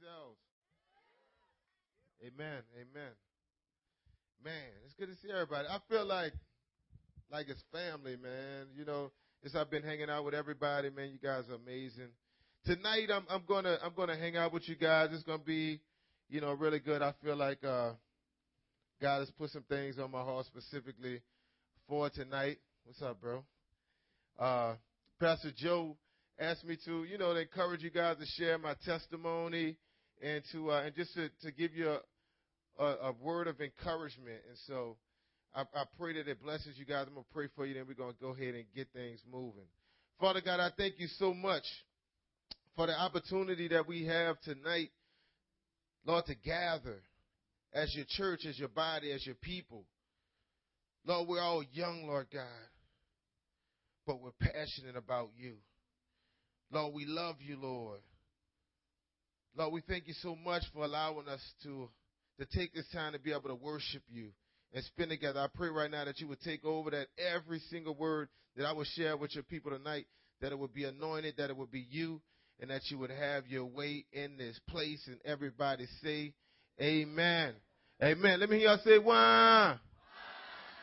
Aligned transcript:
yourselves. 0.00 0.38
Amen. 2.22 2.62
Amen. 2.74 3.12
Man, 4.44 4.70
it's 4.84 4.94
good 4.94 5.08
to 5.08 5.14
see 5.22 5.32
everybody. 5.32 5.66
I 5.68 5.78
feel 5.88 6.06
like 6.06 6.32
like 7.30 7.48
it's 7.48 7.62
family, 7.72 8.16
man. 8.16 8.66
You 8.76 8.84
know, 8.84 9.10
as 9.44 9.54
I've 9.54 9.70
been 9.70 9.82
hanging 9.82 10.10
out 10.10 10.24
with 10.24 10.34
everybody, 10.34 10.90
man, 10.90 11.10
you 11.10 11.18
guys 11.18 11.44
are 11.50 11.54
amazing. 11.54 12.08
Tonight 12.64 13.08
I'm 13.12 13.24
I'm 13.28 13.42
gonna 13.46 13.78
I'm 13.82 13.92
gonna 13.96 14.16
hang 14.16 14.36
out 14.36 14.52
with 14.52 14.68
you 14.68 14.76
guys. 14.76 15.08
It's 15.12 15.22
gonna 15.22 15.38
be, 15.38 15.80
you 16.28 16.40
know, 16.40 16.52
really 16.52 16.78
good. 16.80 17.02
I 17.02 17.14
feel 17.22 17.36
like 17.36 17.62
uh 17.64 17.92
God 19.00 19.20
has 19.20 19.30
put 19.30 19.50
some 19.50 19.64
things 19.68 19.98
on 19.98 20.10
my 20.10 20.22
heart 20.22 20.46
specifically 20.46 21.20
for 21.88 22.10
tonight. 22.10 22.58
What's 22.84 23.02
up, 23.02 23.20
bro? 23.20 23.44
Uh 24.38 24.74
Pastor 25.20 25.50
Joe 25.56 25.96
asked 26.38 26.64
me 26.64 26.76
to, 26.84 27.04
you 27.04 27.18
know, 27.18 27.34
to 27.34 27.40
encourage 27.40 27.82
you 27.82 27.90
guys 27.90 28.16
to 28.18 28.26
share 28.40 28.58
my 28.58 28.74
testimony 28.84 29.76
and 30.22 30.42
to 30.52 30.70
uh, 30.70 30.82
and 30.82 30.94
just 30.94 31.14
to, 31.14 31.28
to 31.42 31.52
give 31.52 31.74
you 31.74 31.88
a, 31.90 32.82
a, 32.82 32.86
a 33.08 33.12
word 33.22 33.48
of 33.48 33.60
encouragement. 33.60 34.40
And 34.48 34.58
so 34.66 34.96
I, 35.54 35.62
I 35.74 35.84
pray 35.98 36.14
that 36.14 36.28
it 36.28 36.42
blesses 36.42 36.76
you 36.76 36.84
guys. 36.84 37.06
I'm 37.06 37.14
gonna 37.14 37.26
pray 37.32 37.48
for 37.54 37.66
you, 37.66 37.74
then 37.74 37.84
we're 37.86 37.94
gonna 37.94 38.14
go 38.20 38.28
ahead 38.28 38.54
and 38.54 38.64
get 38.74 38.88
things 38.92 39.20
moving. 39.30 39.66
Father 40.20 40.40
God, 40.40 40.60
I 40.60 40.70
thank 40.76 40.94
you 40.98 41.06
so 41.18 41.32
much 41.32 41.64
for 42.74 42.86
the 42.86 42.98
opportunity 42.98 43.68
that 43.68 43.86
we 43.86 44.06
have 44.06 44.40
tonight, 44.42 44.90
Lord, 46.04 46.26
to 46.26 46.34
gather 46.34 47.02
as 47.72 47.94
your 47.94 48.06
church, 48.08 48.40
as 48.48 48.58
your 48.58 48.68
body, 48.68 49.12
as 49.12 49.24
your 49.24 49.36
people. 49.36 49.84
Lord, 51.04 51.28
we're 51.28 51.40
all 51.40 51.62
young, 51.72 52.06
Lord 52.06 52.26
God, 52.32 52.44
but 54.06 54.20
we're 54.20 54.30
passionate 54.40 54.96
about 54.96 55.30
you. 55.36 55.54
Lord, 56.70 56.94
we 56.94 57.06
love 57.06 57.36
you, 57.40 57.58
Lord. 57.60 58.00
Lord, 59.58 59.72
we 59.72 59.80
thank 59.88 60.06
you 60.06 60.14
so 60.22 60.36
much 60.36 60.62
for 60.72 60.84
allowing 60.84 61.26
us 61.26 61.40
to, 61.64 61.88
to 62.38 62.46
take 62.56 62.72
this 62.74 62.86
time 62.92 63.12
to 63.12 63.18
be 63.18 63.32
able 63.32 63.48
to 63.48 63.56
worship 63.56 64.02
you 64.08 64.28
and 64.72 64.84
spend 64.84 65.10
together. 65.10 65.40
I 65.40 65.48
pray 65.52 65.68
right 65.68 65.90
now 65.90 66.04
that 66.04 66.20
you 66.20 66.28
would 66.28 66.40
take 66.42 66.64
over 66.64 66.90
that 66.92 67.08
every 67.18 67.58
single 67.68 67.96
word 67.96 68.28
that 68.56 68.64
I 68.64 68.70
will 68.70 68.84
share 68.84 69.16
with 69.16 69.34
your 69.34 69.42
people 69.42 69.72
tonight, 69.72 70.06
that 70.40 70.52
it 70.52 70.58
would 70.58 70.72
be 70.72 70.84
anointed, 70.84 71.34
that 71.38 71.50
it 71.50 71.56
would 71.56 71.72
be 71.72 71.84
you, 71.90 72.20
and 72.60 72.70
that 72.70 72.82
you 72.88 72.98
would 72.98 73.10
have 73.10 73.48
your 73.48 73.64
way 73.64 74.04
in 74.12 74.36
this 74.38 74.60
place. 74.68 75.02
And 75.08 75.18
everybody 75.24 75.86
say, 76.04 76.34
Amen. 76.80 77.54
Amen. 78.00 78.38
Let 78.38 78.50
me 78.50 78.58
hear 78.58 78.68
y'all 78.68 78.80
say, 78.84 78.98
Wah. 78.98 79.76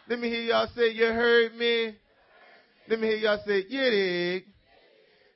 Let 0.09 0.19
me 0.19 0.27
hear 0.27 0.41
y'all 0.41 0.67
say, 0.75 0.89
You 0.89 1.05
heard 1.05 1.55
me. 1.55 1.95
Let 2.89 2.99
me 2.99 3.07
hear 3.07 3.17
y'all 3.19 3.41
say, 3.47 3.63
Yeah. 3.69 4.39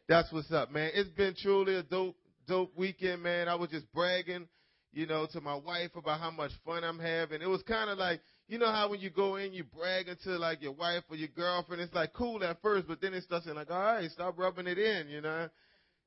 That's 0.10 0.30
what's 0.34 0.52
up, 0.52 0.72
man. 0.74 0.92
It's 0.94 1.10
been 1.12 1.36
truly 1.42 1.76
a 1.76 1.84
dope, 1.84 2.18
dope 2.50 2.76
weekend, 2.76 3.22
man. 3.22 3.48
I 3.48 3.54
was 3.54 3.70
just 3.70 3.90
bragging, 3.94 4.48
you 4.92 5.06
know, 5.06 5.28
to 5.34 5.40
my 5.40 5.54
wife 5.54 5.92
about 5.96 6.20
how 6.20 6.32
much 6.32 6.52
fun 6.66 6.84
I'm 6.84 6.98
having. 6.98 7.44
It 7.44 7.48
was 7.48 7.62
kind 7.62 7.92
of 7.92 8.00
like, 8.00 8.22
you 8.48 8.58
know 8.58 8.72
how 8.72 8.90
when 8.90 9.00
you 9.00 9.12
go 9.12 9.36
in, 9.36 9.54
you 9.54 9.64
bragging 9.64 10.16
to 10.24 10.32
like 10.32 10.64
your 10.64 10.72
wife 10.72 11.04
or 11.10 11.16
your 11.16 11.30
girlfriend. 11.30 11.82
It's 11.82 11.94
like 11.94 12.12
cool 12.14 12.44
at 12.44 12.60
first, 12.64 12.88
but 12.88 13.00
then 13.00 13.14
it 13.14 13.24
starts 13.24 13.46
saying 13.46 13.56
like, 13.56 13.70
all 13.70 13.80
right, 13.80 14.10
stop 14.10 14.38
rubbing 14.38 14.66
it 14.66 14.80
in, 14.80 15.10
you 15.10 15.22
know, 15.22 15.48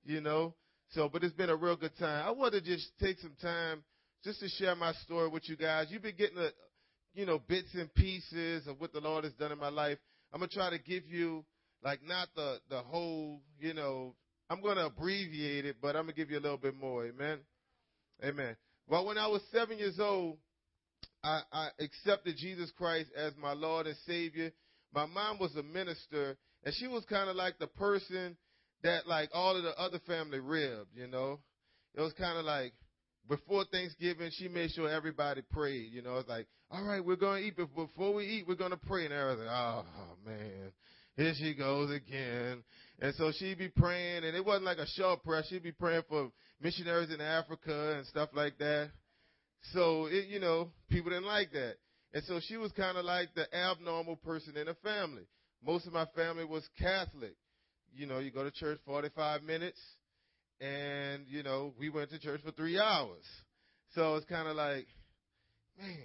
you 0.04 0.20
know. 0.20 0.54
So, 0.90 1.08
but 1.10 1.22
it's 1.22 1.32
been 1.34 1.48
a 1.48 1.56
real 1.56 1.76
good 1.76 1.96
time. 1.96 2.26
I 2.26 2.32
want 2.32 2.54
to 2.54 2.60
just 2.60 2.90
take 3.00 3.20
some 3.20 3.36
time 3.40 3.84
just 4.24 4.40
to 4.40 4.48
share 4.48 4.74
my 4.74 4.92
story 5.04 5.28
with 5.28 5.48
you 5.48 5.56
guys. 5.56 5.86
You've 5.90 6.02
been 6.02 6.16
getting 6.16 6.38
a, 6.38 6.50
you 7.14 7.24
know, 7.24 7.38
bits 7.38 7.68
and 7.74 7.92
pieces 7.94 8.66
of 8.66 8.80
what 8.80 8.92
the 8.92 9.00
Lord 9.00 9.22
has 9.22 9.32
done 9.34 9.52
in 9.52 9.58
my 9.58 9.68
life. 9.68 9.98
I'm 10.32 10.40
gonna 10.40 10.48
try 10.48 10.70
to 10.70 10.78
give 10.78 11.04
you 11.08 11.44
like 11.84 12.00
not 12.04 12.28
the 12.34 12.58
the 12.68 12.80
whole, 12.80 13.40
you 13.60 13.74
know, 13.74 14.16
I'm 14.52 14.60
going 14.60 14.76
to 14.76 14.84
abbreviate 14.84 15.64
it, 15.64 15.76
but 15.80 15.96
I'm 15.96 16.02
going 16.02 16.08
to 16.08 16.12
give 16.14 16.30
you 16.30 16.38
a 16.38 16.44
little 16.44 16.58
bit 16.58 16.78
more. 16.78 17.06
Amen. 17.06 17.38
Amen. 18.22 18.54
Well, 18.86 19.06
when 19.06 19.16
I 19.16 19.26
was 19.26 19.40
seven 19.50 19.78
years 19.78 19.98
old, 19.98 20.36
I, 21.24 21.40
I 21.50 21.68
accepted 21.80 22.36
Jesus 22.36 22.70
Christ 22.76 23.08
as 23.16 23.32
my 23.40 23.54
Lord 23.54 23.86
and 23.86 23.96
Savior. 24.06 24.52
My 24.94 25.06
mom 25.06 25.38
was 25.38 25.56
a 25.56 25.62
minister, 25.62 26.36
and 26.64 26.74
she 26.74 26.86
was 26.86 27.02
kind 27.06 27.30
of 27.30 27.36
like 27.36 27.58
the 27.60 27.66
person 27.66 28.36
that, 28.82 29.06
like, 29.06 29.30
all 29.32 29.56
of 29.56 29.62
the 29.62 29.74
other 29.80 30.00
family 30.06 30.38
ribbed, 30.38 30.90
you 30.94 31.06
know. 31.06 31.38
It 31.94 32.02
was 32.02 32.12
kind 32.12 32.38
of 32.38 32.44
like 32.44 32.74
before 33.30 33.64
Thanksgiving, 33.72 34.30
she 34.34 34.48
made 34.48 34.72
sure 34.72 34.90
everybody 34.90 35.40
prayed. 35.50 35.92
You 35.94 36.02
know, 36.02 36.18
it's 36.18 36.28
like, 36.28 36.46
all 36.70 36.84
right, 36.84 37.02
we're 37.02 37.16
going 37.16 37.40
to 37.40 37.48
eat, 37.48 37.54
but 37.56 37.74
before 37.74 38.12
we 38.12 38.26
eat, 38.26 38.44
we're 38.46 38.56
going 38.56 38.70
to 38.72 38.76
pray. 38.76 39.06
And 39.06 39.14
everything. 39.14 39.46
Oh, 39.48 39.84
man. 40.26 40.72
Here 41.16 41.32
she 41.38 41.54
goes 41.54 41.90
again. 41.90 42.62
And 43.02 43.12
so 43.16 43.32
she'd 43.36 43.58
be 43.58 43.68
praying, 43.68 44.22
and 44.22 44.36
it 44.36 44.44
wasn't 44.44 44.64
like 44.64 44.78
a 44.78 44.86
short 44.86 45.24
prayer. 45.24 45.42
She'd 45.50 45.64
be 45.64 45.72
praying 45.72 46.04
for 46.08 46.30
missionaries 46.60 47.10
in 47.10 47.20
Africa 47.20 47.96
and 47.96 48.06
stuff 48.06 48.28
like 48.32 48.58
that. 48.58 48.90
So, 49.72 50.06
it, 50.06 50.28
you 50.28 50.38
know, 50.38 50.70
people 50.88 51.10
didn't 51.10 51.26
like 51.26 51.50
that. 51.50 51.74
And 52.14 52.22
so 52.26 52.38
she 52.46 52.56
was 52.56 52.70
kind 52.70 52.96
of 52.96 53.04
like 53.04 53.34
the 53.34 53.52
abnormal 53.52 54.16
person 54.16 54.56
in 54.56 54.66
the 54.66 54.76
family. 54.84 55.24
Most 55.66 55.88
of 55.88 55.92
my 55.92 56.06
family 56.14 56.44
was 56.44 56.62
Catholic. 56.78 57.34
You 57.92 58.06
know, 58.06 58.20
you 58.20 58.30
go 58.30 58.44
to 58.44 58.52
church 58.52 58.78
45 58.86 59.42
minutes, 59.42 59.80
and, 60.60 61.24
you 61.26 61.42
know, 61.42 61.74
we 61.80 61.90
went 61.90 62.10
to 62.10 62.20
church 62.20 62.40
for 62.44 62.52
three 62.52 62.78
hours. 62.78 63.24
So 63.96 64.14
it's 64.14 64.26
kind 64.26 64.46
of 64.46 64.54
like, 64.54 64.86
man, 65.76 65.98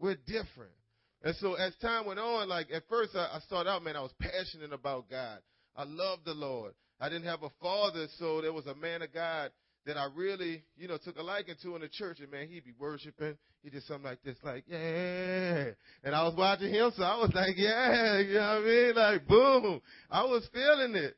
we're 0.00 0.16
different. 0.26 0.74
And 1.22 1.36
so 1.36 1.54
as 1.54 1.72
time 1.80 2.04
went 2.04 2.18
on, 2.18 2.48
like 2.48 2.66
at 2.74 2.82
first 2.88 3.14
I, 3.14 3.36
I 3.36 3.38
started 3.46 3.70
out, 3.70 3.84
man, 3.84 3.94
I 3.94 4.02
was 4.02 4.12
passionate 4.20 4.72
about 4.72 5.08
God. 5.08 5.38
I 5.76 5.84
loved 5.84 6.24
the 6.24 6.34
Lord. 6.34 6.72
I 7.00 7.08
didn't 7.08 7.26
have 7.26 7.42
a 7.42 7.50
father, 7.60 8.06
so 8.18 8.40
there 8.40 8.52
was 8.52 8.66
a 8.66 8.74
man 8.74 9.02
of 9.02 9.12
God 9.12 9.50
that 9.84 9.96
I 9.96 10.08
really, 10.14 10.64
you 10.76 10.88
know, 10.88 10.98
took 10.98 11.16
a 11.16 11.22
liking 11.22 11.54
to 11.62 11.76
in 11.76 11.82
the 11.82 11.88
church. 11.88 12.18
And 12.20 12.30
man, 12.30 12.48
he'd 12.48 12.64
be 12.64 12.72
worshiping. 12.78 13.36
He 13.62 13.70
did 13.70 13.82
something 13.84 14.04
like 14.04 14.22
this, 14.22 14.36
like, 14.42 14.64
yeah. 14.68 15.70
And 16.02 16.14
I 16.14 16.24
was 16.24 16.34
watching 16.36 16.72
him, 16.72 16.90
so 16.96 17.02
I 17.02 17.16
was 17.18 17.30
like, 17.34 17.56
yeah, 17.56 18.18
you 18.18 18.34
know 18.34 18.40
what 18.40 18.46
I 18.46 18.60
mean? 18.60 18.94
Like, 18.94 19.26
boom. 19.28 19.80
I 20.10 20.22
was 20.22 20.48
feeling 20.52 20.94
it. 20.94 21.16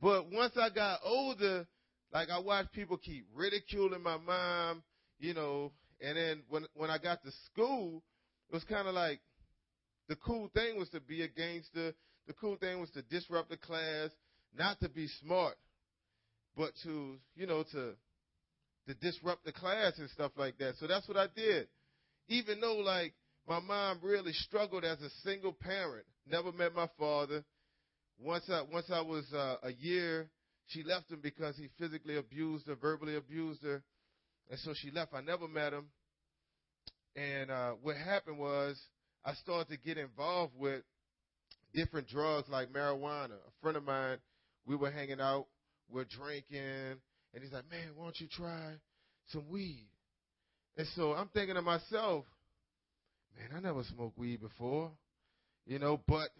But 0.00 0.30
once 0.30 0.52
I 0.60 0.68
got 0.70 1.00
older, 1.04 1.66
like 2.12 2.28
I 2.30 2.38
watched 2.38 2.72
people 2.72 2.96
keep 2.96 3.26
ridiculing 3.34 4.02
my 4.02 4.18
mom, 4.18 4.82
you 5.18 5.34
know, 5.34 5.72
and 6.00 6.16
then 6.16 6.42
when 6.48 6.66
when 6.74 6.90
I 6.90 6.98
got 6.98 7.22
to 7.24 7.30
school, 7.46 8.02
it 8.50 8.54
was 8.54 8.64
kind 8.64 8.86
of 8.86 8.94
like 8.94 9.20
the 10.08 10.16
cool 10.16 10.50
thing 10.54 10.78
was 10.78 10.88
to 10.90 11.00
be 11.00 11.22
a 11.22 11.28
gangster. 11.28 11.94
The 12.26 12.32
cool 12.34 12.56
thing 12.56 12.80
was 12.80 12.90
to 12.90 13.02
disrupt 13.02 13.50
the 13.50 13.56
class, 13.56 14.10
not 14.56 14.80
to 14.80 14.88
be 14.88 15.08
smart, 15.22 15.56
but 16.56 16.72
to, 16.82 17.16
you 17.36 17.46
know, 17.46 17.62
to 17.72 17.92
to 18.88 18.94
disrupt 18.94 19.44
the 19.44 19.52
class 19.52 19.98
and 19.98 20.08
stuff 20.10 20.32
like 20.36 20.58
that. 20.58 20.74
So 20.78 20.86
that's 20.86 21.08
what 21.08 21.16
I 21.16 21.26
did. 21.34 21.66
Even 22.28 22.60
though 22.60 22.76
like 22.76 23.14
my 23.48 23.60
mom 23.60 24.00
really 24.02 24.32
struggled 24.32 24.84
as 24.84 25.00
a 25.02 25.10
single 25.24 25.52
parent, 25.52 26.06
never 26.28 26.52
met 26.52 26.74
my 26.74 26.88
father. 26.98 27.44
Once 28.18 28.44
I 28.48 28.62
once 28.72 28.86
I 28.90 29.00
was 29.00 29.24
uh, 29.32 29.56
a 29.62 29.72
year, 29.72 30.28
she 30.68 30.82
left 30.82 31.10
him 31.10 31.20
because 31.22 31.56
he 31.56 31.68
physically 31.78 32.16
abused 32.16 32.66
her, 32.66 32.74
verbally 32.74 33.16
abused 33.16 33.62
her, 33.62 33.82
and 34.50 34.58
so 34.60 34.72
she 34.74 34.90
left. 34.90 35.14
I 35.14 35.20
never 35.20 35.46
met 35.46 35.72
him. 35.72 35.86
And 37.14 37.50
uh, 37.50 37.72
what 37.82 37.96
happened 37.96 38.38
was 38.38 38.80
I 39.24 39.34
started 39.34 39.68
to 39.70 39.76
get 39.78 39.96
involved 39.96 40.54
with 40.58 40.82
different 41.74 42.08
drugs 42.08 42.48
like 42.48 42.72
marijuana. 42.72 43.32
A 43.32 43.52
friend 43.60 43.76
of 43.76 43.84
mine, 43.84 44.18
we 44.66 44.76
were 44.76 44.90
hanging 44.90 45.20
out, 45.20 45.46
we're 45.88 46.04
drinking, 46.04 46.98
and 47.34 47.42
he's 47.42 47.52
like, 47.52 47.70
"Man, 47.70 47.90
why 47.94 48.04
don't 48.04 48.20
you 48.20 48.28
try 48.28 48.74
some 49.28 49.48
weed?" 49.48 49.88
And 50.76 50.86
so 50.94 51.12
I'm 51.12 51.28
thinking 51.28 51.54
to 51.54 51.62
myself, 51.62 52.24
"Man, 53.36 53.50
I 53.56 53.60
never 53.60 53.82
smoked 53.84 54.18
weed 54.18 54.40
before, 54.40 54.90
you 55.66 55.78
know, 55.78 56.00
but 56.06 56.30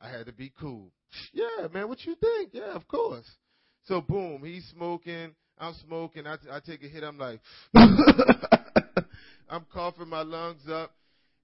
I 0.00 0.08
had 0.08 0.26
to 0.26 0.32
be 0.32 0.52
cool." 0.58 0.90
Yeah, 1.32 1.68
man, 1.72 1.88
what 1.88 2.04
you 2.04 2.16
think? 2.16 2.50
Yeah, 2.52 2.72
of 2.74 2.88
course. 2.88 3.30
So 3.84 4.00
boom, 4.00 4.42
he's 4.44 4.64
smoking, 4.70 5.34
I'm 5.58 5.74
smoking. 5.86 6.26
I, 6.26 6.36
I 6.50 6.60
take 6.60 6.82
a 6.82 6.88
hit. 6.88 7.04
I'm 7.04 7.18
like, 7.18 7.40
I'm 9.48 9.64
coughing 9.72 10.08
my 10.08 10.22
lungs 10.22 10.68
up. 10.68 10.92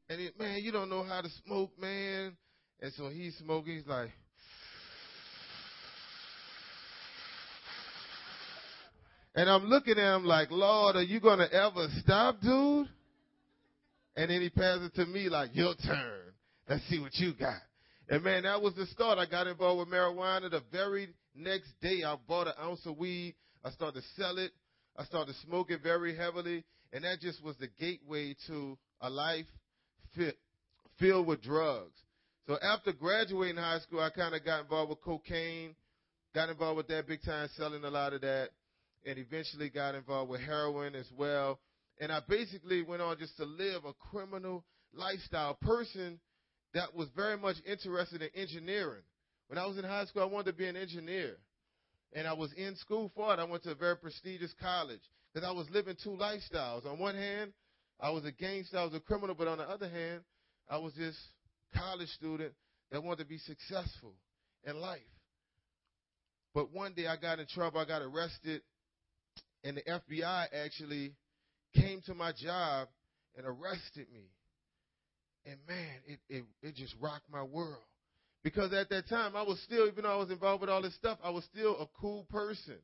And 0.09 0.21
he, 0.21 0.31
man, 0.39 0.61
you 0.63 0.73
don't 0.73 0.91
know 0.91 1.05
how 1.05 1.21
to 1.21 1.29
smoke, 1.45 1.71
man. 1.81 2.37
And 2.81 2.93
so 2.95 3.09
he's 3.09 3.37
smoking. 3.37 3.77
He's 3.77 3.87
like, 3.87 4.11
and 9.35 9.51
I'm 9.51 9.65
looking 9.65 9.99
at 9.99 10.17
him 10.17 10.25
like, 10.25 10.51
Lord, 10.51 10.97
are 10.97 11.03
you 11.03 11.21
gonna 11.21 11.49
ever 11.53 11.89
stop, 12.03 12.41
dude? 12.41 12.89
And 14.17 14.31
then 14.31 14.41
he 14.41 14.51
passes 14.51 14.87
it 14.87 14.95
to 14.97 15.07
me 15.07 15.29
like, 15.29 15.51
your 15.55 15.75
turn. 15.87 16.33
Let's 16.69 16.83
see 16.89 17.01
what 17.01 17.15
you 17.17 17.33
got. 17.35 17.61
And 18.09 18.25
man, 18.25 18.43
that 18.43 18.61
was 18.61 18.75
the 18.75 18.87
start. 18.87 19.19
I 19.19 19.27
got 19.27 19.47
involved 19.47 19.79
with 19.79 19.89
marijuana. 19.89 20.51
The 20.51 20.63
very 20.73 21.09
next 21.35 21.69
day, 21.81 22.03
I 22.05 22.17
bought 22.27 22.49
an 22.49 22.55
ounce 22.61 22.85
of 22.87 22.97
weed. 22.97 23.35
I 23.65 23.71
started 23.71 24.01
to 24.01 24.07
sell 24.21 24.39
it. 24.39 24.53
I 24.97 25.05
started 25.05 25.35
smoking 25.47 25.79
very 25.83 26.17
heavily. 26.17 26.65
And 26.93 27.05
that 27.05 27.21
just 27.21 27.43
was 27.43 27.57
the 27.59 27.69
gateway 27.79 28.35
to 28.49 28.77
a 29.01 29.09
life 29.09 29.47
fit, 30.17 30.39
filled 30.99 31.29
with 31.29 31.41
drugs. 31.43 31.97
So 32.47 32.59
after 32.63 32.93
graduating 32.93 33.57
high 33.57 33.79
school, 33.81 34.01
I 34.01 34.11
kind 34.11 34.35
of 34.35 34.45
got 34.45 34.63
involved 34.63 34.91
with 34.91 35.03
cocaine, 35.03 35.75
got 36.35 36.49
involved 36.49 36.79
with 36.79 36.89
that 36.89 37.07
big 37.07 37.23
time, 37.23 37.49
selling 37.57 37.85
a 37.85 37.91
lot 37.91 38.13
of 38.13 38.23
that. 38.23 38.51
and 39.07 39.19
eventually 39.19 39.71
got 39.71 39.95
involved 39.95 40.31
with 40.31 40.41
heroin 40.43 40.95
as 40.95 41.07
well. 41.17 41.59
And 42.01 42.13
I 42.13 42.21
basically 42.29 42.83
went 42.83 43.03
on 43.03 43.19
just 43.19 43.37
to 43.39 43.45
live 43.45 43.85
a 43.85 43.93
criminal 43.95 44.65
lifestyle. 44.93 45.55
Person 45.55 46.21
that 46.75 46.95
was 46.95 47.09
very 47.17 47.37
much 47.39 47.57
interested 47.67 48.23
in 48.23 48.29
engineering. 48.35 49.03
When 49.49 49.59
I 49.59 49.67
was 49.67 49.79
in 49.79 49.85
high 49.85 50.05
school, 50.07 50.23
I 50.23 50.27
wanted 50.27 50.53
to 50.53 50.57
be 50.57 50.67
an 50.67 50.77
engineer. 50.77 51.37
And 52.13 52.27
I 52.27 52.33
was 52.33 52.53
in 52.55 52.77
school 52.77 53.11
for 53.15 53.33
it. 53.33 53.39
I 53.39 53.45
went 53.45 53.63
to 53.65 53.71
a 53.71 53.75
very 53.75 53.97
prestigious 53.97 54.55
college 54.61 55.01
because 55.33 55.49
I 55.49 55.53
was 55.53 55.69
living 55.71 55.97
two 56.03 56.11
lifestyles. 56.11 56.87
On 56.87 56.99
one 56.99 57.15
hand, 57.15 57.53
I 58.01 58.11
was 58.11 58.25
a 58.25 58.33
gangster, 58.33 58.79
I 58.79 58.85
was 58.85 58.95
a 58.95 59.01
criminal, 59.01 59.35
but 59.35 59.49
on 59.49 59.59
the 59.59 59.65
other 59.65 59.89
hand, 59.89 60.23
I 60.69 60.79
was 60.79 60.93
this 60.95 61.17
college 61.75 62.09
student 62.11 62.53
that 62.91 63.03
wanted 63.03 63.23
to 63.23 63.29
be 63.29 63.39
successful 63.39 64.15
in 64.65 64.81
life. 64.81 65.01
But 66.55 66.73
one 66.73 66.95
day 66.95 67.07
I 67.07 67.17
got 67.17 67.39
in 67.39 67.47
trouble, 67.47 67.81
I 67.81 67.85
got 67.85 68.03
arrested, 68.03 68.63
and 69.63 69.77
the 69.77 69.83
FBI 69.83 70.47
actually 70.53 71.15
came 71.75 72.03
to 72.07 72.15
my 72.15 72.33
job 72.33 72.89
and 73.37 73.47
arrested 73.47 74.07
me. 74.13 74.31
And 75.47 75.57
man, 75.69 75.97
it, 76.07 76.19
it, 76.29 76.45
it 76.63 76.75
just 76.75 76.95
rocked 77.01 77.31
my 77.31 77.43
world. 77.43 77.83
Because 78.43 78.73
at 78.73 78.89
that 78.89 79.09
time, 79.09 79.37
I 79.37 79.43
was 79.43 79.61
still, 79.65 79.87
even 79.87 80.05
though 80.05 80.13
I 80.13 80.17
was 80.17 80.31
involved 80.31 80.63
with 80.63 80.71
all 80.71 80.83
this 80.83 80.95
stuff, 80.95 81.19
I 81.23 81.31
was 81.31 81.45
still 81.45 81.79
a 81.79 81.87
cool 82.01 82.27
person. 82.31 82.79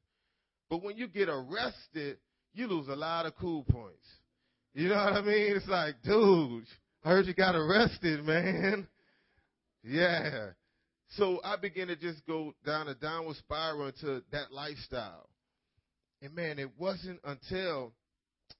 But 0.68 0.82
when 0.82 0.96
you 0.96 1.08
get 1.08 1.28
arrested, 1.28 2.18
you 2.52 2.66
lose 2.66 2.88
a 2.88 2.96
lot 2.96 3.26
of 3.26 3.34
cool 3.36 3.64
points. 3.64 4.06
You 4.74 4.88
know 4.88 4.96
what 4.96 5.14
I 5.14 5.20
mean? 5.22 5.56
It's 5.56 5.66
like, 5.68 5.94
dude, 6.04 6.66
I 7.06 7.10
heard 7.10 7.26
you 7.26 7.34
got 7.34 7.54
arrested, 7.54 8.24
man. 8.24 8.88
Yeah. 9.84 10.48
So 11.10 11.38
I 11.44 11.54
began 11.54 11.86
to 11.86 11.94
just 11.94 12.26
go 12.26 12.52
down 12.64 12.88
a 12.88 12.96
downward 12.96 13.36
spiral 13.36 13.86
into 13.86 14.24
that 14.32 14.50
lifestyle. 14.50 15.28
And 16.20 16.34
man, 16.34 16.58
it 16.58 16.70
wasn't 16.76 17.20
until 17.22 17.92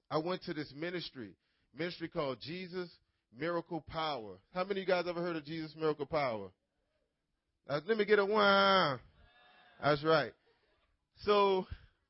I 0.08 0.19
went 0.19 0.44
to 0.44 0.54
this 0.54 0.72
ministry, 0.76 1.31
ministry 1.76 2.06
called 2.06 2.38
Jesus 2.40 2.88
Miracle 3.37 3.84
Power. 3.88 4.37
How 4.54 4.62
many 4.62 4.82
of 4.82 4.87
you 4.87 4.94
guys 4.94 5.06
ever 5.08 5.20
heard 5.20 5.34
of 5.34 5.44
Jesus 5.44 5.75
Miracle 5.76 6.06
Power? 6.06 6.50
Uh, 7.69 7.81
let 7.88 7.98
me 7.98 8.04
get 8.04 8.20
a 8.20 8.25
one. 8.25 9.00
That's 9.82 10.04
right. 10.04 10.31
So 11.22 11.66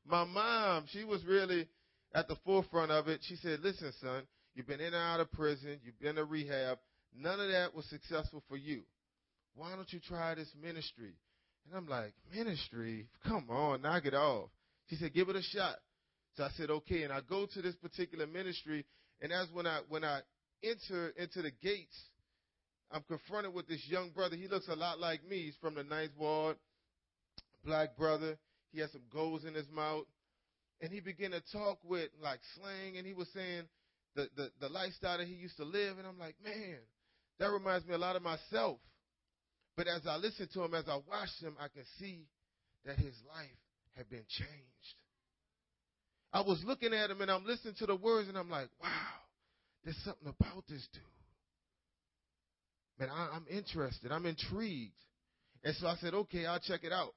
my 0.07 0.25
mom, 0.25 0.85
she 0.91 1.03
was 1.03 1.25
really 1.25 1.67
at 2.15 2.29
the 2.29 2.37
forefront 2.45 2.91
of 2.91 3.09
it. 3.09 3.21
She 3.23 3.37
said, 3.37 3.61
"Listen, 3.61 3.91
son, 4.03 4.25
you've 4.57 4.67
been 4.67 4.81
in 4.81 4.87
and 4.87 4.97
out 4.97 5.21
of 5.21 5.31
prison, 5.31 5.79
you've 5.85 6.01
been 6.01 6.17
to 6.17 6.25
rehab. 6.25 6.79
None 7.15 7.39
of 7.39 7.49
that 7.49 7.75
was 7.75 7.85
successful 7.87 8.43
for 8.49 8.57
you. 8.57 8.83
Why 9.55 9.77
don't 9.77 9.93
you 9.93 10.01
try 10.01 10.35
this 10.35 10.53
ministry?" 10.61 11.15
And 11.67 11.77
I'm 11.77 11.89
like, 11.89 12.15
"Ministry? 12.35 13.09
Come 13.25 13.49
on, 13.51 13.83
knock 13.83 14.05
it 14.07 14.15
off." 14.15 14.51
She 14.89 14.97
said, 14.97 15.13
"Give 15.13 15.29
it 15.29 15.37
a 15.37 15.43
shot." 15.43 15.79
So 16.37 16.45
I 16.45 16.51
said, 16.51 16.71
"Okay." 16.71 17.05
And 17.05 17.13
I 17.13 17.21
go 17.21 17.47
to 17.47 17.63
this 17.63 17.77
particular 17.77 18.27
ministry, 18.27 18.85
and 19.21 19.31
that's 19.31 19.51
when 19.53 19.67
I 19.67 19.81
when 19.89 20.05
I 20.05 20.23
enter 20.63 21.11
into 21.11 21.43
the 21.43 21.51
gates, 21.51 21.97
I'm 22.91 23.03
confronted 23.03 23.53
with 23.53 23.69
this 23.69 23.87
young 23.89 24.11
brother. 24.11 24.37
He 24.37 24.49
looks 24.49 24.69
a 24.69 24.77
lot 24.77 24.99
like 24.99 25.25
me. 25.25 25.45
He's 25.45 25.57
from 25.57 25.75
the 25.75 25.85
ninth 25.85 26.13
ward, 26.17 26.57
black 27.65 27.97
brother. 27.97 28.39
He 28.73 28.81
has 28.81 28.93
some 28.93 29.03
goals 29.13 29.45
in 29.45 29.55
his 29.55 29.69
mouth. 29.71 30.07
And 30.81 30.93
he 30.93 31.01
began 31.01 31.31
to 31.31 31.41
talk 31.53 31.79
with 31.83 32.11
like 32.23 32.41
slang, 32.55 32.99
and 32.99 33.07
he 33.07 33.15
was 33.15 33.29
saying 33.33 33.65
the, 34.17 34.51
the, 34.61 34.69
lifestyle 34.69 35.19
that 35.19 35.27
he 35.27 35.35
used 35.35 35.57
to 35.59 35.65
live. 35.65 35.99
And 35.99 36.07
I'm 36.07 36.19
like, 36.19 36.35
man, 36.43 36.79
that 37.39 37.51
reminds 37.51 37.87
me 37.87 37.95
a 37.95 37.99
lot 37.99 38.17
of 38.17 38.23
myself. 38.23 38.79
But 39.77 39.87
as 39.89 40.03
I 40.09 40.17
listen 40.17 40.49
to 40.55 40.65
him, 40.65 40.75
as 40.75 40.85
I 40.89 40.97
watch 40.97 41.29
him, 41.41 41.55
I 41.61 41.69
can 41.69 41.85
see 41.99 42.27
that 42.87 42.97
his 42.97 43.15
life 43.29 43.61
had 43.97 44.09
been 44.09 44.25
changed. 44.29 44.97
I 46.33 46.41
was 46.41 46.63
looking 46.67 46.93
at 46.93 47.11
him 47.11 47.21
and 47.21 47.31
I'm 47.31 47.45
listening 47.45 47.75
to 47.79 47.87
the 47.87 47.97
words, 47.97 48.29
and 48.29 48.37
I'm 48.37 48.51
like, 48.51 48.69
wow, 48.83 48.89
there's 49.85 49.97
something 50.05 50.29
about 50.29 50.65
this 50.69 50.87
dude. 50.93 51.03
Man, 52.99 53.11
I, 53.11 53.37
am 53.37 53.47
interested. 53.51 54.11
I'm 54.11 54.27
intrigued. 54.27 54.93
And 55.63 55.75
so 55.77 55.87
I 55.87 55.97
said, 55.97 56.15
okay, 56.15 56.47
I'll 56.47 56.61
check 56.61 56.85
it 56.85 56.93
out. 56.93 57.15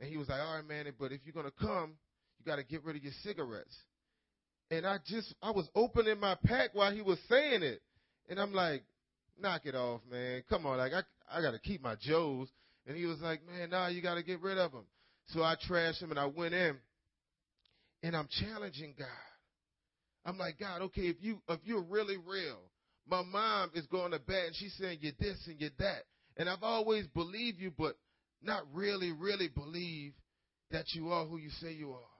And 0.00 0.10
he 0.10 0.16
was 0.16 0.28
like, 0.28 0.40
all 0.40 0.56
right, 0.56 0.66
man, 0.66 0.86
but 0.98 1.12
if 1.12 1.20
you're 1.24 1.32
going 1.32 1.46
to 1.46 1.66
come, 1.66 1.94
you 2.38 2.44
got 2.44 2.56
to 2.56 2.64
get 2.64 2.84
rid 2.84 2.96
of 2.96 3.02
your 3.02 3.12
cigarettes. 3.22 3.74
And 4.70 4.86
I 4.86 4.98
just, 5.06 5.34
I 5.42 5.50
was 5.50 5.68
opening 5.74 6.18
my 6.18 6.36
pack 6.44 6.70
while 6.72 6.92
he 6.92 7.02
was 7.02 7.18
saying 7.28 7.62
it. 7.62 7.80
And 8.28 8.40
I'm 8.40 8.52
like, 8.52 8.82
knock 9.40 9.62
it 9.64 9.74
off, 9.74 10.00
man. 10.10 10.42
Come 10.48 10.66
on. 10.66 10.78
Like, 10.78 10.92
I, 10.92 11.02
I 11.30 11.40
got 11.40 11.52
to 11.52 11.58
keep 11.60 11.82
my 11.82 11.94
Joes. 12.00 12.48
And 12.86 12.96
he 12.96 13.06
was 13.06 13.20
like, 13.20 13.40
man, 13.46 13.70
nah, 13.70 13.88
you 13.88 14.02
got 14.02 14.14
to 14.14 14.22
get 14.22 14.40
rid 14.40 14.58
of 14.58 14.72
them. 14.72 14.84
So 15.28 15.42
I 15.42 15.56
trashed 15.68 16.02
him 16.02 16.10
and 16.10 16.18
I 16.18 16.26
went 16.26 16.54
in. 16.54 16.76
And 18.02 18.16
I'm 18.16 18.28
challenging 18.40 18.94
God. 18.98 19.06
I'm 20.24 20.38
like, 20.38 20.58
God, 20.58 20.82
okay, 20.82 21.02
if 21.02 21.16
you 21.20 21.40
if 21.48 21.60
you're 21.64 21.82
really 21.82 22.16
real, 22.16 22.58
my 23.08 23.22
mom 23.22 23.70
is 23.74 23.86
going 23.86 24.10
to 24.10 24.18
bed 24.18 24.46
and 24.46 24.56
she's 24.56 24.74
saying 24.78 24.98
you're 25.00 25.12
this 25.20 25.38
and 25.46 25.60
you're 25.60 25.70
that. 25.78 26.02
And 26.36 26.48
I've 26.48 26.62
always 26.62 27.06
believed 27.08 27.58
you, 27.60 27.72
but 27.76 27.96
not 28.42 28.62
really, 28.72 29.12
really 29.12 29.48
believe 29.48 30.12
that 30.70 30.86
you 30.92 31.10
are 31.10 31.24
who 31.24 31.38
you 31.38 31.50
say 31.60 31.72
you 31.72 31.92
are. 31.92 32.15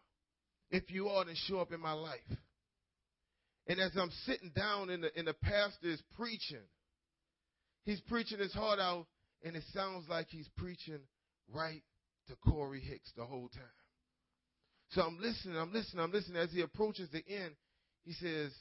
If 0.71 0.91
you 0.91 1.09
are, 1.09 1.25
to 1.25 1.35
show 1.47 1.59
up 1.59 1.73
in 1.73 1.81
my 1.81 1.93
life. 1.93 2.21
And 3.69 3.81
as 3.81 3.93
I'm 3.97 4.11
sitting 4.25 4.53
down 4.55 4.91
in 4.91 5.01
the 5.01 5.19
in 5.19 5.25
the 5.25 5.35
pastor 5.35 5.89
is 5.89 6.03
preaching, 6.17 6.63
he's 7.85 8.01
preaching 8.03 8.39
his 8.39 8.53
heart 8.53 8.79
out, 8.79 9.07
and 9.45 9.57
it 9.57 9.65
sounds 9.75 10.09
like 10.09 10.29
he's 10.29 10.49
preaching 10.57 11.01
right 11.53 11.83
to 12.29 12.37
Corey 12.37 12.81
Hicks 12.81 13.13
the 13.17 13.25
whole 13.25 13.49
time. 13.49 13.63
So 14.91 15.03
I'm 15.03 15.19
listening, 15.21 15.57
I'm 15.57 15.73
listening, 15.73 16.03
I'm 16.03 16.13
listening. 16.13 16.37
As 16.37 16.53
he 16.53 16.61
approaches 16.61 17.09
the 17.11 17.25
end, 17.29 17.55
he 18.05 18.13
says, 18.13 18.53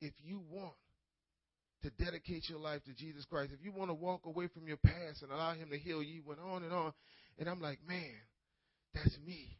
if 0.00 0.12
you 0.24 0.40
want 0.50 0.74
to 1.82 1.90
dedicate 2.04 2.48
your 2.48 2.58
life 2.58 2.82
to 2.84 2.92
Jesus 2.92 3.24
Christ, 3.24 3.52
if 3.52 3.64
you 3.64 3.72
want 3.72 3.90
to 3.90 3.94
walk 3.94 4.26
away 4.26 4.48
from 4.48 4.66
your 4.66 4.76
past 4.78 5.22
and 5.22 5.30
allow 5.30 5.54
Him 5.54 5.70
to 5.70 5.78
heal 5.78 6.02
you, 6.02 6.22
went 6.26 6.40
on 6.40 6.62
and 6.62 6.72
on. 6.72 6.92
And 7.38 7.48
I'm 7.48 7.60
like, 7.60 7.78
man, 7.86 8.16
that's 8.94 9.16
me. 9.24 9.59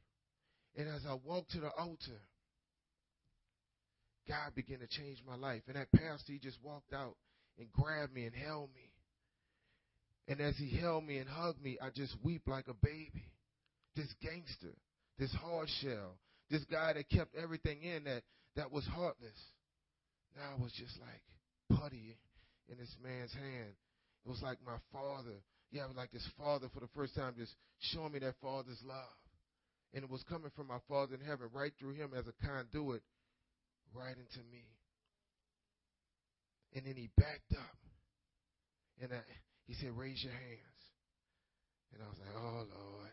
And 0.76 0.88
as 0.88 1.02
I 1.08 1.14
walked 1.24 1.50
to 1.52 1.60
the 1.60 1.70
altar, 1.70 2.20
God 4.28 4.54
began 4.54 4.78
to 4.80 4.86
change 4.86 5.18
my 5.26 5.34
life. 5.34 5.62
And 5.66 5.76
that 5.76 5.90
pastor, 5.92 6.32
he 6.32 6.38
just 6.38 6.58
walked 6.62 6.92
out 6.92 7.16
and 7.58 7.70
grabbed 7.72 8.14
me 8.14 8.24
and 8.24 8.34
held 8.34 8.70
me. 8.74 8.90
And 10.28 10.40
as 10.40 10.56
he 10.56 10.76
held 10.78 11.04
me 11.04 11.18
and 11.18 11.28
hugged 11.28 11.62
me, 11.62 11.78
I 11.82 11.90
just 11.90 12.14
weep 12.22 12.42
like 12.46 12.68
a 12.68 12.74
baby. 12.74 13.24
This 13.96 14.12
gangster, 14.22 14.76
this 15.18 15.32
hard 15.32 15.68
shell, 15.82 16.16
this 16.50 16.64
guy 16.70 16.92
that 16.92 17.08
kept 17.10 17.34
everything 17.34 17.82
in 17.82 18.04
that 18.04 18.22
that 18.54 18.70
was 18.70 18.84
heartless 18.86 19.36
now 20.36 20.56
I 20.58 20.62
was 20.62 20.72
just 20.72 20.94
like 21.00 21.22
putty 21.80 22.16
in 22.68 22.78
this 22.78 22.94
man's 23.02 23.32
hand. 23.32 23.74
It 24.24 24.28
was 24.28 24.42
like 24.42 24.58
my 24.64 24.78
father. 24.92 25.38
Yeah, 25.70 25.84
it 25.84 25.88
was 25.88 25.96
like 25.96 26.10
this 26.10 26.26
father 26.38 26.68
for 26.74 26.80
the 26.80 26.90
first 26.94 27.14
time 27.14 27.34
just 27.38 27.54
showing 27.94 28.12
me 28.12 28.18
that 28.20 28.34
father's 28.42 28.80
love. 28.84 29.16
And 29.92 30.04
it 30.04 30.10
was 30.10 30.22
coming 30.24 30.50
from 30.54 30.68
my 30.68 30.78
father 30.88 31.14
in 31.14 31.20
heaven 31.20 31.48
right 31.52 31.72
through 31.78 31.94
him 31.94 32.10
as 32.16 32.24
a 32.26 32.46
conduit 32.46 33.02
right 33.94 34.14
into 34.16 34.46
me. 34.50 34.64
And 36.74 36.86
then 36.86 36.94
he 36.94 37.10
backed 37.16 37.52
up. 37.52 37.76
And 39.02 39.12
I, 39.12 39.20
he 39.66 39.74
said, 39.74 39.90
Raise 39.96 40.22
your 40.22 40.32
hands. 40.32 40.82
And 41.92 42.02
I 42.02 42.06
was 42.08 42.18
like, 42.18 42.36
Oh, 42.36 42.66
Lord. 42.70 43.10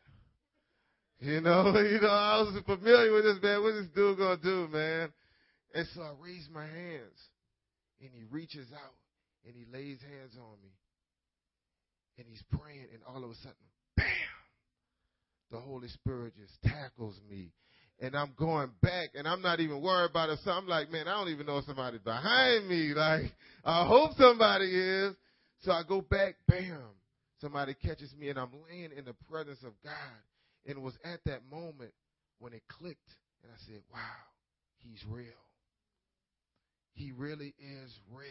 You 1.19 1.41
know, 1.41 1.73
you 1.81 1.99
know, 1.99 2.09
I 2.09 2.41
was 2.41 2.61
familiar 2.65 3.11
with 3.11 3.23
this 3.23 3.41
man. 3.41 3.63
What's 3.63 3.77
this 3.77 3.87
dude 3.95 4.17
gonna 4.17 4.37
do, 4.37 4.67
man? 4.71 5.09
And 5.73 5.87
so 5.93 6.01
I 6.01 6.11
raise 6.21 6.47
my 6.53 6.65
hands, 6.65 7.19
and 8.01 8.09
he 8.13 8.23
reaches 8.29 8.67
out, 8.71 8.95
and 9.45 9.55
he 9.55 9.65
lays 9.71 9.99
hands 10.01 10.37
on 10.37 10.61
me, 10.63 10.71
and 12.17 12.27
he's 12.27 12.43
praying, 12.51 12.87
and 12.93 13.01
all 13.07 13.23
of 13.23 13.31
a 13.31 13.35
sudden! 13.35 13.66
The 15.51 15.59
Holy 15.59 15.87
Spirit 15.89 16.33
just 16.35 16.61
tackles 16.63 17.19
me. 17.29 17.51
And 17.99 18.15
I'm 18.15 18.33
going 18.37 18.69
back, 18.81 19.09
and 19.15 19.27
I'm 19.27 19.41
not 19.41 19.59
even 19.59 19.81
worried 19.81 20.11
about 20.11 20.29
it. 20.29 20.39
So 20.43 20.51
I'm 20.51 20.67
like, 20.67 20.91
man, 20.91 21.07
I 21.07 21.17
don't 21.17 21.29
even 21.29 21.47
know 21.47 21.57
if 21.57 21.65
somebody's 21.65 22.01
behind 22.01 22.67
me. 22.67 22.93
Like, 22.93 23.33
I 23.65 23.87
hope 23.87 24.11
somebody 24.17 24.65
is. 24.65 25.15
So 25.61 25.71
I 25.71 25.81
go 25.87 26.01
back, 26.01 26.35
bam! 26.47 26.77
Somebody 27.41 27.73
catches 27.73 28.13
me, 28.15 28.29
and 28.29 28.37
I'm 28.37 28.51
laying 28.69 28.91
in 28.95 29.05
the 29.05 29.15
presence 29.29 29.59
of 29.63 29.73
God. 29.83 29.93
And 30.67 30.77
it 30.77 30.81
was 30.81 30.93
at 31.03 31.23
that 31.25 31.41
moment 31.49 31.91
when 32.39 32.53
it 32.53 32.61
clicked, 32.67 33.15
and 33.41 33.51
I 33.51 33.57
said, 33.65 33.81
wow, 33.91 33.99
he's 34.77 35.03
real. 35.09 35.25
He 36.93 37.11
really 37.11 37.55
is 37.59 37.99
real. 38.11 38.27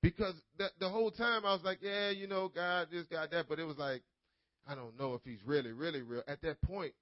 Because 0.00 0.34
the, 0.58 0.68
the 0.80 0.88
whole 0.88 1.10
time 1.10 1.44
I 1.44 1.52
was 1.54 1.62
like, 1.64 1.78
yeah, 1.82 2.10
you 2.10 2.26
know, 2.26 2.50
God, 2.54 2.88
this, 2.90 3.06
God, 3.10 3.28
that. 3.32 3.46
But 3.48 3.58
it 3.58 3.64
was 3.64 3.78
like, 3.78 4.02
I 4.66 4.74
don't 4.74 4.98
know 4.98 5.14
if 5.14 5.20
he's 5.24 5.42
really, 5.44 5.72
really 5.72 6.02
real. 6.02 6.22
At 6.26 6.40
that 6.42 6.60
point, 6.62 6.92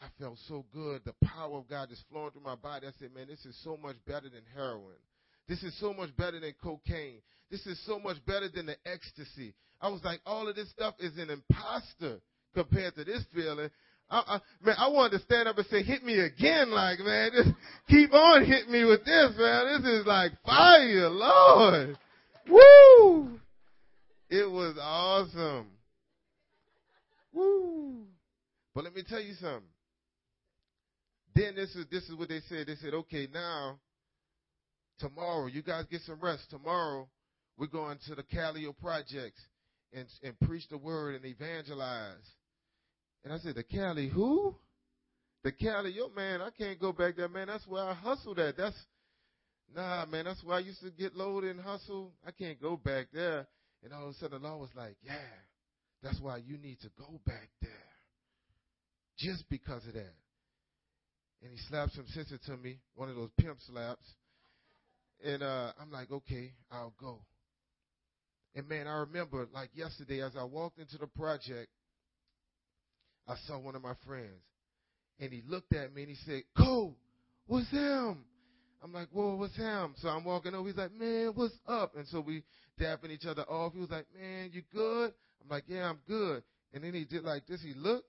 I 0.00 0.06
felt 0.20 0.38
so 0.48 0.64
good. 0.72 1.02
The 1.04 1.14
power 1.26 1.58
of 1.58 1.68
God 1.68 1.90
is 1.90 2.02
flowing 2.10 2.30
through 2.30 2.42
my 2.42 2.56
body. 2.56 2.86
I 2.86 2.90
said, 2.98 3.14
man, 3.14 3.26
this 3.28 3.44
is 3.44 3.56
so 3.64 3.76
much 3.76 3.96
better 4.06 4.28
than 4.28 4.42
heroin. 4.54 4.96
This 5.48 5.62
is 5.62 5.78
so 5.80 5.92
much 5.92 6.14
better 6.16 6.38
than 6.38 6.54
cocaine. 6.62 7.20
This 7.50 7.66
is 7.66 7.80
so 7.86 7.98
much 7.98 8.16
better 8.26 8.48
than 8.48 8.66
the 8.66 8.76
ecstasy. 8.84 9.54
I 9.80 9.88
was 9.88 10.02
like, 10.04 10.20
all 10.26 10.48
of 10.48 10.56
this 10.56 10.70
stuff 10.70 10.94
is 10.98 11.16
an 11.18 11.30
imposter 11.30 12.20
compared 12.54 12.94
to 12.96 13.04
this 13.04 13.24
feeling. 13.34 13.70
I, 14.10 14.18
I, 14.18 14.40
man, 14.64 14.74
I 14.78 14.88
wanted 14.88 15.18
to 15.18 15.24
stand 15.24 15.48
up 15.48 15.56
and 15.56 15.66
say, 15.66 15.82
hit 15.82 16.04
me 16.04 16.18
again, 16.18 16.70
like, 16.70 16.98
man, 16.98 17.30
just 17.34 17.50
keep 17.88 18.12
on 18.12 18.44
hitting 18.44 18.72
me 18.72 18.84
with 18.84 19.04
this, 19.04 19.32
man. 19.38 19.82
This 19.82 20.00
is 20.00 20.06
like 20.06 20.32
fire, 20.44 21.08
Lord. 21.08 21.98
Woo! 22.48 23.38
It 24.30 24.50
was 24.50 24.76
awesome. 24.80 25.68
Woo! 27.38 28.04
But 28.74 28.84
let 28.84 28.94
me 28.94 29.02
tell 29.08 29.20
you 29.20 29.34
something. 29.34 29.62
Then 31.34 31.54
this 31.54 31.74
is 31.76 31.86
this 31.90 32.02
is 32.04 32.16
what 32.16 32.28
they 32.28 32.40
said. 32.48 32.66
They 32.66 32.74
said, 32.74 32.94
okay, 32.94 33.28
now 33.32 33.78
tomorrow 34.98 35.46
you 35.46 35.62
guys 35.62 35.84
get 35.90 36.00
some 36.02 36.18
rest. 36.20 36.50
Tomorrow 36.50 37.08
we're 37.56 37.68
going 37.68 37.98
to 38.08 38.14
the 38.16 38.24
Calio 38.24 38.76
projects 38.76 39.40
and 39.92 40.06
and 40.22 40.38
preach 40.40 40.68
the 40.68 40.78
word 40.78 41.14
and 41.14 41.24
evangelize. 41.24 42.16
And 43.24 43.32
I 43.32 43.38
said, 43.38 43.54
the 43.54 43.62
Cali 43.62 44.08
who? 44.08 44.54
The 45.44 45.52
Cali, 45.52 45.92
yo 45.92 46.10
man, 46.16 46.40
I 46.40 46.50
can't 46.50 46.80
go 46.80 46.92
back 46.92 47.16
there, 47.16 47.28
man. 47.28 47.46
That's 47.46 47.66
where 47.68 47.84
I 47.84 47.94
hustled 47.94 48.40
at. 48.40 48.56
That's 48.56 48.76
nah, 49.76 50.06
man. 50.06 50.24
That's 50.24 50.42
where 50.42 50.56
I 50.56 50.60
used 50.60 50.80
to 50.80 50.90
get 50.90 51.16
loaded 51.16 51.50
and 51.50 51.60
hustle. 51.60 52.12
I 52.26 52.32
can't 52.32 52.60
go 52.60 52.76
back 52.76 53.06
there. 53.12 53.46
And 53.84 53.92
all 53.92 54.08
of 54.08 54.10
a 54.10 54.14
sudden, 54.14 54.42
the 54.42 54.48
Lord 54.48 54.60
was 54.60 54.70
like, 54.76 54.96
yeah, 55.02 55.14
that's 56.02 56.20
why 56.20 56.38
you 56.38 56.58
need 56.58 56.80
to 56.80 56.88
go 56.98 57.20
back 57.26 57.48
there. 57.60 57.70
Just 59.18 59.48
because 59.50 59.86
of 59.86 59.94
that. 59.94 60.14
And 61.42 61.52
he 61.52 61.58
slapped 61.68 61.92
some 61.92 62.06
sense 62.08 62.30
into 62.32 62.56
me, 62.60 62.78
one 62.94 63.08
of 63.08 63.16
those 63.16 63.30
pimp 63.38 63.58
slaps. 63.66 64.04
And 65.24 65.42
uh, 65.42 65.72
I'm 65.80 65.90
like, 65.90 66.10
okay, 66.10 66.52
I'll 66.70 66.94
go. 67.00 67.20
And 68.54 68.68
man, 68.68 68.86
I 68.86 68.98
remember 68.98 69.46
like 69.52 69.70
yesterday 69.74 70.22
as 70.22 70.32
I 70.36 70.44
walked 70.44 70.78
into 70.78 70.98
the 70.98 71.06
project, 71.06 71.68
I 73.26 73.34
saw 73.46 73.58
one 73.58 73.74
of 73.74 73.82
my 73.82 73.94
friends. 74.06 74.42
And 75.20 75.32
he 75.32 75.42
looked 75.46 75.74
at 75.74 75.94
me 75.94 76.02
and 76.02 76.10
he 76.10 76.16
said, 76.24 76.42
Cole, 76.56 76.94
what's 77.46 77.68
him? 77.70 78.24
I'm 78.82 78.92
like, 78.92 79.08
whoa, 79.12 79.34
what's 79.34 79.56
him? 79.56 79.94
So 79.98 80.08
I'm 80.08 80.24
walking 80.24 80.54
over. 80.54 80.68
He's 80.68 80.76
like, 80.76 80.92
man, 80.92 81.32
what's 81.34 81.54
up? 81.66 81.96
And 81.96 82.06
so 82.08 82.20
we 82.20 82.44
dapping 82.80 83.10
each 83.10 83.26
other 83.26 83.42
off. 83.42 83.72
He 83.72 83.80
was 83.80 83.90
like, 83.90 84.06
man, 84.18 84.50
you 84.52 84.62
good? 84.72 85.12
I'm 85.42 85.48
like, 85.48 85.64
yeah, 85.66 85.88
I'm 85.88 85.98
good. 86.06 86.42
And 86.72 86.84
then 86.84 86.94
he 86.94 87.04
did 87.04 87.24
like 87.24 87.46
this. 87.46 87.62
He 87.62 87.74
looked. 87.74 88.08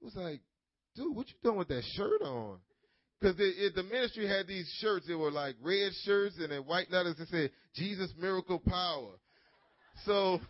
He 0.00 0.04
was 0.04 0.16
like, 0.16 0.40
dude, 0.94 1.14
what 1.14 1.28
you 1.28 1.34
doing 1.42 1.58
with 1.58 1.68
that 1.68 1.82
shirt 1.94 2.22
on? 2.22 2.58
Because 3.20 3.36
the 3.36 3.82
ministry 3.84 4.28
had 4.28 4.46
these 4.46 4.70
shirts. 4.80 5.06
They 5.06 5.14
were 5.14 5.30
like 5.30 5.56
red 5.62 5.92
shirts 6.04 6.36
and 6.38 6.52
in 6.52 6.62
white 6.62 6.90
letters 6.90 7.16
that 7.16 7.28
said 7.28 7.50
Jesus 7.74 8.12
Miracle 8.18 8.58
Power. 8.58 9.12
So 10.04 10.40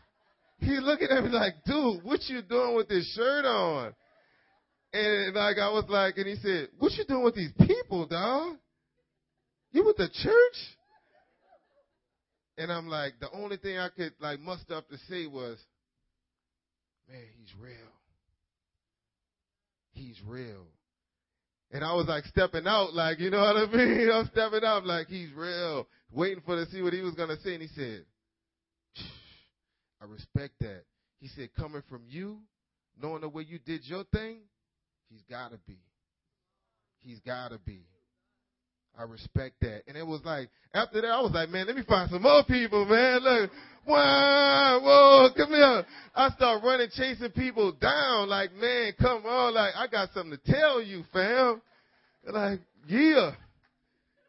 he 0.58 0.70
looking 0.80 1.08
at 1.08 1.22
me 1.22 1.30
like, 1.30 1.54
dude, 1.66 2.02
what 2.02 2.20
you 2.28 2.42
doing 2.42 2.74
with 2.74 2.88
this 2.88 3.12
shirt 3.14 3.44
on? 3.44 3.94
And 4.92 5.34
like 5.34 5.58
I 5.58 5.70
was 5.70 5.84
like, 5.88 6.16
and 6.16 6.26
he 6.26 6.36
said, 6.36 6.68
what 6.78 6.92
you 6.92 7.04
doing 7.04 7.24
with 7.24 7.34
these 7.34 7.52
people, 7.66 8.06
dog? 8.06 8.56
You 9.72 9.84
with 9.84 9.96
the 9.96 10.08
church? 10.08 10.56
And 12.56 12.70
I'm 12.70 12.88
like, 12.88 13.14
the 13.20 13.30
only 13.32 13.56
thing 13.56 13.78
I 13.78 13.88
could 13.88 14.12
like 14.20 14.40
muster 14.40 14.74
up 14.74 14.88
to 14.88 14.96
say 15.08 15.26
was, 15.26 15.58
man, 17.10 17.22
he's 17.38 17.52
real. 17.60 17.74
He's 19.92 20.20
real. 20.26 20.66
And 21.72 21.82
I 21.82 21.94
was 21.94 22.06
like 22.06 22.24
stepping 22.26 22.66
out, 22.66 22.94
like, 22.94 23.18
you 23.18 23.30
know 23.30 23.40
what 23.40 23.56
I 23.56 23.66
mean? 23.72 24.10
I'm 24.12 24.26
stepping 24.26 24.64
out 24.64 24.86
like 24.86 25.08
he's 25.08 25.32
real, 25.32 25.88
waiting 26.12 26.42
for 26.44 26.56
to 26.56 26.70
see 26.70 26.82
what 26.82 26.92
he 26.92 27.00
was 27.00 27.14
gonna 27.14 27.36
say. 27.42 27.54
And 27.54 27.62
he 27.62 27.68
said, 27.68 28.04
I 30.00 30.04
respect 30.06 30.54
that. 30.60 30.82
He 31.20 31.28
said, 31.28 31.48
coming 31.56 31.82
from 31.88 32.02
you, 32.08 32.38
knowing 33.00 33.22
the 33.22 33.28
way 33.28 33.44
you 33.48 33.58
did 33.58 33.84
your 33.84 34.04
thing, 34.04 34.38
he's 35.08 35.22
gotta 35.28 35.58
be. 35.66 35.78
He's 37.00 37.18
gotta 37.20 37.58
be. 37.58 37.82
I 38.98 39.02
respect 39.02 39.56
that. 39.60 39.82
And 39.88 39.96
it 39.96 40.06
was 40.06 40.20
like, 40.24 40.48
after 40.72 41.00
that, 41.00 41.08
I 41.08 41.20
was 41.20 41.32
like, 41.32 41.48
man, 41.50 41.66
let 41.66 41.76
me 41.76 41.82
find 41.88 42.10
some 42.10 42.22
more 42.22 42.44
people, 42.44 42.84
man. 42.84 43.20
Look, 43.20 43.50
whoa, 43.86 44.80
whoa, 44.82 45.28
come 45.36 45.50
here. 45.50 45.86
I 46.14 46.30
start 46.30 46.62
running, 46.62 46.88
chasing 46.94 47.30
people 47.30 47.72
down. 47.72 48.28
Like, 48.28 48.52
man, 48.54 48.92
come 49.00 49.26
on. 49.26 49.54
Like, 49.54 49.74
I 49.76 49.86
got 49.88 50.10
something 50.14 50.38
to 50.38 50.52
tell 50.52 50.80
you, 50.80 51.02
fam. 51.12 51.60
Like, 52.26 52.60
yeah. 52.86 53.32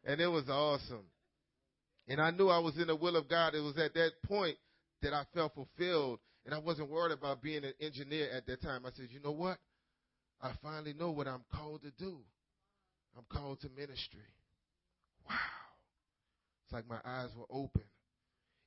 And 0.06 0.20
it 0.20 0.28
was 0.28 0.50
awesome. 0.50 1.06
And 2.08 2.22
I 2.22 2.32
knew 2.32 2.50
I 2.50 2.60
was 2.60 2.78
in 2.78 2.88
the 2.88 2.96
will 2.96 3.16
of 3.16 3.28
God. 3.30 3.56
It 3.56 3.62
was 3.62 3.78
at 3.78 3.94
that 3.94 4.12
point 4.26 4.58
that 5.02 5.14
I 5.14 5.24
felt 5.34 5.54
fulfilled. 5.54 6.20
And 6.46 6.54
I 6.54 6.60
wasn't 6.60 6.90
worried 6.90 7.14
about 7.14 7.42
being 7.42 7.64
an 7.64 7.74
engineer 7.80 8.30
at 8.36 8.46
that 8.48 8.62
time. 8.62 8.86
I 8.86 8.90
said, 8.96 9.08
you 9.10 9.20
know 9.20 9.32
what? 9.32 9.58
I 10.42 10.52
finally 10.62 10.94
know 10.94 11.10
what 11.10 11.28
I'm 11.28 11.44
called 11.54 11.82
to 11.82 11.92
do. 11.98 12.18
I'm 13.18 13.24
called 13.30 13.62
to 13.62 13.70
ministry. 13.70 14.22
Wow. 15.27 15.36
It's 16.65 16.74
like 16.74 16.88
my 16.88 17.00
eyes 17.05 17.29
were 17.38 17.46
open. 17.50 17.84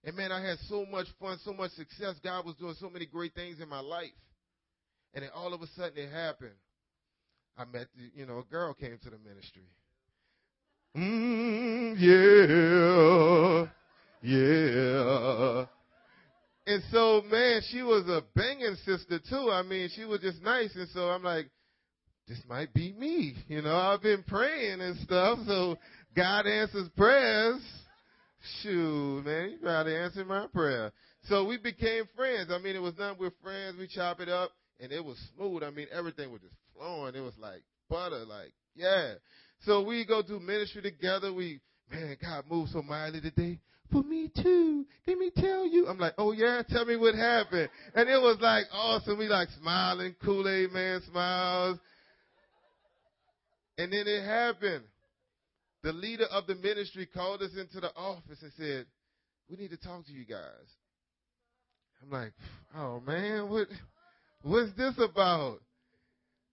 And 0.05 0.17
man, 0.17 0.33
I 0.33 0.41
had 0.41 0.59
so 0.69 0.87
much 0.87 1.07
fun, 1.21 1.39
so 1.45 1.53
much 1.53 1.73
success. 1.73 2.15
God 2.23 2.47
was 2.47 2.55
doing 2.57 2.75
so 2.81 2.89
many 2.89 3.07
great 3.07 3.35
things 3.35 3.61
in 3.61 3.69
my 3.69 3.81
life. 3.81 4.11
And 5.15 5.23
then 5.23 5.31
all 5.35 5.53
of 5.55 5.63
a 5.63 5.67
sudden 5.77 5.99
it 5.99 6.11
happened. 6.11 6.55
I 7.57 7.65
met, 7.65 7.89
you 8.15 8.25
know, 8.25 8.39
a 8.39 8.45
girl 8.45 8.73
came 8.75 8.99
to 9.03 9.11
the 9.11 9.19
ministry. 9.19 9.65
Mm, 10.97 11.97
yeah, 11.99 13.67
yeah. 14.23 15.67
And 16.67 16.83
so, 16.93 17.23
man, 17.31 17.63
she 17.71 17.83
was 17.83 18.07
a 18.09 18.23
banging 18.35 18.77
sister 18.85 19.19
too. 19.19 19.51
I 19.51 19.63
mean, 19.63 19.89
she 19.95 20.05
was 20.05 20.21
just 20.21 20.43
nice. 20.43 20.75
And 20.77 20.89
so 20.91 21.09
I'm 21.09 21.23
like, 21.23 21.51
this 22.29 22.41
might 22.49 22.73
be 22.75 22.93
me. 22.93 23.35
You 23.49 23.63
know, 23.63 23.75
I've 23.75 24.03
been 24.03 24.23
praying 24.23 24.81
and 24.81 24.99
stuff. 25.01 25.39
So 25.47 25.79
God 26.19 26.49
answers 26.49 26.89
prayers. 26.97 27.61
Shoot, 28.61 29.23
man, 29.25 29.51
you 29.51 29.59
gotta 29.63 29.97
answer 29.97 30.25
my 30.25 30.49
prayer. 30.49 30.91
So 31.29 31.45
we 31.45 31.59
became 31.59 32.09
friends. 32.17 32.51
I 32.51 32.59
mean, 32.59 32.75
it 32.75 32.83
was 32.83 32.95
done 32.95 33.15
with 33.21 33.35
friends. 33.41 33.77
We 33.79 33.87
chop 33.87 34.19
it 34.19 34.29
up, 34.29 34.51
and 34.81 34.91
it 34.91 35.05
was 35.05 35.17
smooth. 35.37 35.63
I 35.63 35.71
mean, 35.71 35.87
everything 35.93 36.33
was 36.33 36.41
just 36.41 36.55
flowing. 36.77 37.15
It 37.15 37.21
was 37.21 37.35
like 37.39 37.63
butter, 37.89 38.25
like 38.25 38.53
yeah. 38.75 39.15
So 39.61 39.85
we 39.85 40.05
go 40.05 40.21
do 40.21 40.41
ministry 40.41 40.83
together. 40.83 41.33
We 41.33 41.61
man, 41.89 42.17
God 42.21 42.47
moved 42.51 42.73
so 42.73 42.83
mightily 42.83 43.21
today. 43.21 43.61
For 43.93 44.03
me 44.03 44.29
too. 44.43 44.87
Let 45.07 45.19
me 45.19 45.31
tell 45.37 45.69
you. 45.69 45.87
I'm 45.87 45.99
like, 45.99 46.15
oh 46.19 46.33
yeah, 46.33 46.63
tell 46.69 46.85
me 46.85 46.97
what 46.97 47.15
happened. 47.15 47.69
And 47.95 48.09
it 48.09 48.21
was 48.21 48.39
like 48.41 48.65
awesome. 48.73 49.19
We 49.19 49.29
like 49.29 49.49
smiling, 49.61 50.17
Kool-Aid 50.25 50.73
man 50.73 51.01
smiles. 51.09 51.79
And 53.79 53.93
then 53.93 54.09
it 54.09 54.25
happened 54.25 54.83
the 55.89 55.95
leader 55.95 56.27
of 56.31 56.47
the 56.47 56.55
ministry 56.55 57.07
called 57.07 57.41
us 57.41 57.53
into 57.59 57.81
the 57.81 57.91
office 57.97 58.43
and 58.43 58.53
said, 58.59 58.85
We 59.49 59.57
need 59.57 59.71
to 59.71 59.79
talk 59.79 60.05
to 60.05 60.13
you 60.13 60.27
guys. 60.27 60.69
I'm 62.03 62.11
like, 62.11 62.33
Oh 62.77 63.01
man, 63.01 63.49
what 63.49 63.69
what's 64.43 64.71
this 64.77 64.93
about? 64.99 65.61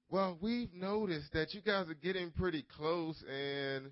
Well, 0.09 0.37
we've 0.41 0.73
noticed 0.73 1.33
that 1.33 1.53
you 1.53 1.59
guys 1.59 1.89
are 1.89 1.95
getting 2.01 2.31
pretty 2.31 2.65
close 2.77 3.21
and 3.29 3.91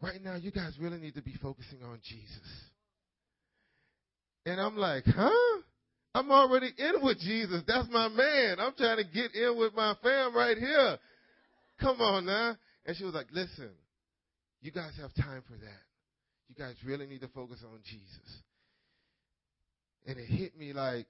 right 0.00 0.24
now 0.24 0.36
you 0.36 0.50
guys 0.50 0.74
really 0.80 0.98
need 0.98 1.16
to 1.16 1.22
be 1.22 1.34
focusing 1.42 1.82
on 1.82 1.98
Jesus. 2.02 2.48
And 4.46 4.58
I'm 4.58 4.78
like, 4.78 5.04
huh? 5.04 5.60
I'm 6.14 6.30
already 6.30 6.70
in 6.78 7.02
with 7.02 7.18
Jesus. 7.18 7.62
That's 7.66 7.88
my 7.90 8.08
man. 8.08 8.58
I'm 8.58 8.72
trying 8.74 8.96
to 8.96 9.04
get 9.04 9.34
in 9.34 9.58
with 9.58 9.74
my 9.74 9.94
fam 10.02 10.34
right 10.34 10.56
here. 10.56 10.96
Come 11.78 12.00
on 12.00 12.24
now. 12.24 12.56
And 12.86 12.96
she 12.96 13.04
was 13.04 13.12
like, 13.12 13.26
listen, 13.32 13.68
you 14.60 14.70
guys 14.70 14.92
have 15.00 15.14
time 15.14 15.42
for 15.46 15.54
that. 15.54 15.82
You 16.48 16.54
guys 16.56 16.74
really 16.84 17.06
need 17.06 17.20
to 17.20 17.28
focus 17.28 17.58
on 17.64 17.80
Jesus. 17.84 18.42
And 20.06 20.18
it 20.18 20.26
hit 20.26 20.58
me 20.58 20.72
like, 20.72 21.06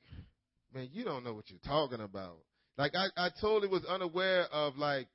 man, 0.75 0.88
you 0.92 1.04
don't 1.04 1.25
know 1.25 1.35
what 1.35 1.50
you're 1.50 1.59
talking 1.64 2.00
about. 2.00 2.38
Like 2.76 2.92
I, 2.95 3.07
I 3.16 3.30
totally 3.40 3.69
was 3.69 3.85
unaware 3.85 4.45
of 4.52 4.76
like 4.76 5.09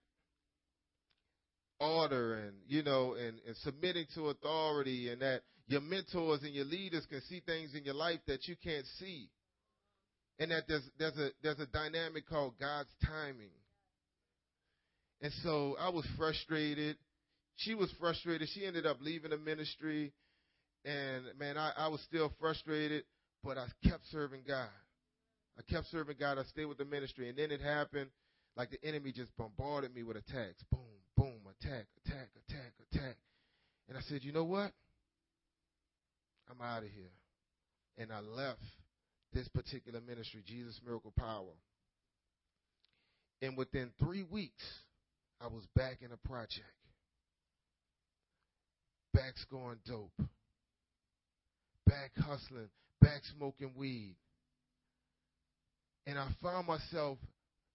order 1.80 2.36
and 2.36 2.54
you 2.68 2.82
know 2.84 3.16
and, 3.16 3.40
and 3.46 3.56
submitting 3.58 4.06
to 4.16 4.30
authority 4.30 5.10
and 5.10 5.22
that 5.22 5.42
your 5.68 5.82
mentors 5.82 6.42
and 6.44 6.54
your 6.54 6.64
leaders 6.66 7.06
can 7.10 7.22
see 7.24 7.42
things 7.46 7.74
in 7.76 7.84
your 7.84 7.96
life 7.96 8.20
that 8.28 8.48
you 8.48 8.56
can't 8.64 8.86
see. 9.00 9.30
And 10.38 10.52
that 10.52 10.64
there's 10.68 10.84
there's 11.00 11.18
a 11.18 11.30
there's 11.42 11.60
a 11.60 11.66
dynamic 11.68 12.28
called 12.28 12.54
God's 12.60 12.90
timing. 13.06 13.50
And 15.22 15.32
so 15.44 15.76
I 15.80 15.90
was 15.90 16.06
frustrated 16.18 16.98
she 17.58 17.74
was 17.74 17.92
frustrated. 18.00 18.48
She 18.54 18.66
ended 18.66 18.86
up 18.86 18.98
leaving 19.02 19.32
the 19.32 19.38
ministry. 19.38 20.14
And 20.84 21.24
man, 21.40 21.58
I, 21.58 21.72
I 21.78 21.88
was 21.88 22.02
still 22.02 22.32
frustrated, 22.40 23.04
but 23.44 23.58
I 23.58 23.68
kept 23.88 24.06
serving 24.12 24.42
God. 24.48 24.70
I 25.58 25.62
kept 25.72 25.88
serving 25.88 26.18
God. 26.20 26.38
I 26.38 26.44
stayed 26.44 26.66
with 26.66 26.78
the 26.78 26.86
ministry. 26.86 27.30
And 27.30 27.38
then 27.38 27.52
it 27.52 27.62
happened 27.62 28.10
like 28.56 28.72
the 28.72 28.84
enemy 28.88 29.12
just 29.12 29.36
bombarded 29.38 29.96
me 29.96 30.04
with 30.04 30.18
attacks. 30.18 30.64
Boom, 30.72 30.82
boom, 31.16 31.40
attack, 31.60 31.86
attack, 32.06 32.30
attack, 32.48 32.74
attack. 32.92 33.16
And 33.88 33.98
I 33.98 34.02
said, 34.02 34.24
you 34.24 34.32
know 34.32 34.44
what? 34.44 34.72
I'm 36.50 36.62
out 36.62 36.84
of 36.84 36.90
here. 36.90 37.12
And 37.98 38.12
I 38.12 38.20
left 38.20 38.60
this 39.34 39.48
particular 39.50 40.02
ministry, 40.02 40.44
Jesus 40.46 40.80
Miracle 40.86 41.14
Power. 41.18 41.54
And 43.42 43.58
within 43.58 43.92
three 44.00 44.24
weeks, 44.24 44.64
I 45.42 45.48
was 45.48 45.64
back 45.76 45.98
in 46.02 46.12
a 46.12 46.28
project. 46.28 46.64
Back 49.16 49.38
scoring 49.38 49.80
dope. 49.88 50.12
Back 51.88 52.12
hustling. 52.18 52.68
Back 53.00 53.22
smoking 53.38 53.72
weed. 53.78 54.18
And 56.06 56.20
I 56.20 56.28
found 56.44 56.68
myself, 56.68 57.18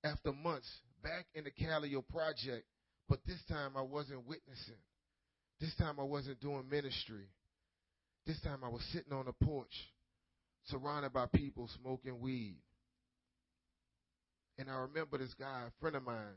after 0.04 0.32
months, 0.32 0.68
back 1.02 1.24
in 1.34 1.44
the 1.44 1.50
Calio 1.50 2.06
project, 2.06 2.66
but 3.08 3.20
this 3.26 3.42
time 3.48 3.70
I 3.74 3.80
wasn't 3.80 4.28
witnessing. 4.28 4.74
This 5.60 5.74
time 5.76 5.98
I 5.98 6.04
wasn't 6.04 6.40
doing 6.40 6.68
ministry. 6.70 7.24
This 8.26 8.40
time 8.42 8.58
I 8.62 8.68
was 8.68 8.82
sitting 8.92 9.12
on 9.12 9.26
a 9.26 9.44
porch, 9.44 9.72
surrounded 10.66 11.14
by 11.14 11.24
people 11.34 11.70
smoking 11.82 12.20
weed. 12.20 12.58
And 14.58 14.70
I 14.70 14.74
remember 14.74 15.16
this 15.16 15.34
guy, 15.38 15.62
a 15.66 15.80
friend 15.80 15.96
of 15.96 16.04
mine. 16.04 16.36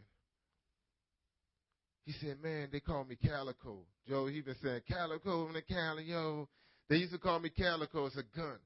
He 2.05 2.13
said, 2.13 2.38
Man, 2.41 2.69
they 2.72 2.79
call 2.79 3.05
me 3.05 3.15
Calico. 3.15 3.79
Joe, 4.07 4.27
he 4.27 4.41
been 4.41 4.55
saying, 4.62 4.81
Calico 4.89 5.48
in 5.48 5.53
the 5.53 5.62
Cali, 5.62 6.03
yo. 6.03 6.50
They 6.89 6.98
used 6.98 7.13
to 7.13 7.17
call 7.17 7.39
me 7.39 7.50
Calico. 7.50 8.05
It's 8.07 8.17
a 8.17 8.24
gun. 8.36 8.57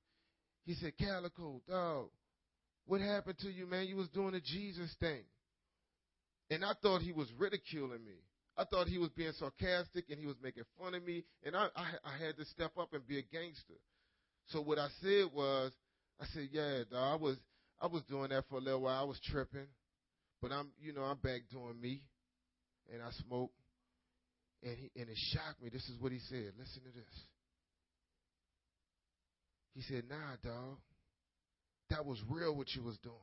He 0.66 0.74
said, 0.74 0.94
Calico, 0.98 1.62
dog, 1.70 2.10
what 2.88 3.00
happened 3.00 3.38
to 3.40 3.50
you, 3.50 3.68
man? 3.68 3.86
You 3.86 3.98
was 3.98 4.10
doing 4.10 4.32
the 4.32 4.42
Jesus 4.42 4.94
thing. 5.00 5.24
And 6.50 6.66
I 6.66 6.72
thought 6.82 7.02
he 7.02 7.12
was 7.12 7.28
ridiculing 7.38 8.04
me. 8.04 8.20
I 8.58 8.64
thought 8.64 8.88
he 8.88 8.98
was 8.98 9.10
being 9.10 9.34
sarcastic 9.38 10.06
and 10.10 10.20
he 10.20 10.26
was 10.26 10.38
making 10.42 10.64
fun 10.80 10.96
of 10.96 11.06
me. 11.06 11.24
And 11.46 11.56
I, 11.56 11.68
I, 11.76 11.86
I 12.04 12.26
had 12.26 12.38
to 12.38 12.46
step 12.46 12.72
up 12.80 12.94
and 12.94 13.08
be 13.08 13.20
a 13.20 13.22
gangster. 13.22 13.76
So 14.48 14.62
what 14.62 14.80
I 14.80 14.88
said 15.02 15.26
was, 15.34 15.72
I 16.20 16.26
said, 16.34 16.50
yeah, 16.52 16.80
dog, 16.90 17.22
I 17.22 17.22
was, 17.22 17.38
I 17.80 17.88
was 17.88 18.02
doing 18.10 18.30
that 18.30 18.46
for 18.50 18.58
a 18.58 18.62
little 18.62 18.82
while. 18.82 19.02
I 19.02 19.04
was 19.04 19.20
tripping, 19.32 19.68
but 20.42 20.52
I'm, 20.52 20.70
you 20.82 20.94
know, 20.94 21.04
I'm 21.04 21.18
back 21.18 21.42
doing 21.52 21.80
me, 21.80 22.02
and 22.94 23.02
I 23.02 23.12
smoke. 23.28 23.52
And 24.64 24.76
he, 24.78 24.90
and 25.00 25.10
it 25.10 25.18
shocked 25.34 25.62
me. 25.62 25.70
This 25.70 25.84
is 25.84 26.00
what 26.00 26.12
he 26.12 26.20
said. 26.30 26.54
Listen 26.58 26.82
to 26.84 26.92
this. 26.94 27.16
He 29.76 29.82
said, 29.84 30.04
Nah, 30.10 30.36
dog, 30.44 30.78
that 31.92 32.06
was 32.06 32.20
real 32.30 32.56
what 32.56 32.68
you 32.76 32.82
was 32.82 32.98
doing. 33.04 33.16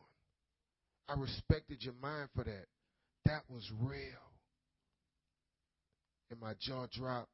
I 1.08 1.14
respected 1.18 1.78
your 1.82 1.94
mind 2.00 2.28
for 2.34 2.44
that. 2.44 2.66
That 3.26 3.42
was 3.48 3.68
real. 3.80 3.98
And 6.30 6.40
my 6.40 6.54
jaw 6.60 6.86
dropped. 6.92 7.30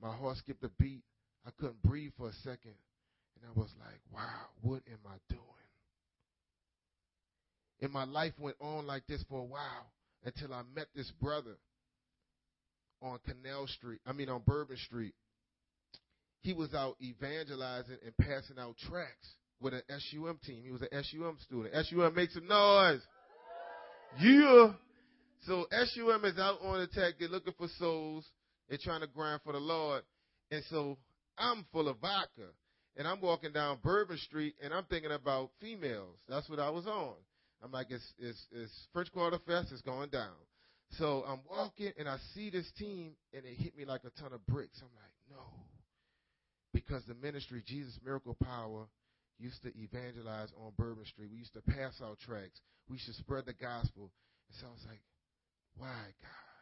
My 0.00 0.14
heart 0.14 0.36
skipped 0.38 0.64
a 0.64 0.70
beat. 0.78 1.02
I 1.46 1.50
couldn't 1.58 1.82
breathe 1.82 2.12
for 2.16 2.28
a 2.28 2.32
second. 2.44 2.74
And 3.36 3.44
I 3.44 3.58
was 3.58 3.70
like, 3.80 4.00
wow, 4.14 4.46
what 4.62 4.82
am 4.86 4.98
I 5.06 5.16
doing? 5.28 5.42
And 7.80 7.92
my 7.92 8.04
life 8.04 8.32
went 8.38 8.56
on 8.60 8.86
like 8.86 9.06
this 9.08 9.24
for 9.28 9.40
a 9.40 9.44
while 9.44 9.90
until 10.24 10.52
I 10.52 10.62
met 10.74 10.86
this 10.94 11.10
brother 11.20 11.56
on 13.00 13.18
Canal 13.26 13.66
Street, 13.66 14.00
I 14.06 14.12
mean 14.12 14.28
on 14.28 14.42
Bourbon 14.46 14.76
Street. 14.76 15.14
He 16.40 16.52
was 16.52 16.74
out 16.74 16.96
evangelizing 17.00 17.98
and 18.04 18.16
passing 18.16 18.58
out 18.58 18.76
tracts 18.88 19.34
with 19.60 19.74
an 19.74 19.82
SUM 19.88 20.38
team. 20.44 20.62
He 20.64 20.72
was 20.72 20.82
an 20.82 20.88
SUM 21.04 21.36
student. 21.40 21.74
SUM 21.86 22.14
make 22.14 22.30
some 22.30 22.46
noise. 22.46 23.00
Yeah. 24.20 24.72
So 25.46 25.66
SUM 25.70 26.24
is 26.24 26.38
out 26.38 26.58
on 26.62 26.80
attack. 26.80 27.14
They're 27.18 27.28
looking 27.28 27.54
for 27.56 27.68
souls. 27.78 28.26
They're 28.68 28.78
trying 28.82 29.00
to 29.00 29.06
grind 29.06 29.40
for 29.44 29.52
the 29.52 29.60
Lord. 29.60 30.02
And 30.50 30.62
so 30.68 30.98
I'm 31.38 31.64
full 31.72 31.88
of 31.88 31.98
vodka. 31.98 32.48
And 32.96 33.08
I'm 33.08 33.20
walking 33.20 33.52
down 33.52 33.78
Bourbon 33.82 34.18
Street 34.18 34.54
and 34.62 34.74
I'm 34.74 34.84
thinking 34.84 35.12
about 35.12 35.50
females. 35.60 36.18
That's 36.28 36.48
what 36.48 36.58
I 36.60 36.70
was 36.70 36.86
on. 36.86 37.14
I'm 37.62 37.72
like, 37.72 37.90
it's, 37.90 38.12
it's, 38.18 38.46
it's 38.50 38.72
French 38.92 39.12
Quarter 39.12 39.38
Fest, 39.46 39.68
it's 39.72 39.82
going 39.82 40.10
down. 40.10 40.34
So 40.98 41.24
I'm 41.26 41.40
walking 41.48 41.92
and 41.98 42.08
I 42.08 42.16
see 42.34 42.50
this 42.50 42.70
team 42.78 43.12
and 43.32 43.44
it 43.44 43.54
hit 43.56 43.76
me 43.76 43.84
like 43.84 44.02
a 44.04 44.20
ton 44.20 44.32
of 44.32 44.44
bricks. 44.46 44.80
I'm 44.82 44.90
like, 44.94 45.38
no. 45.38 45.44
Because 46.74 47.02
the 47.06 47.14
ministry, 47.14 47.62
Jesus 47.66 47.98
Miracle 48.04 48.36
Power, 48.42 48.86
used 49.38 49.62
to 49.62 49.70
evangelize 49.76 50.48
on 50.64 50.72
Bourbon 50.76 51.04
Street. 51.06 51.30
We 51.30 51.38
used 51.38 51.54
to 51.54 51.62
pass 51.62 52.00
out 52.02 52.18
tracts. 52.20 52.60
We 52.88 52.98
should 52.98 53.14
spread 53.14 53.46
the 53.46 53.54
gospel. 53.54 54.10
And 54.48 54.56
so 54.60 54.66
I 54.66 54.70
was 54.70 54.84
like, 54.88 55.00
why, 55.76 56.12
God? 56.20 56.52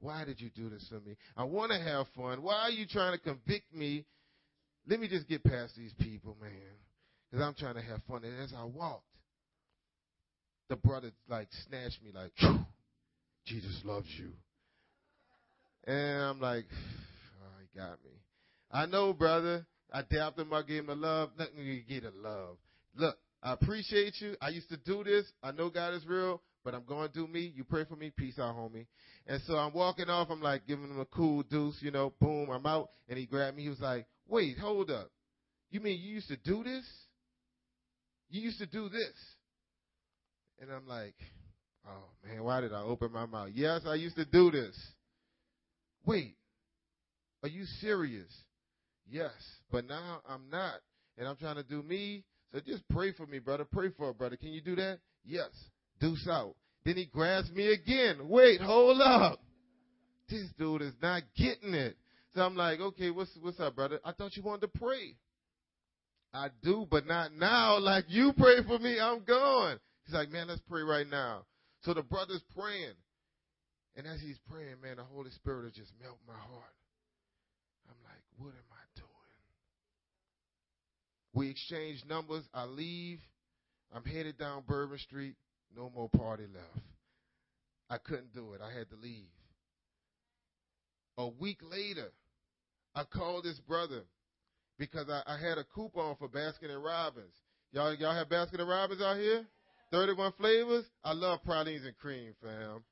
Why 0.00 0.24
did 0.24 0.40
you 0.40 0.50
do 0.54 0.68
this 0.70 0.86
to 0.88 1.00
me? 1.06 1.16
I 1.36 1.44
want 1.44 1.72
to 1.72 1.78
have 1.78 2.06
fun. 2.16 2.42
Why 2.42 2.62
are 2.62 2.70
you 2.70 2.86
trying 2.86 3.12
to 3.12 3.22
convict 3.22 3.72
me? 3.74 4.04
Let 4.88 4.98
me 4.98 5.08
just 5.08 5.28
get 5.28 5.44
past 5.44 5.76
these 5.76 5.92
people, 5.98 6.36
man. 6.40 6.50
Because 7.30 7.44
I'm 7.44 7.54
trying 7.54 7.74
to 7.74 7.82
have 7.82 8.00
fun. 8.08 8.24
And 8.24 8.40
as 8.42 8.52
I 8.56 8.64
walked, 8.64 9.04
the 10.70 10.76
brother 10.76 11.10
like 11.28 11.48
snatched 11.68 12.02
me 12.02 12.12
like, 12.14 12.32
Jesus 13.44 13.78
loves 13.84 14.06
you. 14.16 14.30
And 15.84 16.22
I'm 16.22 16.40
like, 16.40 16.66
oh, 16.70 17.58
he 17.60 17.78
got 17.78 17.98
me. 18.04 18.12
I 18.70 18.86
know, 18.86 19.12
brother. 19.12 19.66
I 19.92 20.02
dabbed 20.02 20.38
him. 20.38 20.52
I 20.54 20.62
gave 20.62 20.80
him 20.80 20.86
the 20.86 20.94
love. 20.94 21.30
Nothing 21.36 21.58
you 21.58 21.82
get 21.86 22.04
a 22.04 22.12
love. 22.16 22.56
Look, 22.94 23.16
I 23.42 23.52
appreciate 23.52 24.14
you. 24.20 24.36
I 24.40 24.50
used 24.50 24.68
to 24.68 24.76
do 24.76 25.02
this. 25.02 25.26
I 25.42 25.50
know 25.50 25.68
God 25.68 25.94
is 25.94 26.06
real, 26.06 26.40
but 26.64 26.74
I'm 26.74 26.84
going 26.84 27.08
to 27.08 27.12
do 27.12 27.26
me. 27.26 27.52
You 27.56 27.64
pray 27.64 27.84
for 27.84 27.96
me. 27.96 28.12
Peace 28.16 28.38
out, 28.38 28.54
homie. 28.54 28.86
And 29.26 29.42
so 29.48 29.54
I'm 29.54 29.72
walking 29.72 30.08
off. 30.08 30.28
I'm 30.30 30.40
like 30.40 30.68
giving 30.68 30.84
him 30.84 31.00
a 31.00 31.06
cool 31.06 31.42
deuce, 31.42 31.76
you 31.80 31.90
know, 31.90 32.12
boom, 32.20 32.48
I'm 32.50 32.64
out. 32.66 32.90
And 33.08 33.18
he 33.18 33.26
grabbed 33.26 33.56
me. 33.56 33.64
He 33.64 33.68
was 33.68 33.80
like, 33.80 34.06
wait, 34.28 34.56
hold 34.58 34.90
up. 34.90 35.10
You 35.72 35.80
mean 35.80 35.98
you 36.00 36.14
used 36.14 36.28
to 36.28 36.36
do 36.36 36.62
this? 36.62 36.84
You 38.28 38.42
used 38.42 38.58
to 38.58 38.66
do 38.66 38.88
this. 38.88 39.14
And 40.60 40.70
I'm 40.70 40.86
like, 40.86 41.14
oh 41.86 42.04
man, 42.26 42.44
why 42.44 42.60
did 42.60 42.72
I 42.72 42.82
open 42.82 43.12
my 43.12 43.26
mouth? 43.26 43.50
Yes, 43.54 43.82
I 43.86 43.94
used 43.94 44.16
to 44.16 44.24
do 44.24 44.50
this. 44.50 44.76
Wait, 46.04 46.36
are 47.42 47.48
you 47.48 47.64
serious? 47.80 48.28
Yes, 49.08 49.32
but 49.72 49.86
now 49.86 50.20
I'm 50.28 50.50
not. 50.50 50.80
And 51.18 51.26
I'm 51.26 51.36
trying 51.36 51.56
to 51.56 51.62
do 51.62 51.82
me. 51.82 52.24
So 52.52 52.60
just 52.60 52.88
pray 52.88 53.12
for 53.12 53.26
me, 53.26 53.38
brother. 53.38 53.64
Pray 53.64 53.90
for 53.96 54.10
a 54.10 54.14
brother. 54.14 54.36
Can 54.36 54.48
you 54.50 54.60
do 54.60 54.76
that? 54.76 54.98
Yes. 55.24 55.50
Deuce 56.00 56.26
out. 56.30 56.54
Then 56.84 56.96
he 56.96 57.06
grabs 57.06 57.50
me 57.50 57.72
again. 57.72 58.28
Wait, 58.28 58.60
hold 58.60 59.00
up. 59.00 59.40
This 60.28 60.46
dude 60.58 60.82
is 60.82 60.94
not 61.02 61.22
getting 61.36 61.74
it. 61.74 61.96
So 62.34 62.42
I'm 62.42 62.56
like, 62.56 62.80
okay, 62.80 63.10
what's 63.10 63.30
what's 63.40 63.58
up, 63.60 63.74
brother? 63.74 64.00
I 64.04 64.12
thought 64.12 64.36
you 64.36 64.42
wanted 64.42 64.72
to 64.72 64.78
pray. 64.78 65.16
I 66.32 66.48
do, 66.62 66.86
but 66.88 67.06
not 67.06 67.34
now. 67.34 67.78
Like 67.78 68.04
you 68.08 68.32
pray 68.36 68.62
for 68.66 68.78
me, 68.78 69.00
I'm 69.00 69.24
going. 69.24 69.78
He's 70.10 70.16
like, 70.16 70.32
man, 70.32 70.48
let's 70.48 70.60
pray 70.68 70.82
right 70.82 71.06
now. 71.08 71.44
So 71.82 71.94
the 71.94 72.02
brother's 72.02 72.42
praying. 72.58 72.98
And 73.94 74.08
as 74.08 74.20
he's 74.20 74.38
praying, 74.50 74.80
man, 74.82 74.96
the 74.96 75.04
Holy 75.04 75.30
Spirit 75.30 75.62
will 75.62 75.70
just 75.70 75.92
melt 76.02 76.18
my 76.26 76.34
heart. 76.34 76.74
I'm 77.88 77.94
like, 78.02 78.24
what 78.36 78.48
am 78.48 78.72
I 78.72 78.82
doing? 78.96 79.06
We 81.32 81.48
exchange 81.48 82.02
numbers. 82.08 82.42
I 82.52 82.64
leave. 82.64 83.20
I'm 83.94 84.02
headed 84.02 84.36
down 84.36 84.64
Bourbon 84.66 84.98
Street. 84.98 85.36
No 85.76 85.92
more 85.94 86.08
party 86.08 86.46
left. 86.52 86.84
I 87.88 87.98
couldn't 87.98 88.34
do 88.34 88.54
it. 88.54 88.60
I 88.60 88.76
had 88.76 88.90
to 88.90 88.96
leave. 88.96 89.30
A 91.18 91.28
week 91.28 91.60
later, 91.62 92.10
I 92.96 93.04
called 93.04 93.44
this 93.44 93.60
brother 93.60 94.02
because 94.76 95.08
I, 95.08 95.22
I 95.24 95.38
had 95.38 95.56
a 95.56 95.64
coupon 95.72 96.16
for 96.16 96.28
Baskin 96.28 96.70
and 96.74 96.82
Robbins. 96.82 97.36
Y'all, 97.70 97.94
y'all 97.94 98.12
have 98.12 98.28
Baskin 98.28 98.58
and 98.58 98.68
Robbins 98.68 99.00
out 99.00 99.16
here? 99.16 99.46
31 99.90 100.32
flavors. 100.38 100.84
I 101.04 101.12
love 101.12 101.42
pralines 101.44 101.84
and 101.84 101.96
cream, 101.98 102.32
fam. 102.42 102.82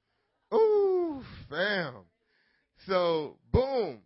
Ooh, 0.53 1.23
fam. 1.49 1.95
So, 2.87 3.37
boom. 3.53 4.01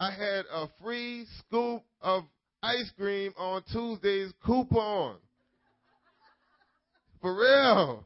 I 0.00 0.10
had 0.10 0.44
a 0.52 0.66
free 0.82 1.26
scoop 1.38 1.82
of 2.00 2.24
ice 2.62 2.90
cream 2.98 3.32
on 3.38 3.62
Tuesday's 3.72 4.32
coupon. 4.44 5.16
For 7.22 7.34
real. 7.34 8.04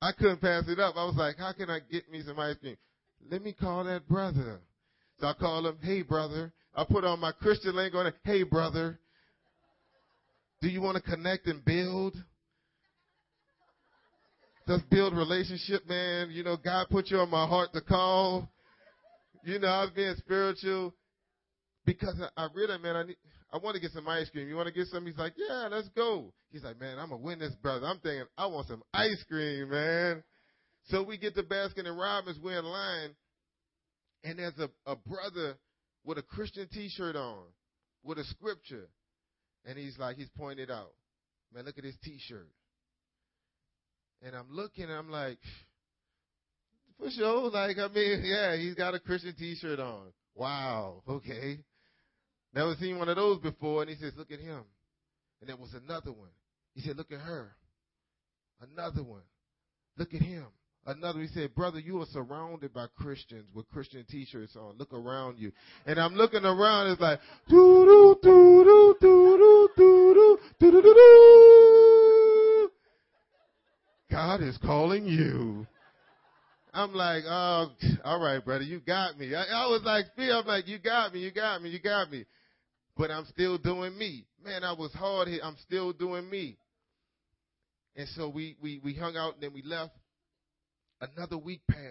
I 0.00 0.12
couldn't 0.12 0.40
pass 0.40 0.64
it 0.68 0.78
up. 0.78 0.96
I 0.96 1.04
was 1.04 1.16
like, 1.16 1.38
how 1.38 1.52
can 1.52 1.68
I 1.68 1.80
get 1.90 2.10
me 2.10 2.22
some 2.24 2.38
ice 2.38 2.56
cream? 2.60 2.76
Let 3.30 3.42
me 3.42 3.52
call 3.52 3.84
that 3.84 4.08
brother. 4.08 4.60
So 5.20 5.26
I 5.26 5.32
call 5.34 5.66
him, 5.66 5.78
hey 5.82 6.02
brother. 6.02 6.52
I 6.74 6.84
put 6.84 7.04
on 7.04 7.18
my 7.18 7.32
Christian 7.32 7.74
lingo 7.74 8.00
it, 8.06 8.14
hey 8.24 8.44
brother. 8.44 8.98
Do 10.60 10.68
you 10.68 10.80
want 10.80 10.96
to 10.96 11.02
connect 11.02 11.46
and 11.46 11.64
build? 11.64 12.16
Let's 14.68 14.82
build 14.90 15.16
relationship, 15.16 15.88
man. 15.88 16.28
You 16.30 16.44
know, 16.44 16.58
God 16.62 16.88
put 16.90 17.06
you 17.08 17.16
on 17.16 17.30
my 17.30 17.46
heart 17.46 17.72
to 17.72 17.80
call. 17.80 18.50
You 19.42 19.58
know, 19.58 19.66
I 19.66 19.80
was 19.80 19.92
being 19.96 20.14
spiritual 20.18 20.92
because 21.86 22.20
I, 22.20 22.42
I 22.42 22.48
really, 22.54 22.76
man, 22.76 22.94
I 22.94 23.02
need, 23.04 23.16
I 23.50 23.56
want 23.56 23.76
to 23.76 23.80
get 23.80 23.92
some 23.92 24.06
ice 24.06 24.28
cream. 24.28 24.46
You 24.46 24.56
want 24.56 24.66
to 24.66 24.74
get 24.74 24.88
some? 24.88 25.06
He's 25.06 25.16
like, 25.16 25.32
yeah, 25.38 25.68
let's 25.70 25.88
go. 25.96 26.34
He's 26.50 26.64
like, 26.64 26.78
man, 26.78 26.98
I'm 26.98 27.22
win 27.22 27.38
this, 27.38 27.54
brother. 27.62 27.86
I'm 27.86 27.98
thinking, 28.00 28.26
I 28.36 28.44
want 28.44 28.68
some 28.68 28.82
ice 28.92 29.24
cream, 29.26 29.70
man. 29.70 30.22
So 30.88 31.02
we 31.02 31.16
get 31.16 31.34
to 31.36 31.42
Baskin 31.44 31.86
and 31.86 31.98
Robbins, 31.98 32.38
we're 32.38 32.58
in 32.58 32.66
line, 32.66 33.10
and 34.22 34.38
there's 34.38 34.58
a, 34.58 34.68
a 34.84 34.96
brother 34.96 35.56
with 36.04 36.18
a 36.18 36.22
Christian 36.22 36.68
T-shirt 36.70 37.16
on, 37.16 37.38
with 38.04 38.18
a 38.18 38.24
scripture, 38.24 38.90
and 39.64 39.78
he's 39.78 39.98
like, 39.98 40.16
he's 40.16 40.30
pointed 40.36 40.70
out, 40.70 40.92
man, 41.54 41.64
look 41.64 41.78
at 41.78 41.84
his 41.84 41.96
T-shirt. 42.04 42.48
And 44.22 44.34
I'm 44.34 44.50
looking, 44.50 44.84
and 44.84 44.92
I'm 44.92 45.10
like, 45.10 45.38
for 46.98 47.10
sure. 47.10 47.50
Like, 47.50 47.78
I 47.78 47.88
mean, 47.88 48.22
yeah, 48.24 48.56
he's 48.56 48.74
got 48.74 48.94
a 48.94 49.00
Christian 49.00 49.34
T-shirt 49.38 49.78
on. 49.78 50.12
Wow. 50.34 51.02
Okay. 51.08 51.58
Never 52.54 52.74
seen 52.76 52.98
one 52.98 53.08
of 53.08 53.16
those 53.16 53.38
before. 53.38 53.82
And 53.82 53.90
he 53.90 53.96
says, 53.96 54.12
look 54.16 54.30
at 54.30 54.40
him. 54.40 54.62
And 55.40 55.48
there 55.48 55.56
was 55.56 55.74
another 55.74 56.12
one. 56.12 56.30
He 56.74 56.80
said, 56.80 56.96
look 56.96 57.12
at 57.12 57.20
her. 57.20 57.54
Another 58.72 59.02
one. 59.02 59.22
Look 59.96 60.14
at 60.14 60.22
him. 60.22 60.46
Another, 60.86 61.20
he 61.20 61.26
said, 61.28 61.54
brother, 61.54 61.78
you 61.80 62.00
are 62.00 62.06
surrounded 62.12 62.72
by 62.72 62.86
Christians 62.96 63.44
with 63.52 63.68
Christian 63.68 64.06
t-shirts 64.08 64.56
on. 64.56 64.78
Look 64.78 64.92
around 64.94 65.38
you. 65.38 65.52
And 65.84 66.00
I'm 66.00 66.14
looking 66.14 66.44
around, 66.44 66.90
it's 66.90 67.00
like, 67.00 67.20
doo 67.48 67.84
doo 67.84 68.18
doo 68.22 68.64
doo 68.64 68.96
doo 69.00 69.68
doo 69.76 70.14
doo 70.14 70.38
doo 70.58 70.70
doo 70.70 70.82
doo 70.82 71.87
God 74.18 74.42
is 74.42 74.58
calling 74.58 75.06
you. 75.06 75.64
I'm 76.74 76.92
like, 76.92 77.22
oh, 77.24 77.70
all 78.02 78.20
right, 78.20 78.44
brother, 78.44 78.64
you 78.64 78.80
got 78.80 79.16
me. 79.16 79.32
I, 79.32 79.44
I 79.44 79.66
was 79.68 79.82
like, 79.84 80.06
I'm 80.18 80.44
like, 80.44 80.66
you 80.66 80.80
got 80.80 81.14
me, 81.14 81.20
you 81.20 81.30
got 81.30 81.62
me, 81.62 81.70
you 81.70 81.78
got 81.78 82.10
me. 82.10 82.24
But 82.96 83.12
I'm 83.12 83.26
still 83.26 83.58
doing 83.58 83.96
me. 83.96 84.26
Man, 84.44 84.64
I 84.64 84.72
was 84.72 84.92
hard 84.92 85.28
hit. 85.28 85.40
I'm 85.40 85.56
still 85.64 85.92
doing 85.92 86.28
me. 86.28 86.58
And 87.94 88.08
so 88.16 88.28
we, 88.28 88.56
we, 88.60 88.80
we 88.82 88.92
hung 88.92 89.16
out 89.16 89.34
and 89.34 89.42
then 89.44 89.52
we 89.54 89.62
left. 89.62 89.92
Another 91.00 91.38
week 91.38 91.60
passed. 91.70 91.84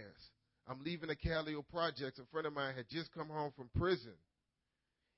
I'm 0.67 0.83
leaving 0.83 1.07
the 1.07 1.15
Callio 1.15 1.61
Projects. 1.71 2.19
A 2.19 2.25
friend 2.33 2.45
of 2.45 2.51
mine 2.51 2.75
had 2.75 2.89
just 2.89 3.09
come 3.13 3.29
home 3.29 3.53
from 3.55 3.69
prison. 3.73 4.15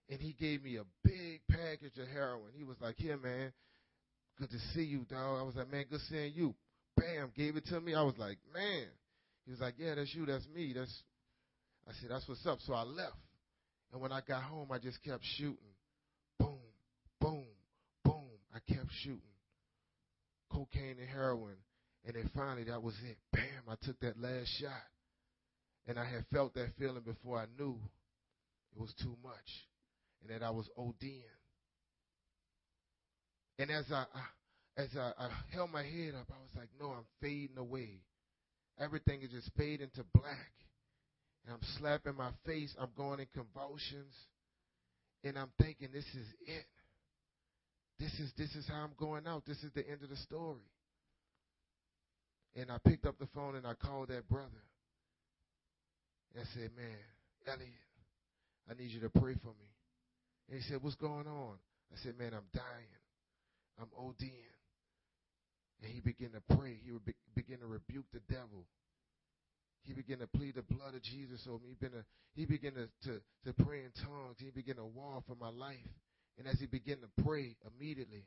And 0.10 0.22
he 0.22 0.34
gave 0.34 0.64
me 0.64 0.76
a 0.76 0.84
big 1.04 1.42
package 1.50 1.98
of 2.00 2.08
heroin. 2.08 2.52
He 2.56 2.64
was 2.64 2.78
like, 2.80 2.98
Here, 2.98 3.18
man, 3.18 3.52
good 4.38 4.52
to 4.52 4.60
see 4.76 4.84
you, 4.84 5.08
dog. 5.10 5.40
I 5.40 5.42
was 5.42 5.56
like, 5.56 5.72
Man, 5.72 5.86
good 5.90 6.02
seeing 6.08 6.34
you. 6.36 6.54
Bam, 7.00 7.32
gave 7.36 7.56
it 7.56 7.66
to 7.68 7.80
me. 7.80 7.96
I 7.96 8.04
was 8.04 8.16
like, 8.18 8.38
Man. 8.54 8.88
He 9.46 9.52
was 9.52 9.60
like, 9.60 9.76
Yeah, 9.78 9.96
that's 9.96 10.14
you, 10.14 10.26
that's 10.26 10.48
me. 10.54 10.74
That's 10.76 10.94
I 11.88 11.92
said, 12.00 12.12
That's 12.12 12.28
what's 12.28 12.46
up. 12.46 12.60
So 12.66 12.74
I 12.74 12.84
left. 12.84 13.16
And 13.92 14.02
when 14.02 14.12
I 14.12 14.22
got 14.28 14.44
home, 14.44 14.72
I 14.72 14.78
just 14.78 15.02
kept 15.04 15.24
shooting. 15.38 15.58
Boom, 16.38 16.60
boom, 17.20 17.46
boom. 18.04 18.30
I 18.54 18.60
kept 18.72 18.90
shooting. 19.04 19.22
Cocaine 20.52 20.98
and 21.00 21.10
heroin. 21.10 21.56
And 22.06 22.16
then 22.16 22.30
finally, 22.36 22.66
that 22.66 22.82
was 22.82 22.94
it. 23.10 23.18
Bam, 23.34 23.64
I 23.68 23.76
took 23.86 24.00
that 24.02 24.20
last 24.20 24.48
shot. 24.60 24.72
And 25.88 25.98
I 25.98 26.06
had 26.06 26.26
felt 26.32 26.54
that 26.54 26.70
feeling 26.78 27.02
before 27.04 27.40
I 27.40 27.46
knew 27.58 27.80
it 28.76 28.80
was 28.80 28.94
too 29.02 29.18
much 29.24 29.34
and 30.22 30.30
that 30.30 30.46
I 30.46 30.52
was 30.52 30.70
ODing. 30.78 31.24
And 33.58 33.72
as 33.72 33.86
I, 33.92 34.06
I 34.14 34.24
as 34.80 34.88
I, 34.96 35.12
I 35.18 35.30
held 35.52 35.72
my 35.72 35.84
head 35.84 36.16
up, 36.16 36.28
I 36.30 36.40
was 36.40 36.56
like, 36.56 36.70
no, 36.80 36.92
I'm 36.92 37.06
fading 37.22 37.58
away. 37.58 38.00
Everything 38.80 39.22
is 39.22 39.30
just 39.32 39.52
fading 39.58 39.90
to 39.96 40.06
black. 40.14 40.54
And 41.46 41.54
I'm 41.54 41.68
slapping 41.78 42.16
my 42.16 42.32
face. 42.46 42.74
I'm 42.80 42.92
going 42.96 43.20
in 43.20 43.28
convulsions. 43.34 44.16
And 45.26 45.38
I'm 45.38 45.52
thinking, 45.62 45.90
this 45.92 46.06
is 46.06 46.28
it. 46.48 46.66
This 48.00 48.14
is 48.22 48.32
this 48.38 48.56
is 48.56 48.66
how 48.70 48.86
I'm 48.86 48.96
going 48.98 49.28
out. 49.28 49.44
This 49.46 49.58
is 49.58 49.72
the 49.76 49.86
end 49.86 50.02
of 50.02 50.10
the 50.10 50.16
story. 50.16 50.64
And 52.56 52.72
I 52.72 52.78
picked 52.88 53.06
up 53.06 53.20
the 53.20 53.28
phone 53.36 53.56
and 53.56 53.68
I 53.68 53.74
called 53.74 54.08
that 54.08 54.30
brother. 54.30 54.64
And 56.34 56.44
I 56.44 56.48
said, 56.54 56.70
Man, 56.78 57.04
Elliot, 57.46 57.74
I 58.70 58.82
need 58.82 58.92
you 58.92 59.02
to 59.02 59.10
pray 59.10 59.34
for 59.42 59.50
me. 59.50 59.70
And 60.48 60.62
he 60.62 60.64
said, 60.70 60.82
What's 60.82 60.96
going 60.96 61.28
on? 61.28 61.56
I 61.92 61.98
said, 62.02 62.18
Man, 62.18 62.32
I'm 62.34 62.48
dying. 62.54 62.96
I'm 63.82 63.88
ODing. 64.00 64.59
And 65.82 65.92
he 65.92 66.02
began 66.02 66.32
to 66.32 66.56
pray. 66.56 66.80
He 66.84 66.92
would 66.92 67.06
be, 67.06 67.14
begin 67.36 67.60
to 67.60 67.68
rebuke 67.68 68.06
the 68.14 68.20
devil. 68.32 68.66
He 69.84 69.94
began 69.94 70.20
to 70.20 70.28
plead 70.28 70.56
the 70.56 70.62
blood 70.62 70.94
of 70.94 71.02
Jesus 71.04 71.48
over 71.48 71.64
me. 71.64 71.70
He 71.70 71.76
began 71.76 71.92
to, 71.92 72.06
he 72.36 72.46
began 72.46 72.74
to, 72.74 72.88
to, 73.08 73.22
to 73.46 73.64
pray 73.64 73.80
in 73.80 73.92
tongues. 74.04 74.38
He 74.40 74.52
began 74.52 74.76
to 74.76 74.86
war 74.86 75.24
for 75.28 75.36
my 75.36 75.50
life. 75.50 75.78
And 76.38 76.48
as 76.48 76.60
he 76.60 76.68
began 76.68 76.98
to 76.98 77.24
pray, 77.24 77.56
immediately, 77.64 78.26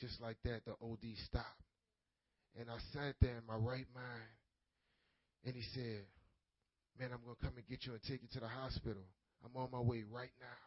just 0.00 0.20
like 0.20 0.36
that, 0.44 0.62
the 0.66 0.72
OD 0.82 1.06
stopped. 1.26 1.62
And 2.58 2.68
I 2.70 2.78
sat 2.92 3.14
there 3.20 3.36
in 3.38 3.46
my 3.46 3.56
right 3.56 3.86
mind. 3.94 4.34
And 5.44 5.54
he 5.54 5.62
said, 5.74 6.02
Man, 6.98 7.10
I'm 7.12 7.20
going 7.22 7.36
to 7.36 7.44
come 7.44 7.54
and 7.56 7.68
get 7.68 7.84
you 7.84 7.92
and 7.92 8.02
take 8.02 8.22
you 8.22 8.28
to 8.32 8.40
the 8.40 8.48
hospital. 8.48 9.04
I'm 9.44 9.54
on 9.60 9.68
my 9.70 9.80
way 9.80 10.02
right 10.10 10.32
now. 10.40 10.62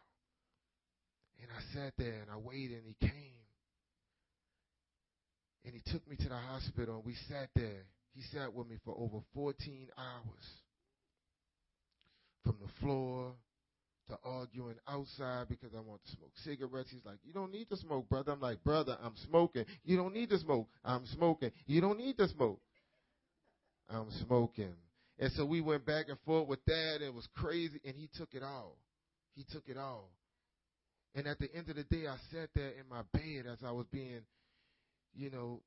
And 1.42 1.50
I 1.50 1.60
sat 1.74 1.94
there 1.98 2.22
and 2.22 2.30
I 2.30 2.38
waited 2.38 2.78
and 2.78 2.86
he 2.86 2.96
came. 3.00 3.49
And 5.64 5.74
he 5.74 5.80
took 5.92 6.08
me 6.08 6.16
to 6.16 6.28
the 6.28 6.36
hospital 6.36 6.96
and 6.96 7.04
we 7.04 7.14
sat 7.28 7.48
there. 7.54 7.84
He 8.14 8.22
sat 8.34 8.52
with 8.52 8.68
me 8.68 8.76
for 8.84 8.94
over 8.98 9.18
14 9.34 9.88
hours. 9.96 10.46
From 12.44 12.56
the 12.60 12.68
floor 12.80 13.34
to 14.08 14.18
arguing 14.24 14.76
outside 14.88 15.48
because 15.48 15.70
I 15.74 15.80
want 15.80 16.00
to 16.04 16.12
smoke 16.12 16.32
cigarettes. 16.44 16.90
He's 16.90 17.04
like, 17.04 17.18
You 17.22 17.32
don't 17.32 17.52
need 17.52 17.68
to 17.70 17.76
smoke, 17.76 18.08
brother. 18.08 18.32
I'm 18.32 18.40
like, 18.40 18.62
Brother, 18.64 18.96
I'm 19.02 19.14
smoking. 19.28 19.64
You 19.84 19.96
don't 19.96 20.14
need 20.14 20.30
to 20.30 20.38
smoke. 20.38 20.68
I'm 20.84 21.06
smoking. 21.06 21.50
You 21.66 21.80
don't 21.80 21.98
need 21.98 22.18
to 22.18 22.28
smoke. 22.28 22.60
I'm 23.88 24.10
smoking. 24.26 24.74
And 25.18 25.30
so 25.32 25.44
we 25.44 25.60
went 25.60 25.84
back 25.84 26.06
and 26.08 26.18
forth 26.24 26.48
with 26.48 26.64
that. 26.66 26.94
And 26.96 27.04
it 27.04 27.14
was 27.14 27.28
crazy. 27.36 27.80
And 27.84 27.94
he 27.94 28.08
took 28.16 28.32
it 28.32 28.42
all. 28.42 28.76
He 29.34 29.44
took 29.52 29.64
it 29.68 29.76
all. 29.76 30.10
And 31.14 31.26
at 31.26 31.38
the 31.38 31.48
end 31.54 31.68
of 31.68 31.76
the 31.76 31.84
day, 31.84 32.06
I 32.06 32.16
sat 32.32 32.50
there 32.54 32.68
in 32.70 32.88
my 32.88 33.02
bed 33.12 33.50
as 33.50 33.58
I 33.66 33.72
was 33.72 33.86
being, 33.92 34.20
you 35.14 35.30
know, 35.30 35.62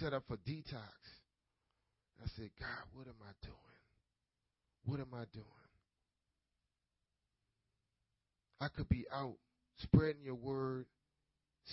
set 0.00 0.12
up 0.12 0.24
for 0.28 0.36
detox. 0.36 0.94
I 2.22 2.26
said, 2.36 2.50
God, 2.58 2.84
what 2.92 3.06
am 3.06 3.14
I 3.22 3.32
doing? 3.42 3.56
What 4.84 5.00
am 5.00 5.14
I 5.14 5.24
doing? 5.32 5.44
I 8.60 8.68
could 8.68 8.88
be 8.88 9.06
out 9.12 9.36
spreading 9.78 10.22
your 10.24 10.34
word, 10.34 10.86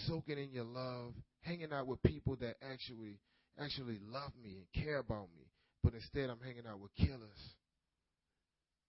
soaking 0.08 0.38
in 0.38 0.52
your 0.52 0.66
love, 0.66 1.14
hanging 1.42 1.74
out 1.74 1.88
with 1.88 2.02
people 2.04 2.36
that 2.42 2.56
actually 2.62 3.20
actually 3.60 4.00
love 4.12 4.32
me 4.44 4.58
and 4.58 4.84
care 4.84 5.00
about 5.00 5.30
me. 5.36 5.46
But 5.84 5.94
instead 5.94 6.30
I'm 6.30 6.40
hanging 6.40 6.68
out 6.70 6.80
with 6.80 6.94
killers. 6.96 7.56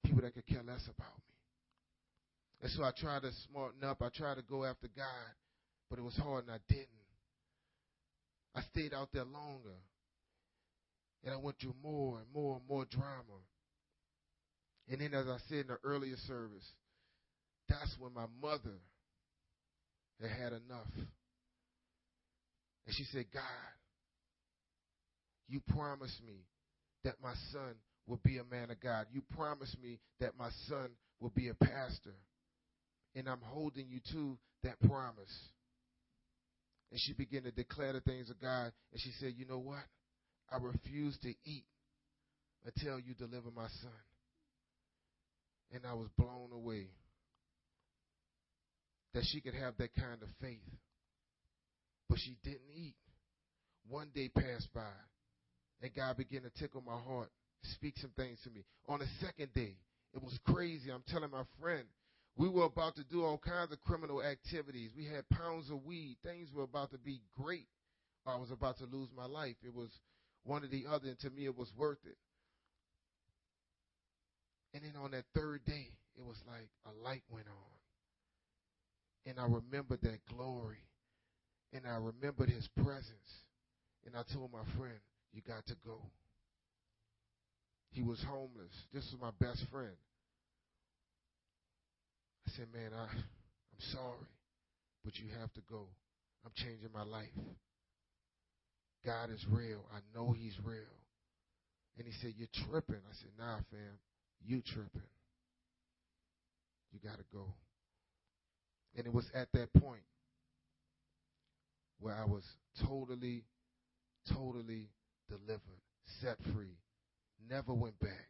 People 0.04 0.22
that 0.22 0.34
could 0.34 0.46
care 0.46 0.62
less 0.66 0.82
about 0.84 1.16
me. 1.16 1.34
And 2.62 2.70
so 2.72 2.82
I 2.82 2.90
tried 2.98 3.22
to 3.22 3.30
smarten 3.48 3.84
up. 3.84 4.02
I 4.02 4.08
tried 4.14 4.36
to 4.36 4.42
go 4.42 4.64
after 4.64 4.88
God, 4.96 5.30
but 5.88 5.98
it 5.98 6.02
was 6.02 6.16
hard 6.16 6.44
and 6.44 6.52
I 6.52 6.58
didn't. 6.68 6.88
I 8.56 8.62
stayed 8.72 8.94
out 8.94 9.10
there 9.12 9.24
longer. 9.24 9.76
And 11.24 11.34
I 11.34 11.36
went 11.38 11.56
through 11.60 11.74
more 11.82 12.18
and 12.18 12.26
more 12.32 12.56
and 12.56 12.68
more 12.68 12.86
drama. 12.90 13.40
And 14.88 15.00
then, 15.00 15.12
as 15.12 15.26
I 15.26 15.38
said 15.48 15.58
in 15.58 15.66
the 15.66 15.78
earlier 15.84 16.16
service, 16.26 16.64
that's 17.68 17.94
when 17.98 18.14
my 18.14 18.26
mother 18.40 18.78
had 20.20 20.30
had 20.30 20.52
enough. 20.52 20.92
And 22.86 22.94
she 22.94 23.04
said, 23.12 23.24
God, 23.34 23.42
you 25.48 25.60
promised 25.74 26.22
me 26.24 26.44
that 27.04 27.16
my 27.22 27.34
son 27.52 27.74
will 28.06 28.20
be 28.24 28.38
a 28.38 28.44
man 28.44 28.70
of 28.70 28.80
God. 28.80 29.06
You 29.12 29.22
promised 29.36 29.76
me 29.82 29.98
that 30.20 30.38
my 30.38 30.50
son 30.68 30.90
will 31.20 31.32
be 31.34 31.48
a 31.48 31.54
pastor. 31.54 32.14
And 33.16 33.28
I'm 33.28 33.40
holding 33.42 33.88
you 33.88 33.98
to 34.12 34.38
that 34.62 34.78
promise. 34.80 35.34
And 36.90 37.00
she 37.00 37.12
began 37.12 37.42
to 37.42 37.50
declare 37.50 37.92
the 37.92 38.00
things 38.00 38.30
of 38.30 38.40
God. 38.40 38.72
And 38.92 39.00
she 39.00 39.10
said, 39.18 39.34
You 39.36 39.46
know 39.46 39.58
what? 39.58 39.82
I 40.50 40.58
refuse 40.58 41.18
to 41.22 41.28
eat 41.44 41.64
until 42.64 42.98
you 43.00 43.14
deliver 43.14 43.50
my 43.54 43.68
son. 43.82 43.90
And 45.72 45.82
I 45.84 45.94
was 45.94 46.08
blown 46.16 46.52
away 46.52 46.86
that 49.14 49.24
she 49.32 49.40
could 49.40 49.54
have 49.54 49.76
that 49.78 49.94
kind 49.94 50.22
of 50.22 50.28
faith. 50.40 50.60
But 52.08 52.18
she 52.18 52.36
didn't 52.44 52.70
eat. 52.76 52.94
One 53.88 54.10
day 54.14 54.28
passed 54.28 54.68
by, 54.74 54.94
and 55.80 55.94
God 55.94 56.16
began 56.16 56.42
to 56.42 56.50
tickle 56.58 56.82
my 56.84 56.98
heart, 56.98 57.30
speak 57.62 57.94
some 57.98 58.10
things 58.16 58.38
to 58.42 58.50
me. 58.50 58.64
On 58.88 58.98
the 58.98 59.06
second 59.20 59.54
day, 59.54 59.76
it 60.12 60.22
was 60.22 60.36
crazy. 60.44 60.90
I'm 60.90 61.04
telling 61.08 61.30
my 61.30 61.44
friend, 61.60 61.84
we 62.36 62.48
were 62.48 62.64
about 62.64 62.96
to 62.96 63.04
do 63.04 63.24
all 63.24 63.38
kinds 63.38 63.72
of 63.72 63.80
criminal 63.82 64.22
activities. 64.22 64.90
We 64.96 65.06
had 65.06 65.28
pounds 65.30 65.70
of 65.70 65.84
weed. 65.84 66.18
Things 66.22 66.50
were 66.52 66.64
about 66.64 66.90
to 66.92 66.98
be 66.98 67.22
great. 67.40 67.66
I 68.26 68.36
was 68.36 68.50
about 68.50 68.78
to 68.78 68.84
lose 68.84 69.08
my 69.16 69.24
life. 69.24 69.56
It 69.64 69.74
was 69.74 69.88
one 70.44 70.62
or 70.62 70.68
the 70.68 70.84
other, 70.90 71.08
and 71.08 71.18
to 71.20 71.30
me, 71.30 71.46
it 71.46 71.56
was 71.56 71.72
worth 71.76 71.98
it. 72.04 72.16
And 74.74 74.84
then 74.84 75.00
on 75.02 75.12
that 75.12 75.24
third 75.34 75.64
day, 75.64 75.88
it 76.18 76.24
was 76.24 76.36
like 76.46 76.68
a 76.84 76.92
light 77.02 77.22
went 77.30 77.46
on. 77.46 77.76
And 79.30 79.40
I 79.40 79.44
remembered 79.44 80.00
that 80.02 80.18
glory. 80.28 80.84
And 81.72 81.84
I 81.86 81.96
remembered 81.96 82.50
his 82.50 82.68
presence. 82.76 83.44
And 84.04 84.14
I 84.14 84.22
told 84.34 84.52
my 84.52 84.62
friend, 84.76 84.98
You 85.32 85.42
got 85.42 85.66
to 85.66 85.74
go. 85.84 86.00
He 87.90 88.02
was 88.02 88.22
homeless. 88.28 88.72
This 88.92 89.04
was 89.10 89.20
my 89.20 89.30
best 89.40 89.64
friend. 89.70 89.96
I 92.46 92.50
said, 92.56 92.66
Man, 92.72 92.90
I, 92.94 93.04
I'm 93.04 93.82
sorry, 93.92 94.28
but 95.04 95.18
you 95.18 95.26
have 95.40 95.52
to 95.54 95.60
go. 95.68 95.86
I'm 96.44 96.52
changing 96.54 96.90
my 96.94 97.02
life. 97.02 97.34
God 99.04 99.30
is 99.30 99.44
real. 99.50 99.84
I 99.92 99.98
know 100.14 100.32
He's 100.32 100.56
real. 100.64 100.96
And 101.98 102.06
he 102.06 102.12
said, 102.20 102.34
You're 102.36 102.48
tripping. 102.68 102.96
I 102.96 103.14
said, 103.20 103.30
Nah, 103.38 103.56
fam, 103.70 103.98
you 104.44 104.62
tripping. 104.62 105.10
You 106.92 107.00
got 107.08 107.18
to 107.18 107.24
go. 107.32 107.46
And 108.96 109.06
it 109.06 109.12
was 109.12 109.26
at 109.34 109.48
that 109.52 109.72
point 109.74 110.02
where 112.00 112.14
I 112.14 112.24
was 112.24 112.44
totally, 112.86 113.44
totally 114.32 114.88
delivered, 115.28 115.80
set 116.20 116.36
free, 116.54 116.78
never 117.50 117.74
went 117.74 117.98
back. 118.00 118.28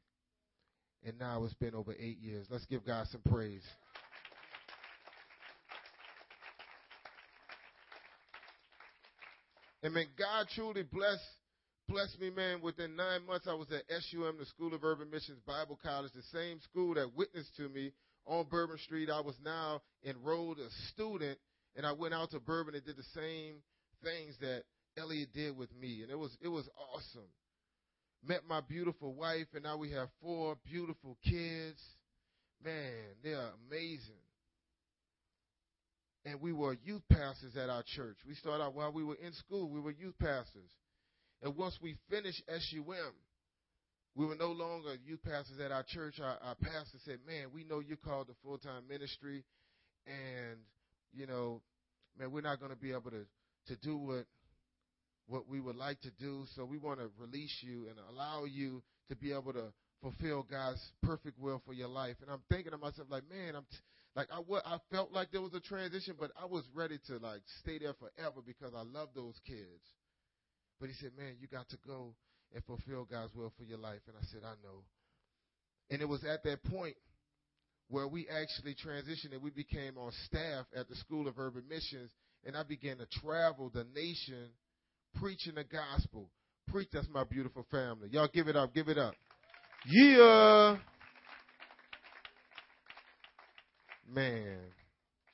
And 1.04 1.18
now 1.18 1.44
it's 1.44 1.54
been 1.54 1.74
over 1.74 1.94
eight 1.98 2.18
years. 2.20 2.46
Let's 2.50 2.66
give 2.66 2.84
God 2.84 3.06
some 3.12 3.20
praise. 3.30 3.62
And 9.86 9.94
man, 9.94 10.06
God 10.18 10.48
truly 10.52 10.82
blessed 10.82 11.22
blessed 11.86 12.20
me, 12.20 12.30
man. 12.30 12.60
Within 12.60 12.96
nine 12.96 13.24
months, 13.24 13.46
I 13.48 13.54
was 13.54 13.68
at 13.70 13.84
SUM, 14.10 14.34
the 14.36 14.46
School 14.46 14.74
of 14.74 14.82
Urban 14.82 15.08
Missions 15.08 15.38
Bible 15.46 15.78
College, 15.80 16.10
the 16.12 16.22
same 16.36 16.58
school 16.62 16.94
that 16.94 17.14
witnessed 17.14 17.54
to 17.58 17.68
me 17.68 17.92
on 18.26 18.46
Bourbon 18.50 18.78
Street. 18.78 19.08
I 19.08 19.20
was 19.20 19.36
now 19.44 19.82
enrolled 20.04 20.58
a 20.58 20.68
student, 20.92 21.38
and 21.76 21.86
I 21.86 21.92
went 21.92 22.14
out 22.14 22.32
to 22.32 22.40
Bourbon 22.40 22.74
and 22.74 22.84
did 22.84 22.96
the 22.96 23.04
same 23.14 23.62
things 24.02 24.34
that 24.40 24.64
Elliot 24.98 25.28
did 25.32 25.56
with 25.56 25.72
me, 25.80 26.02
and 26.02 26.10
it 26.10 26.18
was 26.18 26.36
it 26.42 26.48
was 26.48 26.68
awesome. 26.92 27.30
Met 28.26 28.40
my 28.48 28.62
beautiful 28.62 29.14
wife, 29.14 29.46
and 29.54 29.62
now 29.62 29.76
we 29.76 29.92
have 29.92 30.08
four 30.20 30.56
beautiful 30.64 31.16
kids. 31.22 31.80
Man, 32.64 33.14
they 33.22 33.34
are 33.34 33.52
amazing. 33.70 34.25
And 36.26 36.40
we 36.40 36.52
were 36.52 36.76
youth 36.84 37.02
pastors 37.08 37.56
at 37.56 37.70
our 37.70 37.84
church. 37.86 38.16
We 38.26 38.34
started 38.34 38.64
out 38.64 38.74
while 38.74 38.92
we 38.92 39.04
were 39.04 39.14
in 39.14 39.32
school. 39.32 39.70
We 39.70 39.80
were 39.80 39.92
youth 39.92 40.18
pastors. 40.18 40.70
And 41.40 41.56
once 41.56 41.78
we 41.80 41.96
finished 42.10 42.42
SUM, 42.48 43.14
we 44.16 44.26
were 44.26 44.34
no 44.34 44.50
longer 44.50 44.96
youth 45.06 45.22
pastors 45.22 45.60
at 45.64 45.70
our 45.70 45.84
church. 45.86 46.18
Our, 46.20 46.36
our 46.42 46.56
pastor 46.56 46.98
said, 47.04 47.20
Man, 47.24 47.48
we 47.54 47.62
know 47.62 47.78
you're 47.78 47.96
called 47.96 48.26
to 48.26 48.34
full 48.42 48.58
time 48.58 48.88
ministry, 48.88 49.44
and, 50.04 50.58
you 51.12 51.28
know, 51.28 51.62
man, 52.18 52.32
we're 52.32 52.40
not 52.40 52.58
going 52.58 52.72
to 52.72 52.76
be 52.76 52.90
able 52.90 53.12
to, 53.12 53.24
to 53.68 53.76
do 53.76 53.96
what, 53.96 54.24
what 55.28 55.48
we 55.48 55.60
would 55.60 55.76
like 55.76 56.00
to 56.00 56.10
do. 56.18 56.44
So 56.56 56.64
we 56.64 56.78
want 56.78 56.98
to 56.98 57.08
release 57.20 57.56
you 57.60 57.86
and 57.88 57.98
allow 58.10 58.46
you 58.46 58.82
to 59.10 59.16
be 59.16 59.32
able 59.32 59.52
to 59.52 59.66
fulfill 60.02 60.44
God's 60.50 60.82
perfect 61.04 61.38
will 61.38 61.62
for 61.64 61.72
your 61.72 61.88
life. 61.88 62.16
And 62.20 62.30
I'm 62.30 62.42
thinking 62.50 62.72
to 62.72 62.78
myself, 62.78 63.06
like, 63.10 63.24
man, 63.30 63.54
I'm 63.54 63.66
t- 63.70 63.78
like 64.16 64.28
I, 64.32 64.36
w- 64.36 64.62
I 64.64 64.78
felt 64.90 65.12
like 65.12 65.30
there 65.30 65.42
was 65.42 65.52
a 65.52 65.60
transition, 65.60 66.14
but 66.18 66.32
I 66.40 66.46
was 66.46 66.64
ready 66.74 66.98
to 67.08 67.18
like 67.18 67.42
stay 67.60 67.78
there 67.78 67.94
forever 67.94 68.40
because 68.44 68.72
I 68.74 68.82
love 68.82 69.10
those 69.14 69.38
kids. 69.46 69.84
But 70.80 70.88
he 70.88 70.94
said, 70.94 71.12
Man, 71.18 71.36
you 71.38 71.46
got 71.46 71.68
to 71.68 71.76
go 71.86 72.14
and 72.54 72.64
fulfill 72.64 73.04
God's 73.04 73.34
will 73.34 73.52
for 73.58 73.64
your 73.64 73.78
life. 73.78 74.00
And 74.08 74.16
I 74.16 74.24
said, 74.32 74.40
I 74.42 74.54
know. 74.64 74.84
And 75.90 76.00
it 76.00 76.08
was 76.08 76.24
at 76.24 76.42
that 76.44 76.64
point 76.64 76.96
where 77.88 78.08
we 78.08 78.26
actually 78.28 78.74
transitioned 78.74 79.32
and 79.32 79.42
we 79.42 79.50
became 79.50 79.96
on 79.98 80.10
staff 80.24 80.66
at 80.74 80.88
the 80.88 80.96
School 80.96 81.28
of 81.28 81.38
Urban 81.38 81.64
Missions. 81.68 82.10
And 82.44 82.56
I 82.56 82.62
began 82.62 82.98
to 82.98 83.06
travel 83.20 83.70
the 83.72 83.84
nation 83.94 84.48
preaching 85.16 85.54
the 85.56 85.64
gospel. 85.64 86.30
Preach, 86.68 86.88
that's 86.92 87.08
my 87.12 87.24
beautiful 87.24 87.66
family. 87.70 88.08
Y'all 88.10 88.28
give 88.32 88.48
it 88.48 88.56
up, 88.56 88.74
give 88.74 88.88
it 88.88 88.98
up. 88.98 89.14
Yeah. 89.86 90.76
Man, 94.08 94.58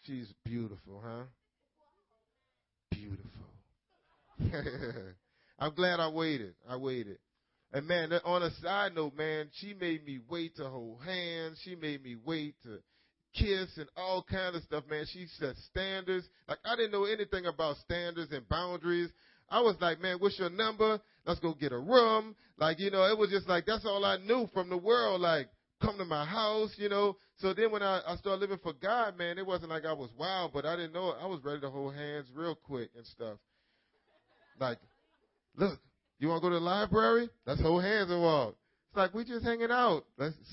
she's 0.04 0.32
beautiful, 0.44 1.02
huh? 1.04 1.24
Beautiful. 2.90 3.28
I'm 5.58 5.74
glad 5.74 6.00
I 6.00 6.08
waited. 6.08 6.54
I 6.68 6.76
waited. 6.76 7.18
And 7.72 7.86
man, 7.86 8.12
on 8.24 8.42
a 8.42 8.50
side 8.62 8.94
note, 8.94 9.16
man, 9.16 9.48
she 9.54 9.74
made 9.74 10.04
me 10.04 10.20
wait 10.28 10.56
to 10.56 10.68
hold 10.68 11.02
hands. 11.04 11.58
She 11.64 11.74
made 11.74 12.02
me 12.02 12.16
wait 12.24 12.54
to 12.64 12.78
kiss 13.34 13.76
and 13.78 13.88
all 13.96 14.24
kind 14.28 14.54
of 14.56 14.62
stuff, 14.64 14.84
man. 14.90 15.06
She 15.10 15.26
set 15.38 15.56
standards. 15.70 16.26
Like 16.48 16.58
I 16.64 16.76
didn't 16.76 16.92
know 16.92 17.04
anything 17.04 17.46
about 17.46 17.76
standards 17.78 18.32
and 18.32 18.46
boundaries. 18.48 19.10
I 19.48 19.60
was 19.60 19.76
like, 19.80 20.00
man, 20.00 20.16
what's 20.18 20.38
your 20.38 20.50
number? 20.50 21.00
Let's 21.26 21.40
go 21.40 21.54
get 21.54 21.72
a 21.72 21.78
room. 21.78 22.34
Like, 22.58 22.78
you 22.78 22.90
know, 22.90 23.04
it 23.04 23.18
was 23.18 23.30
just 23.30 23.48
like 23.48 23.64
that's 23.66 23.86
all 23.86 24.04
I 24.04 24.18
knew 24.18 24.48
from 24.52 24.68
the 24.68 24.76
world. 24.76 25.20
Like, 25.20 25.48
come 25.82 25.98
to 25.98 26.04
my 26.04 26.24
house, 26.24 26.72
you 26.76 26.88
know. 26.88 27.16
So 27.38 27.52
then 27.52 27.70
when 27.70 27.82
I, 27.82 28.00
I 28.06 28.16
started 28.16 28.40
living 28.40 28.58
for 28.62 28.72
God, 28.72 29.18
man, 29.18 29.38
it 29.38 29.46
wasn't 29.46 29.70
like 29.70 29.84
I 29.84 29.92
was 29.92 30.10
wild, 30.18 30.52
but 30.52 30.64
I 30.64 30.76
didn't 30.76 30.92
know 30.92 31.14
I 31.20 31.26
was 31.26 31.40
ready 31.44 31.60
to 31.60 31.70
hold 31.70 31.94
hands 31.94 32.26
real 32.34 32.54
quick 32.54 32.90
and 32.96 33.06
stuff. 33.06 33.38
Like, 34.60 34.78
Look, 35.56 35.78
you 36.18 36.28
want 36.28 36.42
to 36.42 36.48
go 36.48 36.50
to 36.50 36.58
the 36.58 36.64
library? 36.64 37.28
Let's 37.46 37.60
hold 37.60 37.82
hands 37.82 38.10
and 38.10 38.22
walk. 38.22 38.56
It's 38.88 38.96
like 38.96 39.14
we 39.14 39.24
just 39.24 39.44
hanging 39.44 39.70
out. 39.70 40.04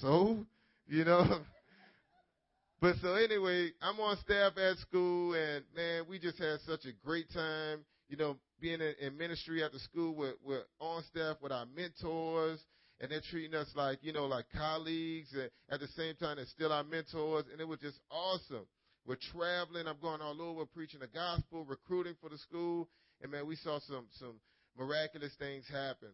So, 0.02 0.46
you 0.88 1.06
know. 1.06 1.24
but 2.82 2.96
so 3.02 3.14
anyway, 3.14 3.72
I'm 3.82 4.00
on 4.00 4.18
staff 4.18 4.54
at 4.58 4.78
school, 4.80 5.34
and 5.34 5.64
man, 5.76 6.04
we 6.10 6.20
just 6.20 6.38
had 6.38 6.60
such 6.66 6.86
a 6.86 7.06
great 7.06 7.32
time. 7.32 7.80
You 8.10 8.18
know, 8.18 8.38
being 8.60 8.82
in, 8.82 8.94
in 9.00 9.18
ministry 9.18 9.64
at 9.64 9.72
the 9.72 9.80
school, 9.80 10.16
we're, 10.16 10.34
we're 10.44 10.64
on 10.80 11.04
staff 11.04 11.38
with 11.42 11.52
our 11.52 11.66
mentors, 11.76 12.60
and 13.00 13.12
they're 13.12 13.22
treating 13.30 13.56
us 13.56 13.68
like 13.76 14.00
you 14.02 14.14
know, 14.14 14.26
like 14.26 14.46
colleagues, 14.56 15.30
and 15.34 15.50
at 15.70 15.80
the 15.80 15.88
same 15.90 16.16
time, 16.16 16.38
they're 16.38 16.46
still 16.46 16.72
our 16.72 16.84
mentors, 16.84 17.46
and 17.52 17.62
it 17.62 17.68
was 17.68 17.80
just 17.80 18.00
awesome. 18.12 18.66
We're 19.06 19.18
traveling. 19.32 19.88
I'm 19.88 20.00
going 20.02 20.22
all 20.22 20.42
over 20.42 20.66
preaching 20.66 21.00
the 21.00 21.08
gospel, 21.08 21.66
recruiting 21.66 22.16
for 22.22 22.30
the 22.30 22.38
school, 22.38 22.90
and 23.22 23.32
man, 23.32 23.48
we 23.48 23.56
saw 23.56 23.80
some 23.80 24.08
some 24.20 24.40
miraculous 24.78 25.34
things 25.40 25.66
happen. 25.72 26.10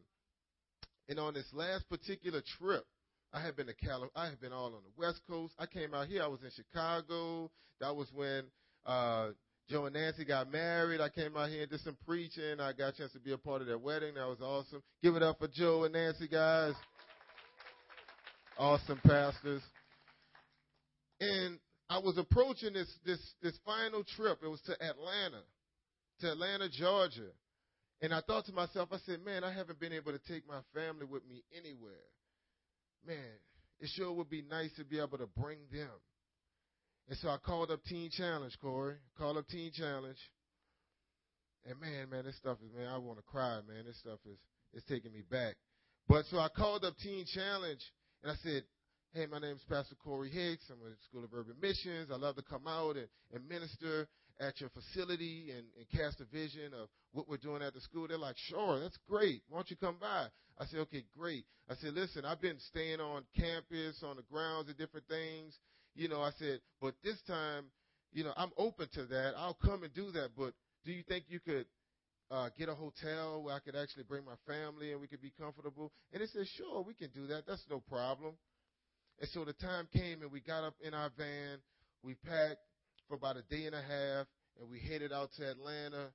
And 1.08 1.20
on 1.20 1.34
this 1.34 1.48
last 1.54 1.88
particular 1.90 2.42
trip, 2.60 2.84
I 3.34 3.42
had 3.42 3.56
been 3.56 3.68
to 3.68 3.76
Cali- 3.76 4.10
I 4.16 4.30
had 4.30 4.40
been 4.40 4.54
all 4.54 4.68
on 4.68 4.82
the 4.84 4.94
West 4.98 5.22
Coast. 5.30 5.54
I 5.60 5.66
came 5.66 5.94
out 5.94 6.08
here. 6.08 6.24
I 6.24 6.28
was 6.28 6.42
in 6.42 6.52
Chicago. 6.56 7.52
That 7.80 7.96
was 7.96 8.08
when 8.14 8.46
uh, 8.86 9.30
Joe 9.70 9.86
and 9.86 9.96
Nancy 9.96 10.26
got 10.26 10.52
married. 10.52 11.02
I 11.02 11.10
came 11.10 11.36
out 11.36 11.50
here 11.50 11.64
and 11.64 11.72
did 11.72 11.80
some 11.82 11.98
preaching. 12.06 12.60
I 12.60 12.72
got 12.74 12.94
a 12.94 12.98
chance 12.98 13.12
to 13.14 13.20
be 13.20 13.32
a 13.32 13.38
part 13.38 13.62
of 13.62 13.68
their 13.68 13.80
wedding. 13.80 14.14
That 14.16 14.28
was 14.28 14.40
awesome. 14.42 14.84
Give 15.02 15.16
it 15.16 15.24
up 15.24 15.40
for 15.40 15.48
Joe 15.48 15.86
and 15.86 15.94
Nancy, 15.94 16.28
guys. 16.28 16.74
Awesome 18.58 19.00
pastors. 19.06 19.62
And 21.20 21.60
I 21.90 22.00
was 22.00 22.18
approaching 22.18 22.74
this 22.74 22.92
this 23.06 23.20
this 23.42 23.58
final 23.66 24.04
trip. 24.04 24.40
It 24.44 24.48
was 24.48 24.62
to 24.62 24.74
Atlanta, 24.74 25.42
to 26.22 26.32
Atlanta, 26.32 26.70
Georgia. 26.70 27.30
And 28.02 28.14
I 28.14 28.22
thought 28.22 28.46
to 28.46 28.54
myself, 28.54 28.90
I 28.92 28.98
said, 29.06 29.24
man, 29.26 29.44
I 29.44 29.54
haven't 29.54 29.80
been 29.80 29.94
able 29.94 30.12
to 30.12 30.20
take 30.28 30.48
my 30.48 30.60
family 30.74 31.06
with 31.06 31.26
me 31.28 31.44
anywhere. 31.58 31.94
Man, 33.08 33.40
it 33.80 33.90
sure 33.96 34.12
would 34.12 34.30
be 34.30 34.44
nice 34.44 34.72
to 34.78 34.84
be 34.84 35.00
able 35.00 35.18
to 35.18 35.28
bring 35.38 35.60
them. 35.72 35.90
And 37.08 37.18
so 37.20 37.30
I 37.30 37.38
called 37.38 37.72
up 37.72 37.84
Teen 37.84 38.10
Challenge, 38.10 38.58
Corey. 38.62 38.96
Called 39.18 39.38
up 39.38 39.48
Teen 39.48 39.72
Challenge. 39.72 40.18
And 41.68 41.80
man, 41.80 42.10
man, 42.10 42.26
this 42.26 42.38
stuff 42.38 42.58
is, 42.66 42.72
man, 42.76 42.88
I 42.88 42.98
want 42.98 43.18
to 43.18 43.24
cry, 43.24 43.60
man. 43.68 43.86
This 43.86 43.98
stuff 44.00 44.20
is, 44.26 44.38
is 44.74 44.84
taking 44.90 45.12
me 45.12 45.22
back. 45.30 45.56
But 46.08 46.26
so 46.26 46.38
I 46.38 46.50
called 46.50 46.86
up 46.86 46.96
Teen 47.02 47.26
Challenge 47.26 47.82
and 48.24 48.32
I 48.32 48.36
said, 48.44 48.64
hey, 49.14 49.26
my 49.28 49.40
name 49.40 49.56
is 49.56 49.64
Pastor 49.70 49.96
Corey 49.96 50.30
Hicks. 50.30 50.66
I'm 50.72 50.80
with 50.82 50.92
the 50.92 51.04
School 51.10 51.24
of 51.24 51.34
Urban 51.34 51.56
Missions. 51.62 52.10
I 52.12 52.18
love 52.18 52.36
to 52.36 52.44
come 52.44 52.68
out 52.68 52.96
and, 52.98 53.08
and 53.34 53.48
minister 53.48 54.08
at 54.40 54.60
your 54.60 54.70
facility 54.70 55.52
and, 55.56 55.66
and 55.78 55.90
cast 55.90 56.22
a 56.22 56.26
vision 56.26 56.74
of 56.74 56.90
what 57.14 57.30
we're 57.30 57.38
doing 57.38 57.62
at 57.62 57.74
the 57.74 57.82
school. 57.82 58.08
They're 58.08 58.18
like, 58.18 58.36
sure, 58.38 58.80
that's 58.80 58.98
great. 59.08 59.42
Why 59.48 59.60
don't 59.60 59.70
you 59.70 59.78
come 59.78 59.98
by? 60.00 60.28
I 60.60 60.66
said, 60.66 60.80
okay, 60.82 61.04
great. 61.18 61.46
I 61.70 61.76
said, 61.76 61.94
listen, 61.94 62.26
I've 62.26 62.42
been 62.42 62.60
staying 62.70 63.00
on 63.00 63.24
campus, 63.36 64.04
on 64.04 64.18
the 64.18 64.24
grounds 64.24 64.68
and 64.68 64.78
different 64.78 65.08
things. 65.08 65.58
You 65.96 66.10
know, 66.10 66.22
I 66.22 66.32
said, 66.38 66.60
but 66.82 66.94
this 67.04 67.18
time, 67.28 67.66
you 68.12 68.24
know, 68.24 68.34
I'm 68.36 68.52
open 68.58 68.88
to 68.94 69.06
that. 69.06 69.34
I'll 69.38 69.58
come 69.62 69.84
and 69.84 69.94
do 69.94 70.12
that. 70.12 70.30
But 70.38 70.54
do 70.86 70.92
you 70.92 71.04
think 71.08 71.26
you 71.30 71.40
could 71.40 71.66
uh, 72.30 72.50
get 72.58 72.70
a 72.70 72.76
hotel 72.76 73.42
where 73.44 73.56
I 73.56 73.60
could 73.60 73.76
actually 73.76 74.04
bring 74.04 74.26
my 74.26 74.36
family 74.46 74.92
and 74.92 75.02
we 75.02 75.08
could 75.08 75.22
be 75.22 75.34
comfortable? 75.40 75.92
And 76.12 76.22
they 76.22 76.28
said, 76.28 76.46
sure, 76.58 76.84
we 76.84 76.94
can 76.94 77.10
do 77.14 77.28
that. 77.28 77.44
That's 77.48 77.64
no 77.70 77.80
problem. 77.80 78.34
And 79.20 79.30
so 79.34 79.46
the 79.46 79.54
time 79.54 79.88
came 79.94 80.22
and 80.22 80.32
we 80.32 80.42
got 80.42 80.64
up 80.64 80.76
in 80.82 80.94
our 80.94 81.10
van. 81.18 81.60
We 82.04 82.16
packed 82.16 82.60
for 83.08 83.16
about 83.16 83.38
a 83.38 83.44
day 83.44 83.66
and 83.66 83.76
a 83.76 83.82
half, 83.82 84.28
and 84.60 84.70
we 84.70 84.80
headed 84.80 85.14
out 85.14 85.30
to 85.38 85.50
Atlanta. 85.50 86.12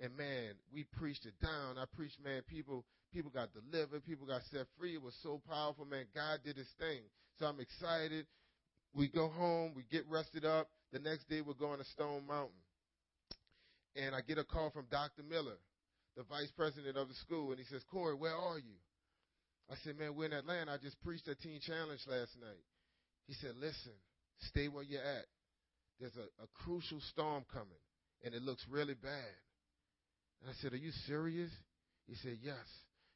And 0.00 0.16
man, 0.16 0.54
we 0.72 0.84
preached 0.98 1.26
it 1.26 1.34
down. 1.42 1.78
I 1.78 1.84
preached, 1.96 2.18
man, 2.24 2.42
people 2.48 2.84
people 3.12 3.30
got 3.30 3.48
delivered, 3.52 4.04
people 4.06 4.26
got 4.26 4.42
set 4.50 4.66
free. 4.78 4.94
It 4.94 5.02
was 5.02 5.14
so 5.22 5.40
powerful, 5.48 5.84
man. 5.84 6.06
God 6.14 6.40
did 6.44 6.56
his 6.56 6.70
thing. 6.78 7.02
So 7.38 7.46
I'm 7.46 7.60
excited. 7.60 8.26
We 8.94 9.08
go 9.08 9.28
home, 9.28 9.72
we 9.74 9.84
get 9.90 10.04
rested 10.08 10.44
up. 10.44 10.68
The 10.92 10.98
next 10.98 11.28
day 11.28 11.40
we're 11.40 11.54
going 11.54 11.78
to 11.78 11.84
Stone 11.86 12.26
Mountain. 12.26 12.58
And 13.96 14.14
I 14.14 14.20
get 14.20 14.38
a 14.38 14.44
call 14.44 14.70
from 14.70 14.86
Dr. 14.90 15.22
Miller, 15.28 15.58
the 16.16 16.24
vice 16.24 16.50
president 16.56 16.96
of 16.96 17.08
the 17.08 17.14
school, 17.14 17.50
and 17.50 17.58
he 17.58 17.64
says, 17.64 17.82
Corey, 17.90 18.14
where 18.14 18.34
are 18.34 18.58
you? 18.58 18.78
I 19.70 19.74
said, 19.84 19.98
man, 19.98 20.16
we're 20.16 20.26
in 20.26 20.32
Atlanta. 20.32 20.72
I 20.72 20.78
just 20.82 21.00
preached 21.02 21.28
a 21.28 21.34
teen 21.34 21.60
challenge 21.60 22.00
last 22.08 22.34
night. 22.40 22.64
He 23.26 23.34
said, 23.34 23.52
listen, 23.60 23.94
stay 24.48 24.66
where 24.66 24.82
you're 24.82 25.02
at 25.02 25.26
there's 26.00 26.16
a, 26.16 26.42
a 26.42 26.48
crucial 26.64 26.98
storm 27.12 27.44
coming, 27.52 27.84
and 28.24 28.34
it 28.34 28.42
looks 28.42 28.64
really 28.70 28.94
bad. 28.94 29.36
And 30.40 30.50
I 30.50 30.54
said, 30.62 30.72
Are 30.72 30.80
you 30.80 30.90
serious? 31.06 31.50
He 32.08 32.14
said, 32.16 32.38
Yes. 32.42 32.64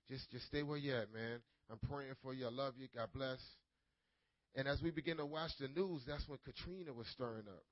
Just 0.09 0.31
just 0.31 0.47
stay 0.47 0.63
where 0.63 0.77
you're 0.77 1.01
at, 1.01 1.13
man. 1.13 1.41
I'm 1.71 1.79
praying 1.89 2.13
for 2.23 2.35
you. 2.35 2.47
I 2.47 2.51
love 2.51 2.75
you. 2.77 2.89
God 2.95 3.09
bless. 3.15 3.41
And 4.57 4.69
as 4.69 4.81
we 4.83 4.91
begin 4.91 5.17
to 5.17 5.27
watch 5.27 5.51
the 5.59 5.69
news, 5.69 6.03
that's 6.07 6.27
when 6.29 6.39
Katrina 6.45 6.93
was 6.93 7.07
stirring 7.09 7.49
up. 7.49 7.65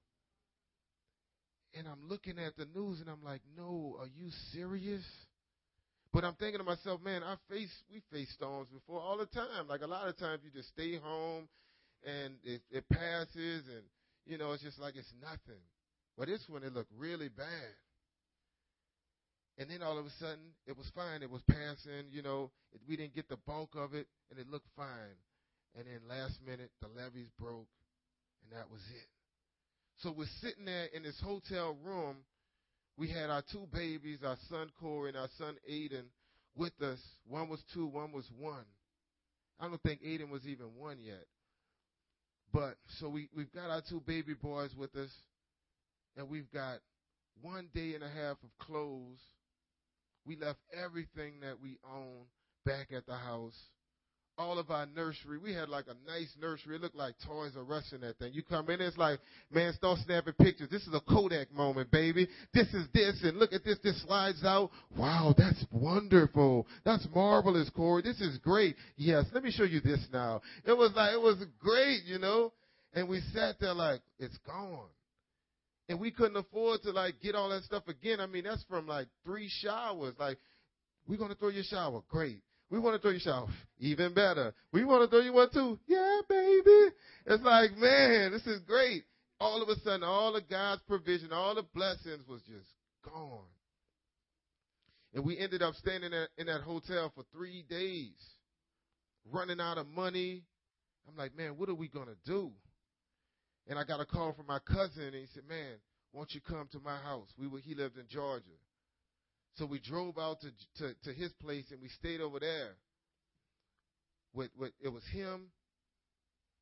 And 1.74 1.86
I'm 1.86 2.08
looking 2.08 2.38
at 2.38 2.56
the 2.56 2.66
news 2.74 3.00
and 3.00 3.08
I'm 3.08 3.22
like, 3.24 3.40
no, 3.56 3.96
are 4.00 4.06
you 4.06 4.30
serious? 4.52 5.04
But 6.12 6.24
I'm 6.24 6.34
thinking 6.34 6.58
to 6.58 6.64
myself, 6.64 7.00
man, 7.02 7.22
I 7.22 7.36
face 7.48 7.72
we 7.90 8.02
face 8.12 8.30
storms 8.34 8.68
before 8.68 9.00
all 9.00 9.16
the 9.16 9.26
time. 9.26 9.68
Like 9.68 9.80
a 9.80 9.86
lot 9.86 10.08
of 10.08 10.18
times 10.18 10.42
you 10.44 10.50
just 10.50 10.68
stay 10.68 10.98
home 10.98 11.48
and 12.04 12.34
it, 12.44 12.60
it 12.70 12.84
passes 12.90 13.64
and 13.68 13.84
you 14.26 14.36
know, 14.36 14.52
it's 14.52 14.62
just 14.62 14.78
like 14.78 14.96
it's 14.96 15.12
nothing. 15.20 15.62
But 16.18 16.28
this 16.28 16.44
one 16.48 16.62
it 16.62 16.74
looked 16.74 16.92
really 16.98 17.28
bad. 17.28 17.74
And 19.56 19.70
then 19.70 19.82
all 19.82 19.98
of 19.98 20.04
a 20.04 20.10
sudden 20.18 20.52
it 20.66 20.76
was 20.76 20.90
fine. 20.94 21.22
It 21.22 21.30
was 21.30 21.42
passing, 21.48 22.10
you 22.10 22.22
know, 22.22 22.50
it, 22.72 22.80
we 22.86 22.96
didn't 22.96 23.14
get 23.14 23.28
the 23.30 23.38
bulk 23.46 23.70
of 23.76 23.94
it 23.94 24.06
and 24.30 24.38
it 24.38 24.50
looked 24.50 24.68
fine. 24.76 25.16
And 25.76 25.86
then 25.86 26.00
last 26.08 26.38
minute 26.46 26.70
the 26.80 26.88
levees 26.88 27.30
broke 27.38 27.68
and 28.44 28.58
that 28.58 28.70
was 28.70 28.80
it. 28.80 29.08
So 30.02 30.12
we're 30.16 30.26
sitting 30.40 30.64
there 30.64 30.86
in 30.94 31.02
this 31.02 31.20
hotel 31.22 31.76
room. 31.84 32.16
We 32.96 33.08
had 33.08 33.30
our 33.30 33.42
two 33.52 33.66
babies, 33.72 34.18
our 34.24 34.36
son 34.50 34.70
Corey 34.80 35.10
and 35.10 35.18
our 35.18 35.28
son 35.38 35.56
Aiden, 35.70 36.04
with 36.56 36.72
us. 36.82 36.98
One 37.26 37.48
was 37.48 37.62
two, 37.72 37.86
one 37.86 38.12
was 38.12 38.28
one. 38.38 38.64
I 39.60 39.68
don't 39.68 39.82
think 39.82 40.02
Aiden 40.02 40.30
was 40.30 40.46
even 40.46 40.66
one 40.76 40.98
yet. 41.00 41.24
But 42.52 42.74
so 42.98 43.08
we, 43.08 43.28
we've 43.34 43.52
got 43.52 43.70
our 43.70 43.82
two 43.88 44.02
baby 44.06 44.34
boys 44.34 44.70
with 44.76 44.94
us, 44.96 45.10
and 46.16 46.28
we've 46.28 46.50
got 46.52 46.78
one 47.40 47.68
day 47.74 47.94
and 47.94 48.04
a 48.04 48.08
half 48.08 48.36
of 48.42 48.66
clothes. 48.66 49.20
We 50.26 50.36
left 50.36 50.58
everything 50.72 51.40
that 51.40 51.60
we 51.62 51.78
own 51.90 52.26
back 52.66 52.88
at 52.94 53.06
the 53.06 53.16
house 53.16 53.58
all 54.38 54.58
of 54.58 54.70
our 54.70 54.86
nursery. 54.86 55.38
We 55.38 55.52
had 55.52 55.68
like 55.68 55.86
a 55.86 56.10
nice 56.10 56.32
nursery. 56.40 56.76
It 56.76 56.82
looked 56.82 56.96
like 56.96 57.14
Toys 57.26 57.52
R 57.56 57.74
Us 57.74 57.92
in 57.92 58.00
that 58.00 58.18
thing. 58.18 58.32
You 58.32 58.42
come 58.42 58.68
in, 58.70 58.80
it's 58.80 58.96
like, 58.96 59.20
man, 59.52 59.72
start 59.74 59.98
snapping 60.04 60.34
pictures. 60.34 60.68
This 60.70 60.82
is 60.82 60.94
a 60.94 61.00
Kodak 61.00 61.52
moment, 61.52 61.90
baby. 61.90 62.28
This 62.54 62.68
is 62.74 62.86
this, 62.94 63.20
and 63.22 63.38
look 63.38 63.52
at 63.52 63.64
this. 63.64 63.78
This 63.82 64.02
slides 64.02 64.42
out. 64.44 64.70
Wow, 64.96 65.34
that's 65.36 65.64
wonderful. 65.70 66.66
That's 66.84 67.06
marvelous, 67.14 67.70
Corey. 67.70 68.02
This 68.02 68.20
is 68.20 68.38
great. 68.38 68.76
Yes, 68.96 69.26
let 69.32 69.44
me 69.44 69.50
show 69.50 69.64
you 69.64 69.80
this 69.80 70.06
now. 70.12 70.40
It 70.64 70.76
was 70.76 70.92
like, 70.96 71.12
it 71.12 71.20
was 71.20 71.44
great, 71.58 72.04
you 72.04 72.18
know? 72.18 72.52
And 72.94 73.08
we 73.08 73.20
sat 73.32 73.56
there 73.60 73.74
like, 73.74 74.00
it's 74.18 74.36
gone. 74.46 74.88
And 75.88 76.00
we 76.00 76.10
couldn't 76.10 76.36
afford 76.36 76.82
to 76.82 76.90
like 76.90 77.14
get 77.22 77.34
all 77.34 77.50
that 77.50 77.64
stuff 77.64 77.86
again. 77.88 78.20
I 78.20 78.26
mean, 78.26 78.44
that's 78.44 78.64
from 78.64 78.86
like 78.86 79.08
three 79.24 79.50
showers. 79.62 80.14
Like, 80.18 80.38
we're 81.06 81.18
going 81.18 81.30
to 81.30 81.36
throw 81.36 81.48
your 81.48 81.64
shower. 81.64 82.02
Great. 82.08 82.40
We 82.72 82.78
want 82.78 82.96
to 82.96 83.02
throw 83.02 83.10
you 83.10 83.20
shout. 83.20 83.48
Even 83.80 84.14
better. 84.14 84.54
We 84.72 84.86
want 84.86 85.02
to 85.02 85.14
throw 85.14 85.22
you 85.22 85.34
one 85.34 85.50
too. 85.52 85.78
Yeah, 85.86 86.22
baby. 86.26 86.94
It's 87.26 87.42
like, 87.44 87.76
man, 87.76 88.32
this 88.32 88.46
is 88.46 88.60
great. 88.60 89.04
All 89.38 89.62
of 89.62 89.68
a 89.68 89.78
sudden, 89.80 90.02
all 90.02 90.34
of 90.34 90.48
God's 90.48 90.80
provision, 90.88 91.34
all 91.34 91.54
the 91.54 91.64
blessings 91.74 92.26
was 92.26 92.40
just 92.42 92.70
gone. 93.04 93.44
And 95.12 95.22
we 95.22 95.38
ended 95.38 95.60
up 95.60 95.74
staying 95.74 96.02
in 96.02 96.12
that, 96.12 96.28
in 96.38 96.46
that 96.46 96.62
hotel 96.62 97.12
for 97.14 97.24
three 97.30 97.62
days, 97.68 98.16
running 99.30 99.60
out 99.60 99.76
of 99.76 99.86
money. 99.86 100.42
I'm 101.06 101.14
like, 101.14 101.36
man, 101.36 101.58
what 101.58 101.68
are 101.68 101.74
we 101.74 101.88
going 101.88 102.06
to 102.06 102.16
do? 102.24 102.52
And 103.68 103.78
I 103.78 103.84
got 103.84 104.00
a 104.00 104.06
call 104.06 104.32
from 104.32 104.46
my 104.46 104.60
cousin, 104.60 105.04
and 105.04 105.14
he 105.14 105.26
said, 105.34 105.42
man, 105.46 105.74
won't 106.14 106.32
you 106.32 106.40
come 106.40 106.68
to 106.72 106.80
my 106.80 106.96
house? 106.96 107.28
We 107.38 107.48
were, 107.48 107.58
he 107.58 107.74
lived 107.74 107.98
in 107.98 108.04
Georgia. 108.08 108.44
So 109.56 109.66
we 109.66 109.80
drove 109.80 110.18
out 110.18 110.38
to, 110.40 110.50
to, 110.78 110.94
to 111.04 111.12
his 111.12 111.32
place 111.34 111.66
and 111.70 111.80
we 111.80 111.88
stayed 111.88 112.20
over 112.20 112.40
there. 112.40 112.76
With, 114.34 114.50
with, 114.58 114.72
it 114.82 114.88
was 114.88 115.02
him, 115.12 115.48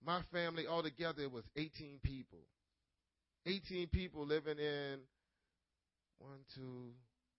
my 0.04 0.22
family, 0.32 0.66
all 0.66 0.82
together, 0.82 1.22
it 1.22 1.30
was 1.30 1.44
18 1.56 2.00
people. 2.02 2.40
18 3.46 3.88
people 3.88 4.26
living 4.26 4.58
in 4.58 4.98
one, 6.18 6.38
two, 6.54 6.90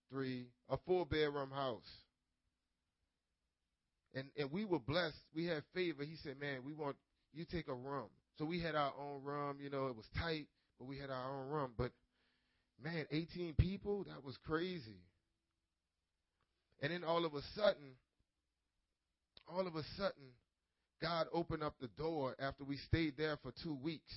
three, 0.09 0.47
a 0.69 0.77
four 0.85 1.05
bedroom 1.05 1.51
house. 1.51 1.89
And 4.13 4.25
and 4.37 4.51
we 4.51 4.65
were 4.65 4.79
blessed. 4.79 5.17
We 5.33 5.45
had 5.45 5.63
favor. 5.73 6.03
He 6.03 6.17
said, 6.23 6.35
Man, 6.39 6.59
we 6.65 6.73
want 6.73 6.97
you 7.33 7.45
take 7.45 7.67
a 7.69 7.73
room. 7.73 8.09
So 8.37 8.45
we 8.45 8.59
had 8.59 8.75
our 8.75 8.91
own 8.99 9.23
room, 9.23 9.57
you 9.61 9.69
know, 9.69 9.87
it 9.87 9.95
was 9.95 10.05
tight, 10.17 10.47
but 10.79 10.87
we 10.87 10.97
had 10.97 11.09
our 11.09 11.31
own 11.31 11.49
room. 11.49 11.71
But 11.77 11.91
man, 12.83 13.05
18 13.11 13.53
people, 13.57 14.05
that 14.05 14.23
was 14.23 14.35
crazy. 14.45 14.99
And 16.81 16.91
then 16.91 17.03
all 17.03 17.25
of 17.25 17.33
a 17.33 17.41
sudden, 17.55 17.95
all 19.47 19.67
of 19.67 19.75
a 19.75 19.83
sudden, 19.97 20.33
God 21.01 21.27
opened 21.33 21.63
up 21.63 21.75
the 21.79 21.89
door 21.97 22.35
after 22.39 22.63
we 22.63 22.77
stayed 22.77 23.17
there 23.17 23.37
for 23.41 23.51
two 23.63 23.75
weeks. 23.75 24.13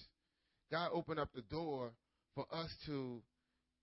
God 0.70 0.90
opened 0.92 1.18
up 1.18 1.30
the 1.34 1.42
door 1.42 1.92
for 2.34 2.46
us 2.52 2.70
to 2.86 3.22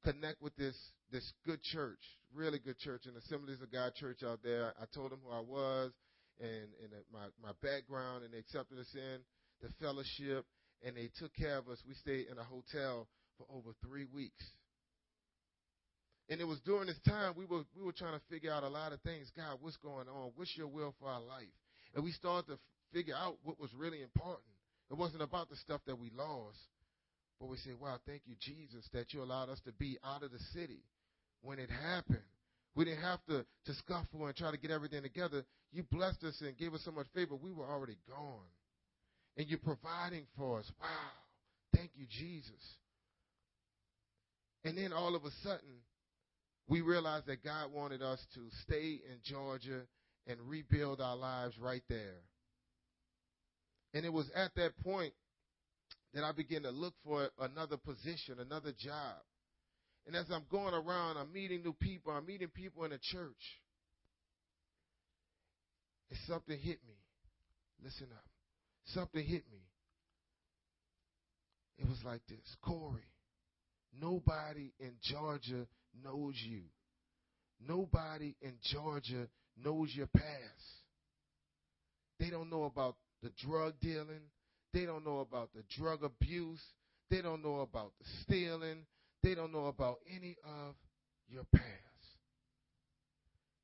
connect 0.04 0.42
with 0.42 0.56
this 0.56 0.76
this 1.12 1.34
good 1.46 1.62
church, 1.62 2.00
really 2.34 2.60
good 2.60 2.78
church, 2.80 3.06
an 3.06 3.14
Assemblies 3.18 3.62
of 3.62 3.72
God 3.72 3.94
church 3.96 4.24
out 4.24 4.40
there. 4.44 4.74
I 4.82 4.86
told 4.94 5.12
them 5.12 5.20
who 5.26 5.32
I 5.32 5.42
was 5.42 5.92
and 6.40 6.70
and 6.82 6.92
my 7.12 7.26
my 7.42 7.54
background, 7.62 8.24
and 8.24 8.34
they 8.34 8.40
accepted 8.40 8.80
us 8.80 8.94
in 8.96 9.20
the 9.62 9.70
fellowship, 9.80 10.46
and 10.86 10.96
they 10.96 11.10
took 11.20 11.34
care 11.36 11.58
of 11.58 11.68
us. 11.70 11.78
We 11.88 11.94
stayed 11.96 12.28
in 12.32 12.38
a 12.38 12.44
hotel 12.44 13.08
for 13.38 13.46
over 13.54 13.72
three 13.86 14.06
weeks. 14.14 14.44
And 16.32 16.40
it 16.40 16.46
was 16.46 16.62
during 16.62 16.88
this 16.88 17.00
time 17.06 17.34
we 17.36 17.44
were 17.44 17.64
we 17.76 17.84
were 17.84 17.92
trying 17.92 18.18
to 18.18 18.26
figure 18.30 18.54
out 18.54 18.64
a 18.64 18.70
lot 18.70 18.94
of 18.94 19.02
things. 19.02 19.30
God, 19.36 19.58
what's 19.60 19.76
going 19.78 20.08
on? 20.08 20.32
What's 20.38 20.56
your 20.56 20.68
will 20.68 20.96
for 20.98 21.10
our 21.10 21.20
life? 21.20 21.52
And 21.94 22.06
we 22.06 22.12
started 22.14 22.54
to 22.54 22.60
figure 22.94 23.16
out 23.16 23.36
what 23.44 23.60
was 23.60 23.70
really 23.76 24.02
important. 24.02 24.48
It 24.90 24.98
wasn't 24.98 25.24
about 25.24 25.50
the 25.50 25.58
stuff 25.58 25.82
that 25.88 26.00
we 26.00 26.10
lost, 26.16 26.58
but 27.38 27.50
we 27.50 27.58
said, 27.58 27.78
"Wow, 27.78 28.00
thank 28.06 28.22
you, 28.26 28.36
Jesus, 28.40 28.88
that 28.94 29.14
you 29.14 29.22
allowed 29.22 29.50
us 29.50 29.60
to 29.66 29.74
be 29.74 29.98
out 30.06 30.24
of 30.24 30.32
the 30.32 30.40
city 30.54 30.86
when 31.42 31.60
it 31.60 31.70
happened. 31.70 32.24
We 32.76 32.86
didn't 32.86 33.04
have 33.04 33.20
to 33.26 33.46
to 33.66 33.74
scuffle 33.74 34.26
and 34.26 34.34
try 34.34 34.52
to 34.52 34.58
get 34.58 34.72
everything 34.72 35.04
together. 35.04 35.44
You 35.74 35.84
blessed 35.84 36.24
us 36.24 36.40
and 36.40 36.58
gave 36.58 36.74
us 36.74 36.82
so 36.86 36.92
much 36.92 37.08
favor. 37.14 37.36
We 37.36 37.52
were 37.52 37.68
already 37.68 37.98
gone, 38.08 38.48
and 39.36 39.50
you're 39.50 39.60
providing 39.60 40.28
for 40.38 40.60
us. 40.60 40.72
Wow, 40.80 41.12
thank 41.76 41.92
you, 41.94 42.06
Jesus." 42.08 42.78
And 44.64 44.78
then 44.78 44.94
all 44.94 45.16
of 45.16 45.26
a 45.26 45.32
sudden, 45.44 45.84
we 46.72 46.80
realized 46.80 47.26
that 47.26 47.44
God 47.44 47.74
wanted 47.74 48.02
us 48.02 48.26
to 48.34 48.40
stay 48.62 49.02
in 49.06 49.18
Georgia 49.26 49.82
and 50.26 50.40
rebuild 50.48 51.02
our 51.02 51.18
lives 51.18 51.54
right 51.60 51.84
there. 51.90 52.22
And 53.94 54.06
it 54.06 54.14
was 54.14 54.32
at 54.34 54.56
that 54.56 54.78
point 54.82 55.12
that 56.14 56.24
I 56.24 56.32
began 56.32 56.62
to 56.62 56.70
look 56.70 56.94
for 57.04 57.28
another 57.42 57.76
position, 57.76 58.38
another 58.40 58.72
job. 58.72 59.18
And 60.08 60.16
as 60.16 60.28
I'm 60.32 60.46
going 60.50 60.74
around, 60.74 61.18
I'm 61.18 61.34
meeting 61.34 61.62
new 61.62 61.74
people, 61.74 62.14
I'm 62.14 62.26
meeting 62.26 62.48
people 62.48 62.86
in 62.86 62.92
the 62.92 63.00
church. 63.00 63.60
And 66.10 66.20
something 66.26 66.58
hit 66.58 66.80
me. 66.88 66.96
Listen 67.84 68.08
up. 68.14 68.24
Something 68.94 69.26
hit 69.26 69.44
me. 69.52 69.60
It 71.80 71.90
was 71.90 72.00
like 72.06 72.22
this 72.30 72.56
Corey, 72.62 73.02
nobody 74.00 74.72
in 74.80 74.92
Georgia 75.02 75.68
knows 76.04 76.36
you. 76.48 76.62
Nobody 77.68 78.36
in 78.42 78.54
Georgia 78.72 79.28
knows 79.64 79.90
your 79.94 80.08
past. 80.08 80.28
They 82.20 82.30
don't 82.30 82.50
know 82.50 82.64
about 82.64 82.96
the 83.22 83.32
drug 83.46 83.74
dealing. 83.82 84.22
They 84.74 84.86
don't 84.86 85.06
know 85.06 85.20
about 85.20 85.50
the 85.54 85.64
drug 85.78 86.04
abuse. 86.04 86.62
They 87.10 87.22
don't 87.22 87.44
know 87.44 87.60
about 87.60 87.92
the 88.00 88.06
stealing. 88.22 88.86
They 89.22 89.36
don't 89.36 89.52
know 89.52 89.68
about 89.68 89.98
any 90.10 90.38
of 90.44 90.76
your 91.28 91.44
past. 91.54 91.66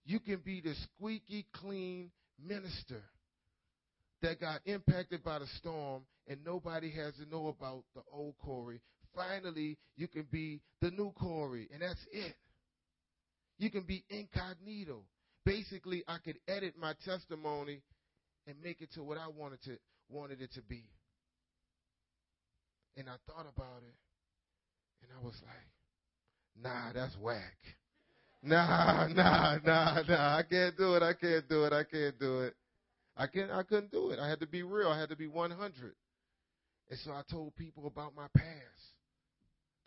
You 0.06 0.20
can 0.20 0.42
be 0.44 0.62
the 0.62 0.74
squeaky 0.84 1.46
clean 1.54 2.12
minister 2.44 3.02
that 4.22 4.40
got 4.40 4.62
impacted 4.66 5.24
by 5.24 5.40
the 5.40 5.48
storm 5.58 6.04
and 6.28 6.40
nobody 6.46 6.92
has 6.92 7.14
to 7.16 7.30
know 7.30 7.48
about 7.48 7.84
the 7.96 8.02
old 8.12 8.36
Corey 8.44 8.82
finally 9.18 9.78
you 9.98 10.08
can 10.08 10.28
be 10.32 10.62
the 10.82 10.92
new 10.92 11.12
Corey, 11.12 11.68
and 11.74 11.82
that's 11.82 12.06
it. 12.12 12.36
You 13.58 13.72
can 13.72 13.82
be 13.82 14.06
incognito. 14.10 15.02
Basically, 15.44 16.04
I 16.08 16.18
could 16.24 16.38
edit 16.48 16.76
my 16.80 16.94
testimony 17.04 17.82
and 18.46 18.56
make 18.64 18.82
it 18.82 18.94
to 18.94 19.04
what 19.04 19.18
I 19.18 19.28
wanted 19.28 19.62
to 19.64 19.78
wanted 20.10 20.42
it 20.42 20.54
to 20.54 20.62
be. 20.62 20.84
And 22.96 23.08
I 23.10 23.16
thought 23.28 23.46
about 23.56 23.82
it, 23.82 23.96
and 25.02 25.12
I 25.20 25.24
was 25.24 25.36
like, 25.46 26.64
nah, 26.64 26.94
that's 26.94 27.16
whack. 27.18 27.58
Nah, 28.44 29.08
nah, 29.14 29.58
nah, 29.66 30.02
nah. 30.08 30.38
I 30.38 30.44
can't 30.50 30.78
do 30.78 30.96
it. 30.96 31.04
I 31.04 31.14
can't 31.14 31.48
do 31.50 31.66
it. 31.66 31.74
I 31.74 31.84
can't 31.84 32.20
do 32.20 32.42
it. 32.42 32.54
I 33.16 33.26
can't 33.26 33.52
I 33.52 33.64
couldn't 33.64 33.92
do 33.92 34.12
it. 34.12 34.20
I 34.20 34.30
had 34.30 34.40
to 34.42 34.48
be 34.48 34.62
real. 34.62 34.90
I 34.90 35.00
had 35.00 35.10
to 35.10 35.16
be 35.16 35.28
100. 35.28 35.96
And 36.90 37.00
so 37.04 37.12
I 37.12 37.24
told 37.30 37.56
people 37.56 37.88
about 37.88 38.16
my 38.16 38.28
past. 38.36 38.97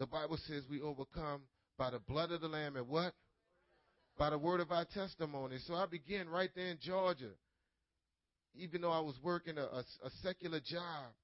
The 0.00 0.06
Bible 0.06 0.38
says 0.48 0.64
we 0.68 0.80
overcome 0.80 1.42
by 1.78 1.90
the 1.90 2.00
blood 2.00 2.32
of 2.32 2.40
the 2.40 2.48
Lamb 2.48 2.74
and 2.74 2.88
what? 2.88 3.14
by 4.20 4.28
the 4.28 4.38
word 4.38 4.60
of 4.60 4.70
our 4.70 4.84
testimony. 4.84 5.56
So 5.66 5.74
I 5.74 5.86
began 5.86 6.28
right 6.28 6.50
there 6.54 6.68
in 6.68 6.78
Georgia. 6.78 7.30
Even 8.54 8.82
though 8.82 8.92
I 8.92 9.00
was 9.00 9.14
working 9.22 9.56
a, 9.56 9.62
a, 9.62 9.84
a 10.04 10.10
secular 10.22 10.60
job, 10.60 11.14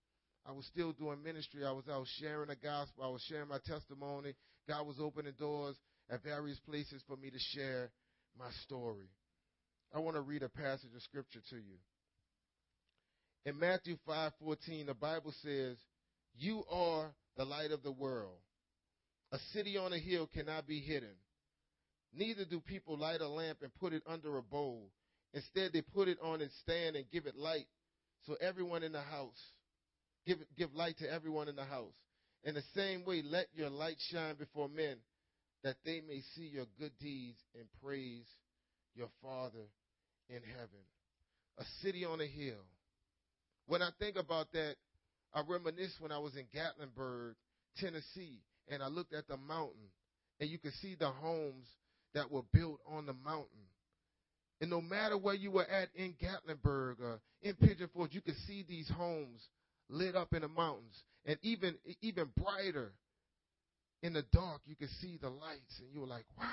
I 0.46 0.52
was 0.52 0.64
still 0.64 0.92
doing 0.92 1.22
ministry. 1.22 1.66
I 1.66 1.72
was 1.72 1.84
out 1.92 2.06
sharing 2.18 2.48
the 2.48 2.56
gospel. 2.56 3.04
I 3.04 3.08
was 3.08 3.22
sharing 3.28 3.48
my 3.48 3.58
testimony. 3.66 4.34
God 4.66 4.86
was 4.86 4.96
opening 4.98 5.34
doors 5.38 5.76
at 6.08 6.22
various 6.22 6.58
places 6.60 7.02
for 7.06 7.18
me 7.18 7.28
to 7.28 7.38
share 7.38 7.90
my 8.38 8.48
story. 8.62 9.10
I 9.94 9.98
want 9.98 10.16
to 10.16 10.22
read 10.22 10.42
a 10.42 10.48
passage 10.48 10.94
of 10.96 11.02
scripture 11.02 11.40
to 11.50 11.56
you. 11.56 11.76
In 13.44 13.58
Matthew 13.58 13.98
5:14, 14.08 14.86
the 14.86 14.94
Bible 14.94 15.34
says, 15.42 15.76
"You 16.38 16.64
are 16.70 17.14
the 17.36 17.44
light 17.44 17.72
of 17.72 17.82
the 17.82 17.92
world. 17.92 18.38
A 19.32 19.38
city 19.52 19.76
on 19.76 19.92
a 19.92 19.98
hill 19.98 20.28
cannot 20.32 20.66
be 20.66 20.80
hidden. 20.80 21.14
Neither 22.14 22.44
do 22.44 22.60
people 22.60 22.96
light 22.96 23.20
a 23.20 23.28
lamp 23.28 23.58
and 23.62 23.74
put 23.74 23.92
it 23.92 24.02
under 24.06 24.38
a 24.38 24.42
bowl. 24.42 24.90
Instead, 25.34 25.72
they 25.72 25.82
put 25.82 26.08
it 26.08 26.18
on 26.22 26.40
its 26.40 26.54
stand 26.62 26.96
and 26.96 27.10
give 27.10 27.26
it 27.26 27.36
light, 27.36 27.66
so 28.26 28.36
everyone 28.40 28.82
in 28.82 28.92
the 28.92 29.02
house 29.02 29.52
give 30.26 30.38
give 30.56 30.74
light 30.74 30.98
to 30.98 31.10
everyone 31.10 31.48
in 31.48 31.56
the 31.56 31.64
house. 31.64 31.94
In 32.44 32.54
the 32.54 32.62
same 32.74 33.04
way, 33.04 33.22
let 33.24 33.46
your 33.54 33.70
light 33.70 33.96
shine 34.10 34.36
before 34.36 34.68
men, 34.68 34.96
that 35.62 35.76
they 35.84 36.00
may 36.06 36.20
see 36.34 36.46
your 36.46 36.66
good 36.78 36.92
deeds 37.00 37.38
and 37.54 37.64
praise 37.82 38.26
your 38.94 39.08
Father 39.22 39.66
in 40.28 40.40
heaven. 40.42 40.84
A 41.58 41.64
city 41.82 42.04
on 42.04 42.20
a 42.20 42.26
hill. 42.26 42.64
When 43.66 43.82
I 43.82 43.90
think 43.98 44.16
about 44.16 44.52
that, 44.52 44.76
I 45.34 45.42
reminisce 45.46 45.94
when 45.98 46.12
I 46.12 46.18
was 46.18 46.34
in 46.36 46.44
Gatlinburg, 46.54 47.34
Tennessee, 47.78 48.40
and 48.68 48.82
I 48.82 48.88
looked 48.88 49.14
at 49.14 49.28
the 49.28 49.36
mountain, 49.36 49.90
and 50.40 50.50
you 50.50 50.58
could 50.58 50.74
see 50.74 50.96
the 50.98 51.10
homes 51.10 51.66
that 52.14 52.30
were 52.30 52.42
built 52.52 52.80
on 52.86 53.06
the 53.06 53.14
mountain. 53.14 53.46
And 54.60 54.70
no 54.70 54.80
matter 54.80 55.18
where 55.18 55.34
you 55.34 55.50
were 55.50 55.66
at 55.66 55.88
in 55.94 56.14
Gatlinburg 56.14 57.00
or 57.00 57.20
in 57.42 57.54
Pigeon 57.54 57.88
Forge, 57.92 58.14
you 58.14 58.22
could 58.22 58.36
see 58.46 58.64
these 58.66 58.88
homes 58.88 59.40
lit 59.88 60.16
up 60.16 60.32
in 60.32 60.42
the 60.42 60.48
mountains. 60.48 61.02
And 61.26 61.38
even 61.42 61.74
even 62.00 62.28
brighter 62.36 62.92
in 64.02 64.12
the 64.12 64.24
dark, 64.32 64.60
you 64.66 64.76
could 64.76 64.90
see 65.00 65.18
the 65.20 65.28
lights, 65.28 65.80
and 65.80 65.88
you 65.92 66.00
were 66.00 66.06
like, 66.06 66.24
wow. 66.38 66.46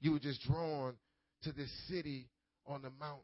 You 0.00 0.12
were 0.12 0.18
just 0.18 0.42
drawn 0.42 0.94
to 1.42 1.52
this 1.52 1.70
city 1.88 2.28
on 2.66 2.82
the 2.82 2.90
mountain. 3.00 3.22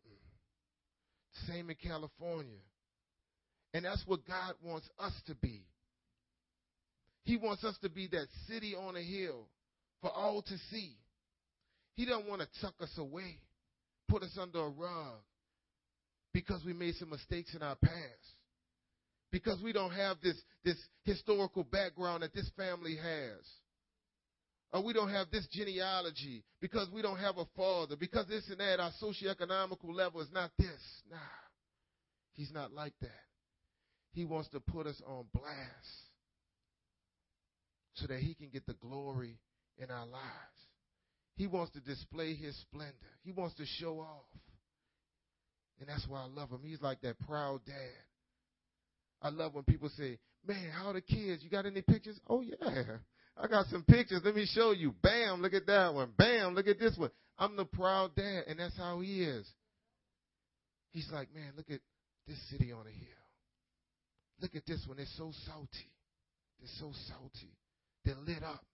Same 1.47 1.71
in 1.71 1.77
California. 1.77 2.59
And 3.73 3.85
that's 3.85 4.03
what 4.07 4.27
God 4.27 4.55
wants 4.63 4.89
us 4.99 5.13
to 5.27 5.35
be. 5.35 5.63
He 7.25 7.37
wants 7.39 7.64
us 7.64 7.77
to 7.83 7.89
be 7.89 8.07
that 8.09 8.27
city 8.49 8.75
on 8.75 8.97
a 8.97 9.03
hill 9.03 9.49
for 10.01 10.11
all 10.11 10.43
to 10.43 10.59
see. 10.70 10.93
He 11.95 12.05
doesn't 12.05 12.29
want 12.29 12.43
to 12.43 12.49
tuck 12.61 12.75
us 12.81 12.93
away, 12.99 13.39
put 14.09 14.22
us 14.22 14.37
under 14.41 14.61
a 14.61 14.68
rug 14.68 15.20
because 16.33 16.62
we 16.66 16.75
made 16.75 16.95
some 16.97 17.11
mistakes 17.11 17.55
in 17.55 17.62
our 17.62 17.77
past. 17.77 17.95
Because 19.31 19.61
we 19.62 19.72
don't 19.72 19.93
have 19.93 20.18
this, 20.22 20.37
this 20.64 20.77
historical 21.05 21.64
background 21.64 22.22
that 22.22 22.35
this 22.35 22.51
family 22.57 22.97
has. 22.97 23.41
Or 24.72 24.83
we 24.83 24.93
don't 24.93 25.11
have 25.11 25.31
this 25.31 25.47
genealogy 25.51 26.45
because 26.61 26.89
we 26.93 27.01
don't 27.01 27.18
have 27.18 27.39
a 27.39 27.47
father. 27.57 27.97
Because 27.97 28.27
this 28.29 28.49
and 28.51 28.61
that, 28.61 28.81
our 28.81 28.91
socioeconomical 29.03 29.95
level 29.95 30.20
is 30.20 30.29
not 30.33 30.51
this. 30.59 31.03
Nah. 31.11 31.16
He's 32.35 32.53
not 32.53 32.72
like 32.72 32.95
that. 33.01 33.11
He 34.12 34.25
wants 34.25 34.49
to 34.51 34.61
put 34.61 34.87
us 34.87 35.01
on 35.07 35.25
blast 35.33 36.14
so 37.95 38.07
that 38.07 38.21
he 38.21 38.35
can 38.35 38.49
get 38.49 38.67
the 38.67 38.75
glory 38.75 39.39
in 39.79 39.91
our 39.91 40.07
lives. 40.07 40.25
He 41.37 41.47
wants 41.47 41.73
to 41.73 41.81
display 41.81 42.35
his 42.35 42.57
splendor. 42.61 42.95
He 43.25 43.33
wants 43.33 43.57
to 43.57 43.65
show 43.79 44.01
off. 44.01 44.41
And 45.81 45.89
that's 45.89 46.07
why 46.09 46.21
I 46.21 46.27
love 46.27 46.51
him. 46.51 46.61
He's 46.63 46.81
like 46.81 47.01
that 47.01 47.19
proud 47.21 47.61
dad. 47.67 47.75
I 49.21 49.31
love 49.31 49.55
when 49.55 49.65
people 49.65 49.91
say, 49.97 50.19
Man, 50.47 50.71
how 50.71 50.93
the 50.93 51.01
kids? 51.01 51.43
You 51.43 51.49
got 51.49 51.65
any 51.65 51.81
pictures? 51.81 52.21
Oh, 52.29 52.43
yeah. 52.43 52.99
I 53.37 53.49
got 53.49 53.67
some 53.67 53.83
pictures. 53.83 54.21
Let 54.25 54.37
me 54.37 54.47
show 54.47 54.73
you. 54.73 54.95
Bam, 55.03 55.41
look 55.41 55.55
at 55.55 55.67
that 55.67 55.95
one. 55.95 56.11
Bam, 56.17 56.55
look 56.55 56.69
at 56.69 56.79
this 56.79 56.97
one. 56.97 57.11
I'm 57.39 57.57
the 57.57 57.65
proud 57.65 58.15
dad, 58.15 58.45
and 58.47 58.59
that's 58.59 58.77
how 58.77 59.01
he 59.01 59.25
is. 59.25 59.49
He's 60.91 61.09
like, 61.13 61.35
Man, 61.35 61.53
look 61.57 61.71
at 61.71 61.81
this 62.29 62.39
city 62.51 62.73
on 62.73 62.87
a 62.87 62.91
hill. 62.91 63.25
Look 64.41 64.55
at 64.55 64.67
this 64.67 64.85
one. 64.87 64.99
It's 64.99 65.17
so 65.17 65.33
salty. 65.47 65.91
It's 66.63 66.79
so 66.79 66.93
salty. 67.09 67.57
They're 68.05 68.15
lit 68.27 68.43
up. 68.43 68.65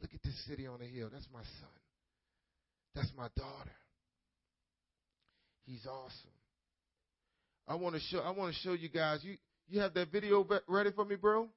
Look 0.00 0.10
at 0.14 0.22
this 0.22 0.46
city 0.46 0.66
on 0.66 0.78
the 0.78 0.86
hill. 0.86 1.08
That's 1.12 1.26
my 1.32 1.42
son. 1.42 1.78
That's 2.94 3.12
my 3.16 3.28
daughter. 3.36 3.76
He's 5.66 5.86
awesome. 5.86 6.30
I 7.66 7.74
want 7.74 7.94
to 7.96 8.00
show 8.00 8.20
I 8.20 8.30
want 8.30 8.54
to 8.54 8.60
show 8.60 8.72
you 8.72 8.88
guys. 8.88 9.20
You 9.22 9.36
you 9.68 9.80
have 9.80 9.92
that 9.94 10.10
video 10.10 10.46
ready 10.66 10.90
for 10.92 11.04
me, 11.04 11.16
bro? 11.16 11.48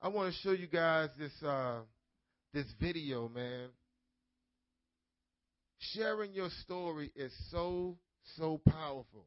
I 0.00 0.08
want 0.08 0.32
to 0.32 0.40
show 0.40 0.52
you 0.52 0.66
guys 0.66 1.10
this 1.18 1.32
uh 1.46 1.80
this 2.54 2.66
video, 2.80 3.28
man. 3.28 3.68
Sharing 5.94 6.32
your 6.32 6.48
story 6.62 7.12
is 7.14 7.32
so 7.50 7.96
so 8.36 8.60
powerful. 8.66 9.26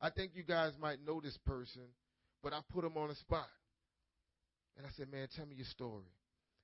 I 0.00 0.10
think 0.10 0.32
you 0.34 0.42
guys 0.42 0.72
might 0.80 1.04
know 1.06 1.20
this 1.20 1.38
person, 1.46 1.82
but 2.42 2.52
I 2.52 2.60
put 2.72 2.84
him 2.84 2.96
on 2.96 3.08
the 3.08 3.14
spot. 3.14 3.46
And 4.76 4.86
I 4.86 4.90
said, 4.96 5.10
Man, 5.10 5.28
tell 5.34 5.46
me 5.46 5.54
your 5.56 5.66
story. 5.66 6.08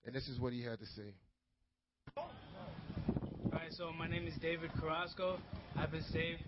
And 0.05 0.15
this 0.15 0.29
is 0.29 0.39
what 0.39 0.53
he 0.53 0.63
had 0.63 0.79
to 0.79 0.87
say. 0.87 1.15
All 2.17 2.31
right, 3.53 3.73
so 3.73 3.93
my 3.93 4.09
name 4.09 4.27
is 4.27 4.35
David 4.41 4.71
Carrasco. 4.79 5.39
I've 5.77 5.91
been 5.91 6.05
saved 6.13 6.43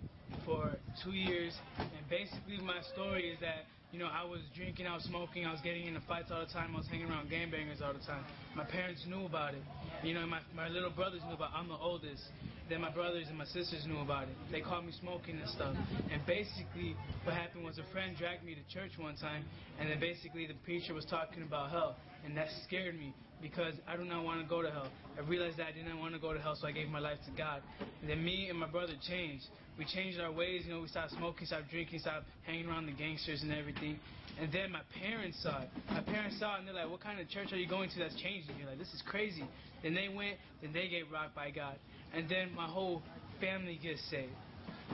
for 0.44 0.72
two 1.04 1.12
years, 1.12 1.52
and 1.78 2.08
basically 2.08 2.58
my 2.64 2.80
story 2.92 3.30
is 3.30 3.40
that 3.40 3.66
you 3.92 3.98
know, 3.98 4.08
I 4.08 4.24
was 4.24 4.40
drinking, 4.56 4.86
I 4.86 4.94
was 4.94 5.04
smoking, 5.04 5.44
I 5.44 5.52
was 5.52 5.60
getting 5.60 5.86
into 5.86 6.00
fights 6.08 6.32
all 6.32 6.40
the 6.40 6.50
time, 6.50 6.72
I 6.74 6.78
was 6.78 6.88
hanging 6.88 7.12
around 7.12 7.28
gangbangers 7.28 7.84
all 7.84 7.92
the 7.92 8.00
time. 8.00 8.24
My 8.56 8.64
parents 8.64 9.04
knew 9.06 9.26
about 9.26 9.52
it. 9.52 9.60
You 10.02 10.14
know, 10.14 10.26
my, 10.26 10.40
my 10.56 10.68
little 10.68 10.88
brothers 10.88 11.20
knew 11.28 11.34
about 11.34 11.52
it. 11.52 11.60
I'm 11.60 11.68
the 11.68 11.76
oldest. 11.76 12.24
Then 12.72 12.80
my 12.80 12.90
brothers 12.90 13.28
and 13.28 13.36
my 13.36 13.44
sisters 13.44 13.84
knew 13.86 14.00
about 14.00 14.32
it. 14.32 14.36
They 14.50 14.62
caught 14.62 14.82
me 14.86 14.92
smoking 14.98 15.36
and 15.36 15.46
stuff. 15.50 15.76
And 16.10 16.24
basically, 16.24 16.96
what 17.24 17.36
happened 17.36 17.66
was 17.68 17.76
a 17.76 17.84
friend 17.92 18.16
dragged 18.16 18.48
me 18.48 18.56
to 18.56 18.64
church 18.72 18.96
one 18.96 19.14
time, 19.14 19.44
and 19.78 19.90
then 19.90 20.00
basically 20.00 20.46
the 20.46 20.56
preacher 20.64 20.94
was 20.94 21.04
talking 21.04 21.42
about 21.42 21.68
hell, 21.68 21.96
and 22.24 22.34
that 22.34 22.48
scared 22.64 22.98
me 22.98 23.12
because 23.42 23.74
I 23.86 23.98
do 23.98 24.04
not 24.08 24.24
want 24.24 24.40
to 24.40 24.48
go 24.48 24.62
to 24.62 24.70
hell. 24.70 24.88
I 25.18 25.20
realized 25.28 25.58
that 25.58 25.66
I 25.68 25.72
didn't 25.72 25.98
want 26.00 26.14
to 26.14 26.18
go 26.18 26.32
to 26.32 26.40
hell, 26.40 26.56
so 26.56 26.66
I 26.66 26.72
gave 26.72 26.88
my 26.88 26.98
life 26.98 27.18
to 27.28 27.32
God. 27.36 27.60
And 28.00 28.08
then 28.08 28.24
me 28.24 28.48
and 28.48 28.58
my 28.58 28.68
brother 28.68 28.94
changed. 29.06 29.44
We 29.76 29.84
changed 29.84 30.18
our 30.18 30.32
ways. 30.32 30.62
You 30.64 30.72
know, 30.72 30.80
we 30.80 30.88
stopped 30.88 31.12
smoking, 31.12 31.44
stopped 31.44 31.68
drinking, 31.68 31.98
stopped 31.98 32.24
hanging 32.46 32.68
around 32.68 32.86
the 32.86 32.96
gangsters 32.96 33.42
and 33.42 33.52
everything. 33.52 34.00
And 34.40 34.50
then 34.50 34.72
my 34.72 34.80
parents 34.96 35.36
saw 35.42 35.60
it. 35.60 35.68
My 35.90 36.00
parents 36.00 36.40
saw 36.40 36.56
it, 36.56 36.60
and 36.60 36.68
they're 36.68 36.74
like, 36.74 36.88
"What 36.88 37.04
kind 37.04 37.20
of 37.20 37.28
church 37.28 37.52
are 37.52 37.60
you 37.60 37.68
going 37.68 37.90
to 37.90 37.98
that's 37.98 38.16
changing 38.16 38.56
you? 38.56 38.64
Like, 38.64 38.78
this 38.78 38.94
is 38.94 39.02
crazy." 39.04 39.44
Then 39.82 39.94
they 39.94 40.08
went, 40.08 40.38
then 40.62 40.72
they 40.72 40.88
get 40.88 41.10
rocked 41.10 41.34
by 41.34 41.50
God, 41.50 41.74
and 42.14 42.28
then 42.28 42.54
my 42.54 42.66
whole 42.66 43.02
family 43.40 43.78
gets 43.82 44.00
saved. 44.10 44.32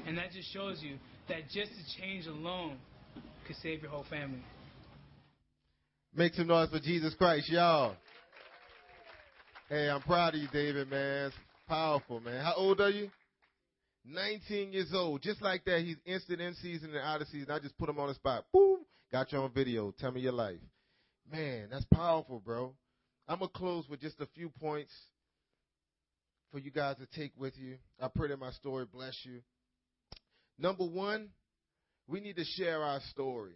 And 0.07 0.17
that 0.19 0.33
just 0.33 0.53
shows 0.53 0.81
you 0.83 0.97
that 1.29 1.49
just 1.53 1.71
a 1.73 2.01
change 2.01 2.27
alone 2.27 2.79
could 3.47 3.57
save 3.63 3.83
your 3.83 3.91
whole 3.91 4.07
family. 4.09 4.43
Make 6.15 6.35
some 6.35 6.47
noise 6.47 6.71
for 6.71 6.81
Jesus 6.81 7.15
Christ, 7.15 7.51
y'all. 7.51 7.95
Hey, 9.69 9.91
I'm 9.91 10.01
proud 10.01 10.35
of 10.35 10.41
you, 10.41 10.49
David, 10.53 10.89
man. 10.91 11.27
It's 11.27 11.37
powerful, 11.69 12.21
man. 12.21 12.43
How 12.43 12.55
old 12.57 12.81
are 12.81 12.91
you? 12.91 13.11
19 14.07 14.73
years 14.73 14.93
old. 14.95 15.21
Just 15.23 15.43
like 15.43 15.65
that, 15.67 15.81
he's 15.81 15.97
instant 16.07 16.41
in 16.41 16.55
season 16.55 16.91
and 16.91 16.99
out 16.99 17.21
of 17.21 17.29
season. 17.29 17.51
I 17.51 17.59
just 17.59 17.77
put 17.77 17.89
him 17.89 17.99
on 17.99 18.09
the 18.09 18.15
spot. 18.15 18.45
Boom. 18.53 18.79
Got 19.13 19.33
you 19.33 19.39
on 19.39 19.51
video. 19.53 19.93
Tell 19.99 20.11
me 20.11 20.23
your 20.23 20.33
life. 20.33 20.61
Man, 21.31 21.69
that's 21.71 21.85
powerful, 21.93 22.41
bro. 22.41 22.73
I'm 23.29 23.41
going 23.41 23.51
to 23.51 23.59
close 23.59 23.87
with 23.89 24.01
just 24.01 24.21
a 24.21 24.27
few 24.35 24.49
points 24.49 24.93
for 26.53 26.59
you 26.59 26.71
guys 26.71 26.97
to 26.97 27.07
take 27.19 27.33
with 27.39 27.55
you. 27.57 27.77
I 28.01 28.09
pray 28.09 28.29
that 28.29 28.39
my 28.39 28.53
story 28.53 28.87
bless 28.91 29.17
you. 29.25 29.41
Number 30.59 30.85
one, 30.85 31.29
we 32.07 32.21
need 32.21 32.37
to 32.37 32.45
share 32.45 32.83
our 32.83 33.01
story. 33.11 33.55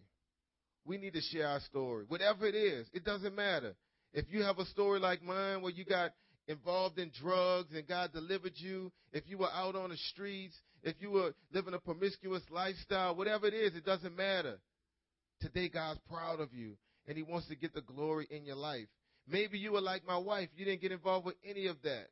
We 0.84 0.98
need 0.98 1.14
to 1.14 1.20
share 1.20 1.48
our 1.48 1.60
story. 1.60 2.04
Whatever 2.08 2.46
it 2.46 2.54
is, 2.54 2.86
it 2.92 3.04
doesn't 3.04 3.34
matter. 3.34 3.74
If 4.12 4.26
you 4.30 4.42
have 4.42 4.58
a 4.58 4.66
story 4.66 5.00
like 5.00 5.22
mine 5.22 5.62
where 5.62 5.72
you 5.72 5.84
got 5.84 6.12
involved 6.48 6.98
in 6.98 7.10
drugs 7.20 7.72
and 7.74 7.86
God 7.86 8.12
delivered 8.12 8.52
you, 8.56 8.92
if 9.12 9.24
you 9.26 9.38
were 9.38 9.50
out 9.52 9.74
on 9.74 9.90
the 9.90 9.96
streets, 10.12 10.54
if 10.82 10.96
you 11.00 11.10
were 11.10 11.34
living 11.52 11.74
a 11.74 11.78
promiscuous 11.78 12.42
lifestyle, 12.50 13.14
whatever 13.14 13.46
it 13.46 13.54
is, 13.54 13.74
it 13.74 13.84
doesn't 13.84 14.16
matter. 14.16 14.58
Today, 15.40 15.68
God's 15.68 16.00
proud 16.08 16.40
of 16.40 16.52
you 16.52 16.76
and 17.06 17.16
He 17.16 17.22
wants 17.22 17.48
to 17.48 17.56
get 17.56 17.74
the 17.74 17.80
glory 17.80 18.26
in 18.30 18.44
your 18.44 18.56
life. 18.56 18.86
Maybe 19.28 19.58
you 19.58 19.72
were 19.72 19.80
like 19.80 20.06
my 20.06 20.18
wife, 20.18 20.48
you 20.56 20.64
didn't 20.64 20.82
get 20.82 20.92
involved 20.92 21.26
with 21.26 21.36
any 21.44 21.66
of 21.66 21.76
that. 21.82 22.08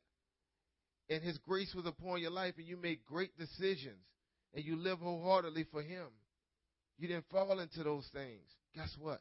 And 1.11 1.21
His 1.21 1.37
grace 1.39 1.75
was 1.75 1.85
upon 1.85 2.21
your 2.21 2.31
life 2.31 2.53
and 2.57 2.65
you 2.65 2.77
made 2.77 2.99
great 3.05 3.37
decisions 3.37 3.99
and 4.53 4.63
you 4.63 4.77
live 4.77 4.99
wholeheartedly 4.99 5.65
for 5.69 5.81
Him. 5.81 6.07
You 6.97 7.09
didn't 7.09 7.25
fall 7.29 7.59
into 7.59 7.83
those 7.83 8.07
things. 8.13 8.47
Guess 8.73 8.95
what? 8.97 9.19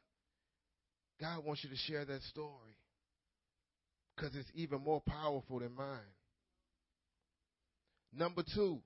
God 1.20 1.44
wants 1.44 1.64
you 1.64 1.70
to 1.70 1.76
share 1.76 2.04
that 2.04 2.22
story 2.22 2.76
because 4.14 4.36
it's 4.36 4.50
even 4.54 4.84
more 4.84 5.02
powerful 5.04 5.58
than 5.58 5.74
mine. 5.74 5.98
Number 8.12 8.44
two, 8.54 8.78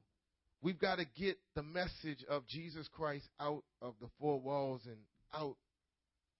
we've 0.63 0.81
got 0.81 0.97
to 0.97 1.05
get 1.15 1.37
the 1.55 1.63
message 1.63 2.25
of 2.31 2.47
Jesus 2.47 2.89
Christ 2.91 3.29
out 3.39 3.65
of 3.83 3.93
the 4.01 4.09
four 4.19 4.41
walls 4.41 4.81
and 4.87 4.97
out 5.35 5.57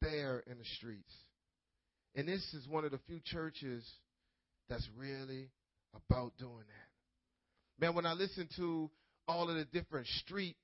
there 0.01 0.43
in 0.47 0.57
the 0.57 0.65
streets. 0.79 1.13
And 2.15 2.27
this 2.27 2.43
is 2.55 2.67
one 2.67 2.87
of 2.87 2.93
the 2.93 3.01
few 3.07 3.21
churches 3.23 3.87
that's 4.71 4.89
really 4.97 5.51
about 5.95 6.33
doing 6.39 6.65
that. 6.67 7.85
Man, 7.85 7.95
when 7.95 8.07
I 8.07 8.13
listen 8.13 8.49
to 8.57 8.91
all 9.27 9.49
of 9.49 9.57
the 9.57 9.65
different 9.65 10.07
street 10.07 10.57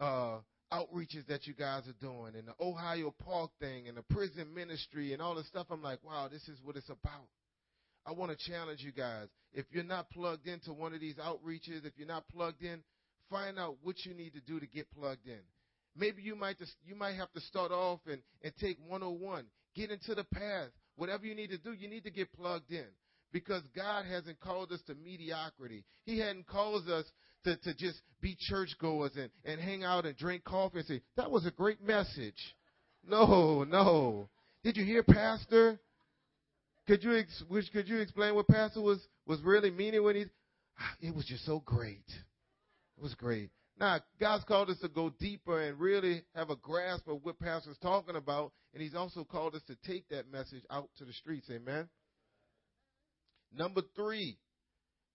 uh, 0.00 0.38
outreaches 0.72 1.26
that 1.28 1.46
you 1.46 1.54
guys 1.54 1.82
are 1.86 2.00
doing 2.00 2.34
and 2.36 2.48
the 2.48 2.54
Ohio 2.60 3.14
Park 3.24 3.50
thing 3.60 3.88
and 3.88 3.96
the 3.96 4.02
prison 4.02 4.52
ministry 4.54 5.12
and 5.12 5.22
all 5.22 5.34
the 5.34 5.44
stuff, 5.44 5.66
I'm 5.70 5.82
like, 5.82 6.02
wow, 6.02 6.28
this 6.30 6.42
is 6.48 6.58
what 6.62 6.76
it's 6.76 6.88
about. 6.88 7.28
I 8.04 8.12
want 8.12 8.36
to 8.36 8.50
challenge 8.50 8.80
you 8.82 8.92
guys. 8.92 9.28
If 9.52 9.66
you're 9.70 9.84
not 9.84 10.10
plugged 10.10 10.46
into 10.46 10.72
one 10.72 10.94
of 10.94 11.00
these 11.00 11.16
outreaches, 11.16 11.84
if 11.84 11.92
you're 11.96 12.06
not 12.06 12.24
plugged 12.32 12.62
in, 12.62 12.82
find 13.30 13.58
out 13.58 13.76
what 13.82 13.96
you 14.04 14.14
need 14.14 14.34
to 14.34 14.40
do 14.40 14.60
to 14.60 14.66
get 14.66 14.86
plugged 14.92 15.26
in. 15.26 15.40
Maybe 15.96 16.22
you 16.22 16.36
might 16.36 16.58
just, 16.58 16.74
you 16.84 16.94
might 16.94 17.14
have 17.14 17.32
to 17.32 17.40
start 17.40 17.72
off 17.72 18.00
and, 18.06 18.20
and 18.42 18.52
take 18.60 18.78
101. 18.86 19.46
Get 19.74 19.90
into 19.90 20.14
the 20.14 20.24
path. 20.24 20.68
Whatever 20.96 21.26
you 21.26 21.34
need 21.34 21.50
to 21.50 21.58
do, 21.58 21.72
you 21.72 21.88
need 21.88 22.04
to 22.04 22.10
get 22.10 22.32
plugged 22.32 22.70
in. 22.70 22.86
Because 23.32 23.62
God 23.74 24.06
hasn't 24.06 24.40
called 24.40 24.72
us 24.72 24.80
to 24.86 24.94
mediocrity. 24.94 25.84
He 26.04 26.18
hadn't 26.18 26.46
called 26.46 26.88
us 26.88 27.04
to, 27.44 27.56
to 27.56 27.74
just 27.74 28.00
be 28.20 28.36
churchgoers 28.38 29.12
and, 29.16 29.30
and 29.44 29.60
hang 29.60 29.84
out 29.84 30.06
and 30.06 30.16
drink 30.16 30.44
coffee 30.44 30.78
and 30.78 30.86
say, 30.86 31.00
that 31.16 31.30
was 31.30 31.46
a 31.46 31.50
great 31.50 31.82
message. 31.82 32.54
No, 33.08 33.64
no. 33.64 34.28
Did 34.62 34.76
you 34.76 34.84
hear, 34.84 35.02
Pastor? 35.02 35.78
Could 36.86 37.02
you 37.02 37.16
ex- 37.16 37.42
could 37.72 37.88
you 37.88 37.98
explain 37.98 38.34
what 38.34 38.48
Pastor 38.48 38.80
was 38.80 39.00
was 39.26 39.40
really 39.42 39.70
meaning 39.70 40.02
when 40.02 40.16
he? 40.16 40.24
Ah, 40.78 40.94
it 41.00 41.14
was 41.14 41.24
just 41.24 41.44
so 41.44 41.60
great. 41.64 42.04
It 42.96 43.02
was 43.02 43.14
great. 43.14 43.50
Now 43.78 44.00
God's 44.20 44.44
called 44.44 44.70
us 44.70 44.78
to 44.80 44.88
go 44.88 45.10
deeper 45.18 45.60
and 45.60 45.78
really 45.78 46.22
have 46.34 46.50
a 46.50 46.56
grasp 46.56 47.08
of 47.08 47.24
what 47.24 47.38
Pastor's 47.38 47.78
talking 47.78 48.16
about, 48.16 48.52
and 48.72 48.82
He's 48.82 48.94
also 48.94 49.24
called 49.24 49.54
us 49.54 49.62
to 49.66 49.76
take 49.86 50.08
that 50.08 50.30
message 50.30 50.62
out 50.70 50.88
to 50.98 51.04
the 51.04 51.12
streets. 51.12 51.50
Amen. 51.50 51.88
Number 53.56 53.80
three, 53.94 54.38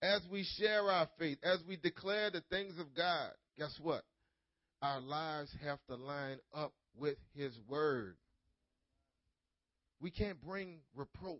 as 0.01 0.21
we 0.31 0.43
share 0.57 0.89
our 0.89 1.07
faith, 1.19 1.37
as 1.43 1.59
we 1.67 1.77
declare 1.77 2.31
the 2.31 2.41
things 2.49 2.73
of 2.79 2.95
God, 2.95 3.29
guess 3.57 3.77
what? 3.81 4.03
Our 4.81 4.99
lives 4.99 5.51
have 5.63 5.77
to 5.87 5.95
line 5.95 6.39
up 6.53 6.73
with 6.97 7.17
His 7.35 7.53
Word. 7.67 8.15
We 10.01 10.09
can't 10.09 10.41
bring 10.41 10.79
reproach 10.95 11.39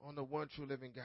on 0.00 0.14
the 0.14 0.22
one 0.22 0.48
true 0.54 0.66
living 0.66 0.92
God. 0.94 1.04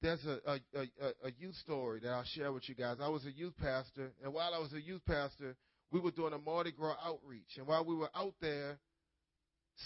There's 0.00 0.24
a, 0.24 0.38
a, 0.50 0.58
a, 0.74 1.28
a, 1.28 1.32
youth 1.38 1.54
story 1.56 2.00
that 2.00 2.08
I'll 2.08 2.24
share 2.24 2.50
with 2.50 2.68
you 2.68 2.74
guys. 2.74 2.96
I 3.00 3.08
was 3.08 3.24
a 3.24 3.30
youth 3.30 3.54
pastor, 3.60 4.10
and 4.24 4.32
while 4.32 4.52
I 4.52 4.58
was 4.58 4.72
a 4.72 4.80
youth 4.80 5.02
pastor, 5.06 5.54
we 5.92 6.00
were 6.00 6.10
doing 6.10 6.32
a 6.32 6.38
Mardi 6.38 6.72
Gras 6.72 6.96
outreach. 7.04 7.56
And 7.58 7.66
while 7.66 7.84
we 7.84 7.94
were 7.94 8.10
out 8.16 8.34
there, 8.40 8.78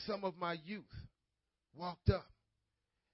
some 0.07 0.25
of 0.25 0.39
my 0.39 0.57
youth 0.65 0.85
walked 1.77 2.09
up. 2.09 2.25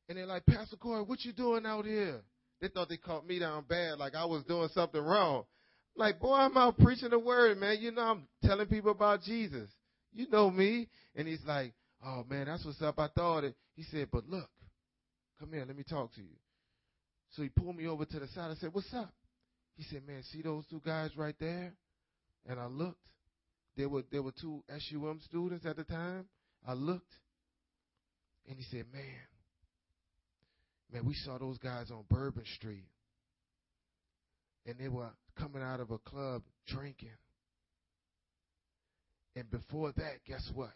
And 0.08 0.18
they're 0.18 0.26
like, 0.26 0.44
Pastor 0.46 0.76
Corey, 0.76 1.02
what 1.02 1.24
you 1.24 1.32
doing 1.32 1.64
out 1.64 1.84
here? 1.84 2.20
They 2.60 2.68
thought 2.68 2.88
they 2.88 2.96
caught 2.96 3.26
me 3.26 3.38
down 3.38 3.64
bad, 3.68 3.98
like 3.98 4.14
I 4.14 4.24
was 4.24 4.44
doing 4.44 4.68
something 4.74 5.00
wrong. 5.00 5.44
Like, 5.96 6.20
boy, 6.20 6.34
I'm 6.34 6.56
out 6.56 6.78
preaching 6.78 7.10
the 7.10 7.18
word, 7.18 7.58
man. 7.58 7.78
You 7.80 7.90
know, 7.90 8.02
I'm 8.02 8.28
telling 8.44 8.66
people 8.66 8.92
about 8.92 9.22
Jesus. 9.22 9.68
You 10.12 10.28
know 10.30 10.50
me. 10.50 10.88
And 11.14 11.26
he's 11.28 11.42
like, 11.46 11.72
oh 12.04 12.24
man, 12.28 12.46
that's 12.46 12.64
what's 12.64 12.80
up. 12.82 12.98
I 12.98 13.08
thought 13.08 13.44
it. 13.44 13.54
He 13.74 13.82
said, 13.84 14.08
but 14.12 14.28
look, 14.28 14.48
come 15.38 15.52
here, 15.52 15.64
let 15.66 15.76
me 15.76 15.84
talk 15.88 16.14
to 16.14 16.20
you. 16.20 16.36
So 17.30 17.42
he 17.42 17.48
pulled 17.48 17.76
me 17.76 17.86
over 17.86 18.04
to 18.04 18.18
the 18.18 18.28
side. 18.28 18.50
I 18.50 18.54
said, 18.54 18.70
what's 18.72 18.92
up? 18.94 19.12
He 19.76 19.84
said, 19.84 20.06
man, 20.06 20.22
see 20.30 20.42
those 20.42 20.64
two 20.70 20.80
guys 20.84 21.10
right 21.16 21.34
there? 21.40 21.72
And 22.48 22.60
I 22.60 22.66
looked. 22.66 22.98
There 23.76 23.88
were 23.88 24.02
there 24.10 24.22
were 24.22 24.34
two 24.38 24.62
SUM 24.68 25.20
students 25.24 25.64
at 25.64 25.76
the 25.76 25.84
time. 25.84 26.26
I 26.66 26.74
looked, 26.74 27.12
and 28.48 28.56
he 28.58 28.64
said, 28.70 28.84
man, 28.92 29.02
man, 30.92 31.04
we 31.04 31.14
saw 31.14 31.38
those 31.38 31.58
guys 31.58 31.90
on 31.90 32.04
Bourbon 32.08 32.44
Street, 32.56 32.86
and 34.66 34.76
they 34.78 34.88
were 34.88 35.10
coming 35.38 35.62
out 35.62 35.80
of 35.80 35.90
a 35.90 35.98
club 35.98 36.42
drinking. 36.66 37.08
And 39.34 39.50
before 39.50 39.92
that, 39.96 40.24
guess 40.26 40.50
what? 40.54 40.72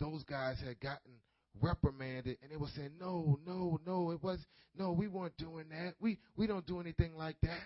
Those 0.00 0.24
guys 0.24 0.60
had 0.60 0.80
gotten 0.80 1.12
reprimanded 1.62 2.38
and 2.42 2.50
they 2.50 2.56
were 2.56 2.68
saying, 2.74 2.90
No, 3.00 3.38
no, 3.46 3.80
no, 3.86 4.10
it 4.10 4.22
was 4.22 4.38
no, 4.76 4.92
we 4.92 5.08
weren't 5.08 5.36
doing 5.36 5.66
that. 5.70 5.94
We 6.00 6.18
we 6.36 6.46
don't 6.46 6.66
do 6.66 6.80
anything 6.80 7.16
like 7.16 7.36
that. 7.42 7.62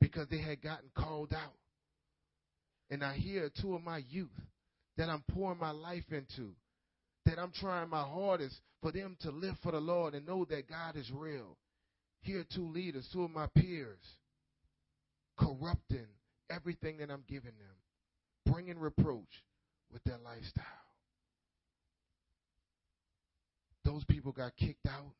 Because 0.00 0.28
they 0.30 0.40
had 0.40 0.62
gotten 0.62 0.90
called 0.96 1.32
out. 1.32 1.54
And 2.90 3.04
I 3.04 3.14
hear 3.14 3.50
two 3.60 3.74
of 3.74 3.82
my 3.82 4.00
youth 4.08 4.30
that 4.96 5.08
I'm 5.08 5.24
pouring 5.32 5.58
my 5.58 5.72
life 5.72 6.04
into, 6.10 6.54
that 7.28 7.38
I'm 7.38 7.52
trying 7.52 7.88
my 7.90 8.02
hardest 8.02 8.56
for 8.80 8.90
them 8.90 9.16
to 9.20 9.30
live 9.30 9.56
for 9.62 9.72
the 9.72 9.80
Lord 9.80 10.14
and 10.14 10.26
know 10.26 10.46
that 10.46 10.68
God 10.68 10.96
is 10.96 11.10
real. 11.12 11.56
Here 12.22 12.40
are 12.40 12.46
two 12.54 12.68
leaders, 12.68 13.08
two 13.12 13.22
of 13.22 13.30
my 13.30 13.46
peers, 13.54 13.98
corrupting 15.38 16.06
everything 16.50 16.98
that 16.98 17.10
I'm 17.10 17.24
giving 17.28 17.52
them 17.58 17.76
bringing 18.50 18.78
reproach 18.78 19.44
with 19.92 20.02
their 20.04 20.18
lifestyle. 20.24 20.64
Those 23.84 24.04
people 24.04 24.32
got 24.32 24.56
kicked 24.56 24.86
out. 24.86 25.12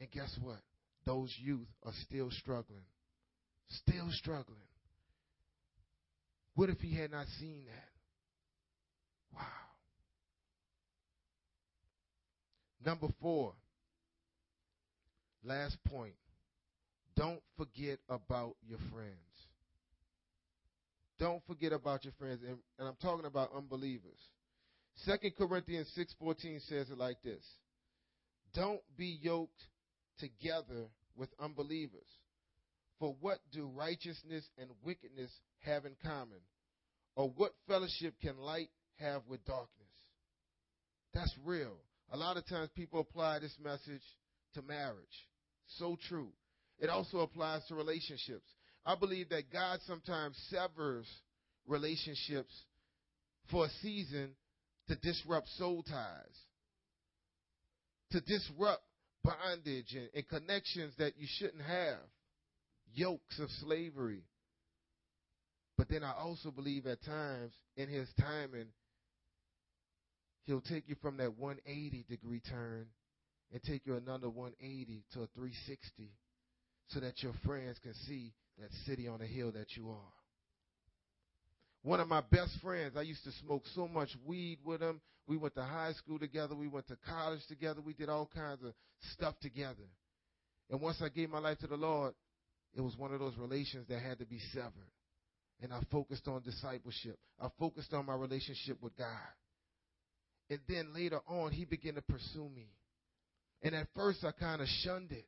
And 0.00 0.10
guess 0.10 0.34
what? 0.42 0.60
Those 1.06 1.34
youth 1.38 1.68
are 1.84 1.92
still 2.06 2.30
struggling. 2.30 2.84
Still 3.68 4.08
struggling. 4.12 4.56
What 6.54 6.70
if 6.70 6.78
he 6.80 6.94
had 6.94 7.10
not 7.10 7.26
seen 7.38 7.64
that? 7.66 9.36
Wow. 9.36 9.69
Number 12.84 13.08
four, 13.20 13.54
last 15.44 15.76
point. 15.84 16.14
Don't 17.16 17.42
forget 17.56 17.98
about 18.08 18.56
your 18.66 18.78
friends. 18.90 19.16
Don't 21.18 21.44
forget 21.46 21.72
about 21.72 22.04
your 22.04 22.14
friends. 22.18 22.40
And, 22.42 22.56
and 22.78 22.88
I'm 22.88 22.96
talking 23.02 23.26
about 23.26 23.50
unbelievers. 23.54 24.18
2 25.04 25.30
Corinthians 25.36 25.90
6:14 25.96 26.60
says 26.66 26.90
it 26.90 26.96
like 26.96 27.20
this. 27.22 27.44
Don't 28.54 28.80
be 28.96 29.18
yoked 29.22 29.62
together 30.18 30.86
with 31.16 31.28
unbelievers. 31.38 32.08
For 32.98 33.14
what 33.20 33.38
do 33.52 33.66
righteousness 33.66 34.48
and 34.58 34.70
wickedness 34.82 35.30
have 35.60 35.84
in 35.84 35.94
common? 36.02 36.40
Or 37.16 37.28
what 37.28 37.52
fellowship 37.68 38.14
can 38.20 38.38
light 38.38 38.70
have 38.98 39.22
with 39.26 39.44
darkness? 39.44 39.88
That's 41.12 41.34
real. 41.44 41.78
A 42.10 42.16
lot 42.16 42.36
of 42.36 42.46
times 42.46 42.70
people 42.74 43.00
apply 43.00 43.38
this 43.38 43.56
message 43.62 44.02
to 44.54 44.62
marriage. 44.62 45.28
So 45.78 45.96
true. 46.08 46.32
It 46.78 46.88
also 46.88 47.18
applies 47.20 47.64
to 47.68 47.74
relationships. 47.74 48.48
I 48.84 48.96
believe 48.96 49.28
that 49.28 49.52
God 49.52 49.80
sometimes 49.86 50.36
severs 50.48 51.06
relationships 51.66 52.52
for 53.50 53.66
a 53.66 53.70
season 53.82 54.30
to 54.88 54.96
disrupt 54.96 55.48
soul 55.58 55.82
ties, 55.82 56.36
to 58.12 58.20
disrupt 58.20 58.82
bondage 59.22 59.94
and, 59.94 60.08
and 60.14 60.28
connections 60.28 60.94
that 60.98 61.12
you 61.16 61.26
shouldn't 61.38 61.62
have, 61.62 61.98
yokes 62.94 63.38
of 63.38 63.50
slavery. 63.60 64.24
But 65.76 65.88
then 65.88 66.02
I 66.02 66.12
also 66.12 66.50
believe 66.50 66.86
at 66.86 67.04
times 67.04 67.52
in 67.76 67.88
his 67.88 68.08
timing, 68.18 68.66
he'll 70.44 70.60
take 70.60 70.88
you 70.88 70.96
from 71.00 71.16
that 71.18 71.38
180 71.38 72.04
degree 72.08 72.40
turn 72.40 72.86
and 73.52 73.62
take 73.62 73.86
you 73.86 73.96
another 73.96 74.28
180 74.28 75.04
to 75.12 75.22
a 75.22 75.26
360 75.34 76.10
so 76.88 77.00
that 77.00 77.22
your 77.22 77.32
friends 77.44 77.78
can 77.82 77.94
see 78.06 78.32
that 78.58 78.70
city 78.86 79.08
on 79.08 79.20
the 79.20 79.26
hill 79.26 79.52
that 79.52 79.76
you 79.76 79.90
are. 79.90 80.12
One 81.82 82.00
of 82.00 82.08
my 82.08 82.20
best 82.20 82.52
friends, 82.62 82.96
I 82.96 83.02
used 83.02 83.24
to 83.24 83.32
smoke 83.44 83.62
so 83.74 83.88
much 83.88 84.10
weed 84.26 84.58
with 84.64 84.82
him. 84.82 85.00
We 85.26 85.36
went 85.36 85.54
to 85.54 85.62
high 85.62 85.92
school 85.92 86.18
together. 86.18 86.54
We 86.54 86.68
went 86.68 86.88
to 86.88 86.96
college 87.08 87.40
together. 87.48 87.80
We 87.80 87.94
did 87.94 88.08
all 88.08 88.28
kinds 88.34 88.62
of 88.64 88.74
stuff 89.12 89.34
together. 89.40 89.88
And 90.70 90.80
once 90.80 91.00
I 91.02 91.08
gave 91.08 91.30
my 91.30 91.38
life 91.38 91.58
to 91.60 91.66
the 91.66 91.76
Lord, 91.76 92.14
it 92.74 92.80
was 92.80 92.96
one 92.96 93.12
of 93.12 93.20
those 93.20 93.36
relations 93.38 93.86
that 93.88 94.00
had 94.00 94.18
to 94.18 94.26
be 94.26 94.40
severed. 94.52 94.72
And 95.62 95.72
I 95.72 95.80
focused 95.90 96.28
on 96.28 96.42
discipleship. 96.42 97.18
I 97.40 97.48
focused 97.58 97.92
on 97.92 98.06
my 98.06 98.14
relationship 98.14 98.78
with 98.80 98.96
God. 98.96 99.06
And 100.50 100.58
then 100.68 100.92
later 100.94 101.20
on, 101.26 101.52
he 101.52 101.64
began 101.64 101.94
to 101.94 102.02
pursue 102.02 102.48
me. 102.54 102.66
And 103.62 103.74
at 103.74 103.86
first, 103.94 104.24
I 104.24 104.32
kind 104.32 104.60
of 104.60 104.68
shunned 104.82 105.12
it. 105.12 105.26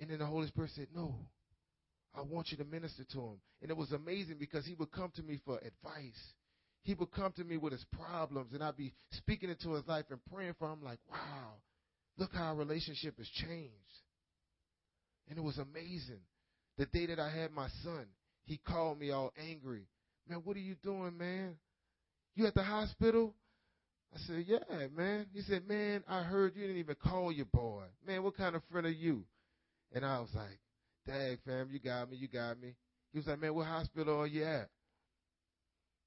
And 0.00 0.10
then 0.10 0.18
the 0.18 0.26
Holy 0.26 0.48
Spirit 0.48 0.70
said, 0.74 0.88
No, 0.94 1.14
I 2.16 2.22
want 2.22 2.48
you 2.50 2.56
to 2.56 2.64
minister 2.64 3.04
to 3.12 3.20
him. 3.20 3.40
And 3.62 3.70
it 3.70 3.76
was 3.76 3.92
amazing 3.92 4.36
because 4.40 4.66
he 4.66 4.74
would 4.74 4.90
come 4.90 5.12
to 5.16 5.22
me 5.22 5.38
for 5.44 5.58
advice. 5.58 6.20
He 6.82 6.94
would 6.94 7.12
come 7.12 7.32
to 7.36 7.44
me 7.44 7.56
with 7.56 7.72
his 7.72 7.84
problems, 7.92 8.52
and 8.52 8.62
I'd 8.62 8.76
be 8.76 8.92
speaking 9.12 9.48
into 9.48 9.72
his 9.72 9.86
life 9.86 10.04
and 10.10 10.20
praying 10.32 10.54
for 10.58 10.70
him, 10.70 10.84
like, 10.84 10.98
wow, 11.10 11.54
Look 12.16 12.32
how 12.32 12.44
our 12.44 12.54
relationship 12.54 13.18
has 13.18 13.28
changed. 13.28 13.72
And 15.28 15.38
it 15.38 15.42
was 15.42 15.58
amazing. 15.58 16.20
The 16.78 16.86
day 16.86 17.06
that 17.06 17.18
I 17.18 17.30
had 17.30 17.50
my 17.50 17.68
son, 17.82 18.06
he 18.44 18.58
called 18.58 18.98
me 18.98 19.10
all 19.10 19.32
angry. 19.48 19.86
Man, 20.28 20.40
what 20.44 20.56
are 20.56 20.60
you 20.60 20.76
doing, 20.82 21.16
man? 21.16 21.56
You 22.34 22.46
at 22.46 22.54
the 22.54 22.62
hospital? 22.62 23.34
I 24.14 24.18
said, 24.26 24.44
Yeah, 24.46 24.86
man. 24.96 25.26
He 25.32 25.42
said, 25.42 25.66
Man, 25.66 26.04
I 26.08 26.22
heard 26.22 26.54
you 26.54 26.62
didn't 26.62 26.78
even 26.78 26.94
call 26.94 27.32
your 27.32 27.46
boy. 27.46 27.84
Man, 28.06 28.22
what 28.22 28.36
kind 28.36 28.54
of 28.54 28.62
friend 28.70 28.86
are 28.86 28.90
you? 28.90 29.24
And 29.92 30.04
I 30.04 30.20
was 30.20 30.30
like, 30.34 30.58
Dag, 31.06 31.38
fam, 31.44 31.68
you 31.70 31.80
got 31.80 32.10
me, 32.10 32.16
you 32.16 32.28
got 32.28 32.60
me. 32.60 32.74
He 33.12 33.18
was 33.18 33.26
like, 33.26 33.40
Man, 33.40 33.54
what 33.54 33.66
hospital 33.66 34.20
are 34.20 34.26
you 34.26 34.44
at? 34.44 34.68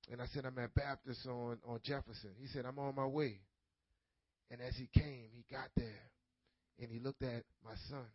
And 0.10 0.22
I 0.22 0.26
said, 0.34 0.46
I'm 0.46 0.58
at 0.58 0.74
Baptist 0.74 1.28
on, 1.28 1.58
on 1.68 1.80
Jefferson. 1.84 2.32
He 2.40 2.48
said, 2.48 2.66
I'm 2.66 2.80
on 2.80 2.96
my 2.96 3.06
way. 3.06 3.42
And 4.50 4.62
as 4.62 4.74
he 4.78 4.88
came, 4.98 5.28
he 5.36 5.44
got 5.52 5.68
there 5.76 6.12
and 6.80 6.90
he 6.90 7.00
looked 7.00 7.24
at 7.24 7.44
my 7.66 7.76
son. 7.90 8.06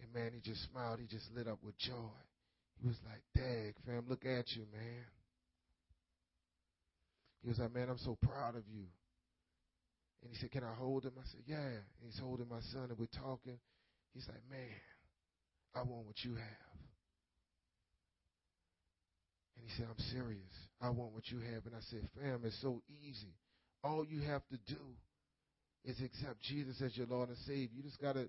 And 0.00 0.14
man, 0.14 0.30
he 0.34 0.40
just 0.48 0.70
smiled. 0.70 1.00
He 1.00 1.06
just 1.06 1.26
lit 1.34 1.48
up 1.48 1.58
with 1.64 1.76
joy. 1.78 2.14
He 2.80 2.86
was 2.86 2.98
like, 3.04 3.22
Dag, 3.34 3.74
fam, 3.84 4.04
look 4.08 4.24
at 4.24 4.52
you, 4.54 4.66
man. 4.72 5.04
He 7.42 7.48
was 7.48 7.58
like, 7.58 7.74
Man, 7.74 7.88
I'm 7.88 7.98
so 7.98 8.16
proud 8.22 8.56
of 8.56 8.62
you. 8.68 8.84
And 10.22 10.30
he 10.32 10.36
said, 10.38 10.50
Can 10.50 10.64
I 10.64 10.74
hold 10.74 11.04
him? 11.04 11.12
I 11.18 11.26
said, 11.30 11.42
Yeah. 11.46 11.56
And 11.56 12.04
he's 12.04 12.18
holding 12.18 12.48
my 12.48 12.60
son 12.72 12.88
and 12.90 12.98
we're 12.98 13.06
talking. 13.20 13.58
He's 14.14 14.26
like, 14.28 14.42
Man, 14.50 14.80
I 15.74 15.82
want 15.82 16.06
what 16.06 16.16
you 16.22 16.34
have. 16.34 16.66
And 19.56 19.64
he 19.64 19.70
said, 19.76 19.86
I'm 19.88 20.04
serious. 20.12 20.52
I 20.80 20.90
want 20.90 21.12
what 21.12 21.28
you 21.30 21.38
have. 21.40 21.64
And 21.66 21.74
I 21.74 21.84
said, 21.90 22.08
Fam, 22.20 22.40
it's 22.44 22.60
so 22.60 22.82
easy. 22.88 23.34
All 23.82 24.04
you 24.04 24.22
have 24.22 24.42
to 24.48 24.58
do 24.66 24.80
is 25.84 25.96
accept 26.00 26.42
Jesus 26.42 26.82
as 26.82 26.96
your 26.96 27.06
Lord 27.06 27.28
and 27.28 27.38
Savior. 27.46 27.70
You 27.72 27.82
just 27.82 28.00
got 28.00 28.14
to 28.14 28.28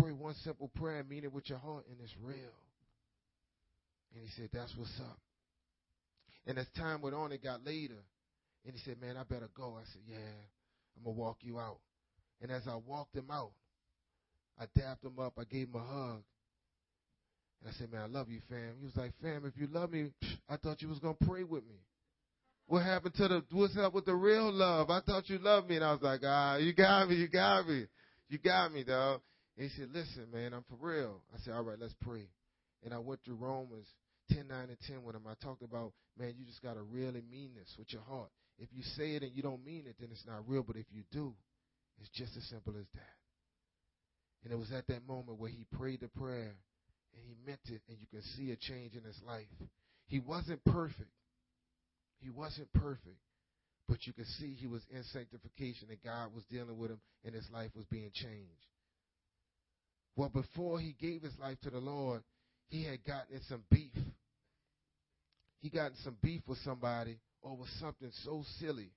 pray 0.00 0.12
one 0.12 0.34
simple 0.42 0.70
prayer 0.74 1.00
and 1.00 1.08
mean 1.08 1.24
it 1.24 1.32
with 1.32 1.48
your 1.48 1.58
heart, 1.58 1.84
and 1.88 1.96
it's 2.02 2.14
real. 2.20 2.58
And 4.14 4.22
he 4.22 4.30
said, 4.36 4.50
That's 4.52 4.74
what's 4.76 5.00
up. 5.00 5.18
And 6.46 6.58
as 6.58 6.66
time 6.76 7.00
went 7.00 7.14
on, 7.14 7.32
it 7.32 7.42
got 7.42 7.64
later. 7.64 8.02
And 8.64 8.74
he 8.74 8.80
said, 8.84 9.00
Man, 9.00 9.16
I 9.16 9.22
better 9.24 9.48
go. 9.56 9.76
I 9.78 9.84
said, 9.92 10.02
Yeah, 10.08 10.16
I'm 10.96 11.04
going 11.04 11.16
to 11.16 11.20
walk 11.20 11.38
you 11.42 11.58
out. 11.58 11.78
And 12.40 12.50
as 12.50 12.62
I 12.68 12.76
walked 12.76 13.14
him 13.14 13.30
out, 13.30 13.52
I 14.58 14.64
dapped 14.78 15.04
him 15.04 15.18
up. 15.18 15.34
I 15.38 15.44
gave 15.44 15.68
him 15.68 15.76
a 15.76 15.84
hug. 15.84 16.22
And 17.60 17.70
I 17.70 17.72
said, 17.78 17.92
Man, 17.92 18.02
I 18.02 18.06
love 18.06 18.28
you, 18.28 18.40
fam. 18.48 18.74
He 18.80 18.86
was 18.86 18.96
like, 18.96 19.12
Fam, 19.22 19.44
if 19.44 19.60
you 19.60 19.68
love 19.72 19.90
me, 19.90 20.10
I 20.48 20.56
thought 20.56 20.82
you 20.82 20.88
was 20.88 20.98
going 20.98 21.16
to 21.20 21.26
pray 21.26 21.44
with 21.44 21.64
me. 21.64 21.76
What 22.66 22.82
happened 22.82 23.14
to 23.16 23.28
the, 23.28 23.44
what's 23.52 23.76
up 23.76 23.92
with 23.92 24.06
the 24.06 24.14
real 24.14 24.50
love? 24.50 24.88
I 24.88 25.00
thought 25.00 25.28
you 25.28 25.38
loved 25.38 25.68
me. 25.68 25.76
And 25.76 25.84
I 25.84 25.92
was 25.92 26.02
like, 26.02 26.20
ah, 26.24 26.56
you 26.56 26.72
got 26.72 27.08
me, 27.08 27.16
you 27.16 27.28
got 27.28 27.68
me. 27.68 27.86
You 28.28 28.38
got 28.38 28.72
me, 28.72 28.84
dog. 28.84 29.20
And 29.56 29.70
he 29.70 29.76
said, 29.78 29.90
listen, 29.92 30.26
man, 30.32 30.54
I'm 30.54 30.64
for 30.68 30.76
real. 30.80 31.20
I 31.34 31.38
said, 31.44 31.52
all 31.52 31.62
right, 31.62 31.78
let's 31.78 31.94
pray. 32.00 32.26
And 32.82 32.94
I 32.94 32.98
went 32.98 33.20
through 33.24 33.36
Romans 33.36 33.86
10, 34.30 34.48
9, 34.48 34.58
and 34.68 34.78
10 34.88 35.02
with 35.02 35.14
him. 35.14 35.22
I 35.28 35.34
talked 35.44 35.62
about, 35.62 35.92
man, 36.18 36.34
you 36.38 36.46
just 36.46 36.62
got 36.62 36.74
to 36.74 36.82
really 36.82 37.22
mean 37.30 37.50
this 37.54 37.68
with 37.78 37.92
your 37.92 38.02
heart. 38.02 38.30
If 38.58 38.68
you 38.72 38.82
say 38.96 39.16
it 39.16 39.22
and 39.22 39.32
you 39.34 39.42
don't 39.42 39.64
mean 39.64 39.84
it, 39.86 39.96
then 39.98 40.10
it's 40.12 40.26
not 40.26 40.48
real. 40.48 40.62
But 40.62 40.76
if 40.76 40.86
you 40.90 41.02
do, 41.10 41.34
it's 42.00 42.10
just 42.10 42.36
as 42.36 42.44
simple 42.44 42.74
as 42.78 42.86
that. 42.94 43.16
And 44.44 44.52
it 44.52 44.56
was 44.56 44.72
at 44.72 44.86
that 44.88 45.06
moment 45.06 45.38
where 45.38 45.50
he 45.50 45.64
prayed 45.72 46.00
the 46.00 46.08
prayer 46.08 46.54
and 47.14 47.22
he 47.24 47.34
meant 47.46 47.60
it, 47.66 47.80
and 47.88 47.98
you 48.00 48.06
can 48.10 48.22
see 48.36 48.50
a 48.50 48.56
change 48.56 48.94
in 48.94 49.04
his 49.04 49.20
life. 49.26 49.46
He 50.06 50.18
wasn't 50.18 50.64
perfect. 50.64 51.10
He 52.20 52.30
wasn't 52.30 52.72
perfect, 52.72 53.18
but 53.86 54.06
you 54.06 54.12
could 54.14 54.26
see 54.38 54.56
he 54.58 54.66
was 54.66 54.82
in 54.90 55.02
sanctification 55.12 55.88
and 55.90 55.98
God 56.02 56.34
was 56.34 56.42
dealing 56.50 56.78
with 56.78 56.90
him 56.90 57.00
and 57.24 57.34
his 57.34 57.46
life 57.52 57.70
was 57.76 57.84
being 57.90 58.10
changed. 58.14 58.66
Well, 60.16 60.30
before 60.30 60.80
he 60.80 60.94
gave 60.98 61.22
his 61.22 61.36
life 61.38 61.58
to 61.64 61.70
the 61.70 61.80
Lord, 61.80 62.22
he 62.68 62.84
had 62.84 63.04
gotten 63.04 63.40
some 63.48 63.62
beef. 63.70 63.92
He 65.60 65.68
got 65.68 65.90
in 65.90 65.96
some 66.02 66.16
beef 66.22 66.40
with 66.46 66.58
somebody 66.64 67.18
over 67.44 67.64
something 67.80 68.10
so 68.24 68.44
silly. 68.58 68.90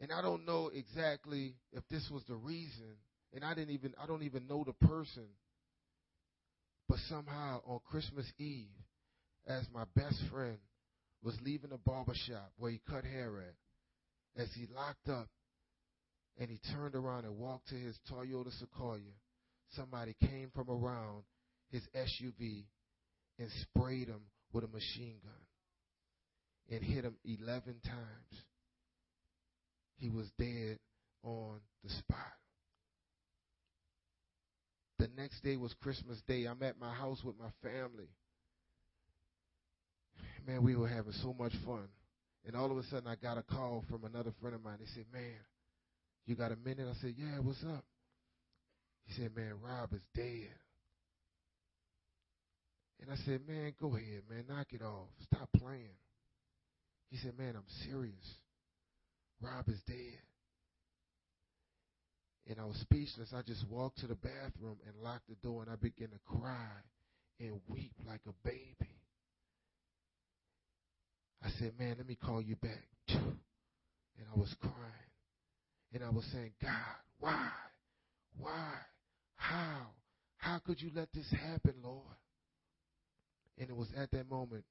And 0.00 0.12
I 0.12 0.22
don't 0.22 0.44
know 0.44 0.70
exactly 0.74 1.54
if 1.72 1.82
this 1.90 2.08
was 2.12 2.22
the 2.28 2.34
reason, 2.34 2.96
and 3.32 3.44
I 3.44 3.54
didn't 3.54 3.74
even 3.74 3.94
I 4.02 4.06
don't 4.06 4.22
even 4.22 4.46
know 4.48 4.64
the 4.64 4.86
person. 4.86 5.26
But 6.88 6.98
somehow 7.08 7.60
on 7.66 7.80
Christmas 7.90 8.26
Eve, 8.38 8.68
as 9.46 9.64
my 9.72 9.84
best 9.94 10.20
friend 10.30 10.58
was 11.22 11.36
leaving 11.42 11.70
the 11.70 11.78
barber 11.78 12.14
shop 12.26 12.52
where 12.58 12.70
he 12.70 12.80
cut 12.88 13.04
hair 13.04 13.38
at, 13.38 14.42
as 14.42 14.48
he 14.54 14.66
locked 14.74 15.08
up 15.08 15.28
and 16.38 16.50
he 16.50 16.60
turned 16.72 16.94
around 16.94 17.24
and 17.24 17.38
walked 17.38 17.68
to 17.68 17.74
his 17.74 17.96
Toyota 18.10 18.52
Sequoia, 18.58 19.00
somebody 19.74 20.14
came 20.20 20.50
from 20.54 20.68
around 20.68 21.22
his 21.70 21.82
SUV 21.96 22.64
and 23.38 23.48
sprayed 23.62 24.08
him 24.08 24.22
with 24.52 24.64
a 24.64 24.68
machine 24.68 25.16
gun 25.22 25.43
and 26.70 26.82
hit 26.82 27.04
him 27.04 27.16
11 27.24 27.76
times. 27.84 28.42
He 29.96 30.10
was 30.10 30.30
dead 30.38 30.78
on 31.22 31.60
the 31.82 31.90
spot. 31.90 32.18
The 34.98 35.08
next 35.16 35.42
day 35.42 35.56
was 35.56 35.74
Christmas 35.82 36.20
Day. 36.26 36.44
I'm 36.44 36.62
at 36.62 36.78
my 36.78 36.92
house 36.94 37.22
with 37.24 37.36
my 37.38 37.50
family 37.62 38.08
man, 40.46 40.62
we 40.62 40.76
were 40.76 40.88
having 40.88 41.12
so 41.12 41.34
much 41.38 41.52
fun. 41.64 41.88
And 42.46 42.54
all 42.54 42.70
of 42.70 42.76
a 42.76 42.82
sudden, 42.84 43.08
I 43.08 43.16
got 43.16 43.38
a 43.38 43.42
call 43.42 43.84
from 43.88 44.04
another 44.04 44.32
friend 44.40 44.54
of 44.54 44.62
mine. 44.62 44.76
They 44.78 44.86
said, 44.94 45.06
man, 45.12 45.40
you 46.26 46.34
got 46.34 46.52
a 46.52 46.56
minute? 46.56 46.86
I 46.88 47.00
said, 47.00 47.14
yeah, 47.16 47.38
what's 47.40 47.62
up? 47.64 47.84
He 49.06 49.14
said, 49.14 49.34
man, 49.34 49.54
Rob 49.62 49.92
is 49.92 50.02
dead. 50.14 50.52
And 53.00 53.10
I 53.10 53.16
said, 53.24 53.40
man, 53.46 53.72
go 53.80 53.96
ahead, 53.96 54.22
man, 54.30 54.44
knock 54.48 54.66
it 54.70 54.82
off. 54.82 55.08
Stop 55.24 55.48
playing. 55.56 55.96
He 57.10 57.16
said, 57.18 57.38
man, 57.38 57.54
I'm 57.56 57.88
serious. 57.88 58.38
Rob 59.40 59.68
is 59.68 59.80
dead. 59.86 60.20
And 62.46 62.60
I 62.60 62.64
was 62.64 62.76
speechless. 62.76 63.32
I 63.34 63.42
just 63.42 63.64
walked 63.70 63.98
to 63.98 64.06
the 64.06 64.16
bathroom 64.16 64.76
and 64.86 65.02
locked 65.02 65.28
the 65.28 65.36
door, 65.42 65.62
and 65.62 65.70
I 65.70 65.76
began 65.76 66.08
to 66.08 66.18
cry 66.26 66.68
and 67.40 67.60
weep 67.68 67.92
like 68.06 68.20
a 68.28 68.46
baby. 68.46 68.94
I 71.42 71.48
said, 71.58 71.72
man, 71.78 71.96
let 71.98 72.06
me 72.06 72.16
call 72.16 72.40
you 72.40 72.56
back. 72.56 72.88
And 74.16 74.28
I 74.32 74.38
was 74.38 74.54
crying. 74.60 75.10
And 75.92 76.04
I 76.04 76.10
was 76.10 76.24
saying, 76.32 76.52
God, 76.62 76.70
why? 77.18 77.50
Why? 78.38 78.74
How? 79.34 79.88
How 80.36 80.60
could 80.64 80.80
you 80.80 80.90
let 80.94 81.08
this 81.12 81.28
happen, 81.32 81.74
Lord? 81.82 82.16
And 83.58 83.68
it 83.68 83.76
was 83.76 83.88
at 83.96 84.12
that 84.12 84.30
moment, 84.30 84.62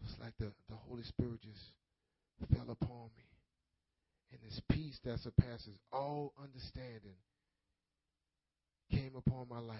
it 0.00 0.04
was 0.04 0.16
like 0.20 0.34
the, 0.38 0.52
the 0.68 0.76
Holy 0.88 1.04
Spirit 1.04 1.40
just 1.42 2.52
fell 2.52 2.70
upon 2.70 3.10
me. 3.16 3.24
And 4.32 4.40
this 4.44 4.60
peace 4.70 4.98
that 5.04 5.20
surpasses 5.20 5.78
all 5.92 6.32
understanding 6.42 7.20
came 8.90 9.12
upon 9.16 9.48
my 9.48 9.60
life. 9.60 9.78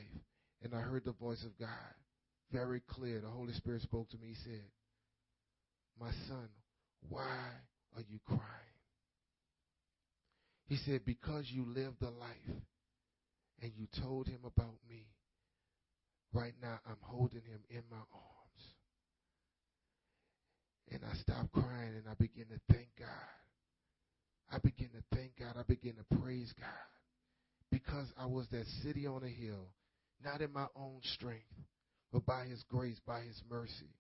And 0.63 0.75
I 0.75 0.81
heard 0.81 1.05
the 1.05 1.13
voice 1.13 1.45
of 1.45 1.59
God 1.59 1.95
very 2.53 2.81
clear. 2.89 3.21
The 3.21 3.29
Holy 3.29 3.53
Spirit 3.53 3.83
spoke 3.83 4.09
to 4.11 4.19
me. 4.19 4.29
He 4.29 4.51
said, 4.51 4.63
my 6.01 6.11
son, 6.29 6.49
why 7.09 7.49
are 7.97 8.03
you 8.09 8.19
crying? 8.27 8.41
He 10.69 10.77
said, 10.77 11.05
Because 11.05 11.45
you 11.49 11.65
lived 11.65 12.03
a 12.03 12.11
life 12.11 12.57
and 13.63 13.73
you 13.77 13.87
told 14.03 14.27
him 14.27 14.41
about 14.45 14.77
me. 14.89 15.07
Right 16.33 16.55
now, 16.61 16.81
I'm 16.87 16.97
holding 17.01 17.43
him 17.43 17.61
in 17.71 17.83
my 17.91 17.97
arms. 17.97 18.36
And 20.91 21.01
I 21.05 21.15
stopped 21.17 21.53
crying 21.53 21.95
and 21.97 22.05
I 22.09 22.15
begin 22.15 22.47
to 22.47 22.61
thank 22.73 22.89
God. 22.99 23.09
I 24.53 24.59
begin 24.59 24.89
to 24.91 25.17
thank 25.17 25.33
God. 25.39 25.57
I 25.59 25.63
begin 25.67 25.95
to 25.97 26.17
praise 26.21 26.53
God. 26.59 26.69
Because 27.71 28.07
I 28.19 28.27
was 28.27 28.47
that 28.53 28.65
city 28.83 29.07
on 29.07 29.25
a 29.25 29.29
hill, 29.29 29.69
not 30.25 30.41
in 30.41 30.53
my 30.53 30.67
own 30.77 31.01
strength, 31.15 31.43
but 32.13 32.25
by 32.25 32.45
his 32.45 32.63
grace, 32.71 33.01
by 33.07 33.21
his 33.21 33.43
mercy 33.51 33.91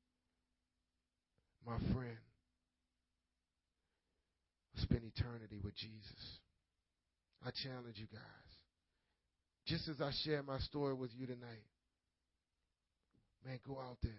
my 1.66 1.78
friend, 1.92 2.16
spend 4.76 5.02
eternity 5.02 5.58
with 5.62 5.74
Jesus. 5.74 6.38
I 7.44 7.50
challenge 7.64 7.96
you 7.96 8.06
guys. 8.12 8.50
Just 9.66 9.88
as 9.88 10.00
I 10.00 10.12
share 10.24 10.42
my 10.44 10.58
story 10.60 10.94
with 10.94 11.10
you 11.18 11.26
tonight, 11.26 11.66
man, 13.44 13.58
go 13.66 13.80
out 13.80 13.98
there. 14.02 14.12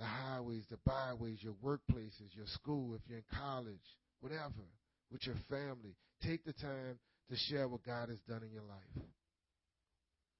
The 0.00 0.06
highways, 0.06 0.64
the 0.70 0.78
byways, 0.86 1.42
your 1.42 1.52
workplaces, 1.62 2.34
your 2.34 2.46
school, 2.46 2.94
if 2.94 3.02
you're 3.06 3.18
in 3.18 3.38
college, 3.38 3.76
whatever, 4.20 4.64
with 5.12 5.26
your 5.26 5.36
family. 5.50 5.94
Take 6.26 6.42
the 6.44 6.54
time 6.54 6.98
to 7.28 7.36
share 7.36 7.68
what 7.68 7.84
God 7.84 8.08
has 8.08 8.18
done 8.26 8.42
in 8.42 8.50
your 8.50 8.62
life. 8.62 9.04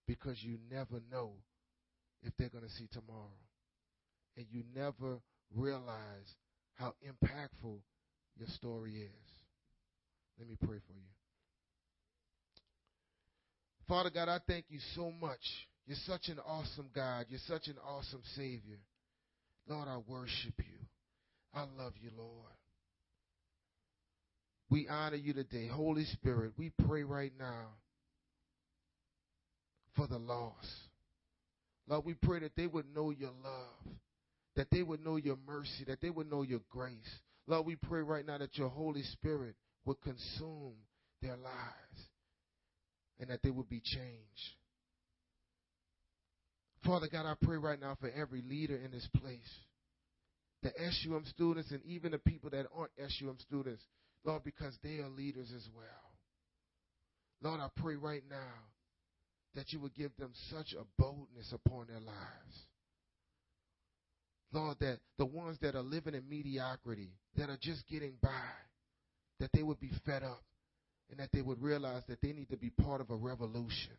Because 0.06 0.42
you 0.42 0.56
never 0.70 1.02
know 1.12 1.32
if 2.22 2.32
they're 2.38 2.48
going 2.48 2.64
to 2.64 2.70
see 2.70 2.88
tomorrow 2.90 3.28
and 4.38 4.46
you 4.50 4.62
never 4.74 5.20
realize 5.54 6.34
how 6.74 6.94
impactful 7.06 7.80
your 8.38 8.48
story 8.56 8.94
is. 8.94 9.30
Let 10.38 10.48
me 10.48 10.56
pray 10.58 10.78
for 10.86 10.94
you. 10.94 11.10
Father 13.86 14.08
God, 14.08 14.30
I 14.30 14.38
thank 14.48 14.64
you 14.70 14.78
so 14.94 15.12
much. 15.20 15.40
You're 15.86 15.98
such 16.06 16.28
an 16.28 16.38
awesome 16.46 16.88
God. 16.94 17.26
You're 17.28 17.40
such 17.46 17.66
an 17.66 17.76
awesome 17.86 18.22
Savior. 18.36 18.78
Lord, 19.68 19.88
I 19.88 19.98
worship 20.06 20.54
you. 20.58 20.86
I 21.54 21.60
love 21.60 21.92
you, 22.00 22.10
Lord. 22.16 22.52
We 24.70 24.86
honor 24.88 25.16
you 25.16 25.32
today. 25.32 25.66
Holy 25.66 26.04
Spirit, 26.04 26.52
we 26.56 26.70
pray 26.86 27.02
right 27.02 27.32
now 27.38 27.66
for 29.96 30.06
the 30.06 30.18
lost. 30.18 30.68
Lord, 31.88 32.04
we 32.04 32.14
pray 32.14 32.38
that 32.40 32.54
they 32.56 32.68
would 32.68 32.86
know 32.94 33.10
your 33.10 33.32
love, 33.42 33.94
that 34.54 34.68
they 34.70 34.82
would 34.82 35.04
know 35.04 35.16
your 35.16 35.38
mercy, 35.44 35.84
that 35.88 36.00
they 36.00 36.10
would 36.10 36.30
know 36.30 36.42
your 36.42 36.60
grace. 36.70 36.94
Lord, 37.48 37.66
we 37.66 37.74
pray 37.74 38.02
right 38.02 38.24
now 38.24 38.38
that 38.38 38.56
your 38.56 38.68
Holy 38.68 39.02
Spirit 39.02 39.56
would 39.84 40.00
consume 40.00 40.74
their 41.20 41.36
lives 41.36 42.08
and 43.18 43.28
that 43.30 43.42
they 43.42 43.50
would 43.50 43.68
be 43.68 43.80
changed. 43.84 44.56
Father 46.84 47.08
God, 47.10 47.26
I 47.26 47.34
pray 47.44 47.56
right 47.56 47.80
now 47.80 47.96
for 48.00 48.10
every 48.10 48.42
leader 48.42 48.76
in 48.76 48.90
this 48.90 49.06
place, 49.16 49.38
the 50.62 50.72
SUM 50.90 51.24
students 51.26 51.70
and 51.70 51.84
even 51.84 52.12
the 52.12 52.18
people 52.18 52.50
that 52.50 52.66
aren't 52.74 52.92
SUM 52.96 53.36
students, 53.40 53.82
Lord, 54.24 54.44
because 54.44 54.76
they 54.82 54.98
are 54.98 55.08
leaders 55.08 55.52
as 55.54 55.66
well. 55.74 55.86
Lord, 57.42 57.60
I 57.60 57.68
pray 57.80 57.96
right 57.96 58.22
now 58.28 58.36
that 59.54 59.72
you 59.72 59.80
would 59.80 59.94
give 59.94 60.10
them 60.18 60.32
such 60.50 60.74
a 60.74 60.84
boldness 60.98 61.52
upon 61.52 61.86
their 61.88 62.00
lives. 62.00 62.66
Lord, 64.52 64.78
that 64.80 64.98
the 65.18 65.26
ones 65.26 65.58
that 65.62 65.74
are 65.74 65.82
living 65.82 66.14
in 66.14 66.28
mediocrity, 66.28 67.10
that 67.36 67.48
are 67.48 67.58
just 67.60 67.86
getting 67.88 68.14
by, 68.22 68.28
that 69.38 69.50
they 69.52 69.62
would 69.62 69.80
be 69.80 69.90
fed 70.04 70.22
up 70.22 70.42
and 71.10 71.18
that 71.20 71.30
they 71.32 71.42
would 71.42 71.60
realize 71.62 72.02
that 72.08 72.20
they 72.20 72.32
need 72.32 72.50
to 72.50 72.56
be 72.56 72.70
part 72.70 73.00
of 73.00 73.10
a 73.10 73.16
revolution. 73.16 73.96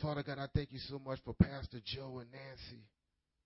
Father 0.00 0.22
God, 0.22 0.38
I 0.38 0.46
thank 0.54 0.72
you 0.72 0.78
so 0.88 0.98
much 0.98 1.18
for 1.24 1.34
Pastor 1.34 1.80
Joe 1.84 2.20
and 2.20 2.30
Nancy 2.32 2.82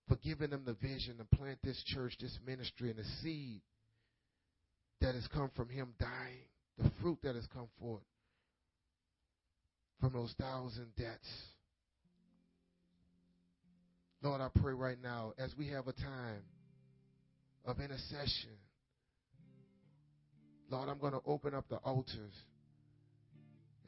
for 0.09 0.17
giving 0.17 0.51
them 0.51 0.63
the 0.65 0.75
vision 0.75 1.17
to 1.19 1.37
plant 1.37 1.59
this 1.65 1.83
church, 1.87 2.15
this 2.21 2.39
ministry, 2.47 2.91
and 2.91 2.99
the 2.99 3.05
seed 3.23 3.61
that 5.01 5.15
has 5.15 5.27
come 5.29 5.51
from 5.57 5.69
him 5.69 5.95
dying, 5.99 6.47
the 6.79 6.91
fruit 7.03 7.19
that 7.23 7.35
has 7.35 7.47
come 7.53 7.69
forth 7.81 8.03
from 10.01 10.13
those 10.13 10.35
thousand 10.39 10.87
debts. 10.97 11.29
Lord, 14.23 14.41
I 14.41 14.49
pray 14.61 14.73
right 14.73 14.99
now 15.03 15.33
as 15.39 15.53
we 15.59 15.69
have 15.69 15.89
a 15.89 15.93
time 15.93 16.43
of 17.65 17.81
intercession. 17.81 18.57
Lord, 20.71 20.89
I'm 20.89 20.99
going 20.99 21.13
to 21.13 21.21
open 21.27 21.55
up 21.55 21.69
the 21.69 21.77
altars. 21.77 22.35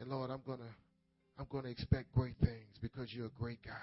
And 0.00 0.10
Lord, 0.10 0.30
I'm 0.30 0.42
going 0.46 0.58
to 0.58 0.64
I'm 1.38 1.46
going 1.50 1.64
to 1.64 1.70
expect 1.70 2.12
great 2.14 2.34
things 2.40 2.76
because 2.82 3.12
you're 3.12 3.26
a 3.26 3.40
great 3.40 3.60
God. 3.64 3.74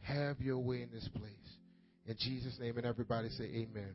Have 0.00 0.40
your 0.40 0.58
way 0.58 0.82
in 0.82 0.90
this 0.90 1.08
place. 1.14 1.32
In 2.06 2.16
Jesus' 2.18 2.56
name, 2.58 2.78
and 2.78 2.86
everybody 2.86 3.28
say 3.28 3.44
amen. 3.44 3.94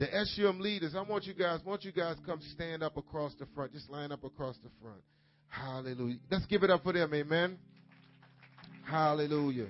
The 0.00 0.08
SUM 0.24 0.58
leaders, 0.58 0.94
I 0.96 1.02
want 1.02 1.24
you 1.24 1.34
guys, 1.34 1.60
I 1.64 1.68
want 1.68 1.84
you 1.84 1.92
guys 1.92 2.16
come 2.26 2.40
stand 2.54 2.82
up 2.82 2.96
across 2.96 3.32
the 3.38 3.46
front. 3.54 3.72
Just 3.72 3.88
line 3.88 4.10
up 4.10 4.24
across 4.24 4.56
the 4.64 4.70
front. 4.82 5.00
Hallelujah. 5.46 6.16
Let's 6.28 6.46
give 6.46 6.64
it 6.64 6.70
up 6.70 6.82
for 6.82 6.92
them, 6.92 7.14
amen. 7.14 7.58
Hallelujah. 8.84 9.68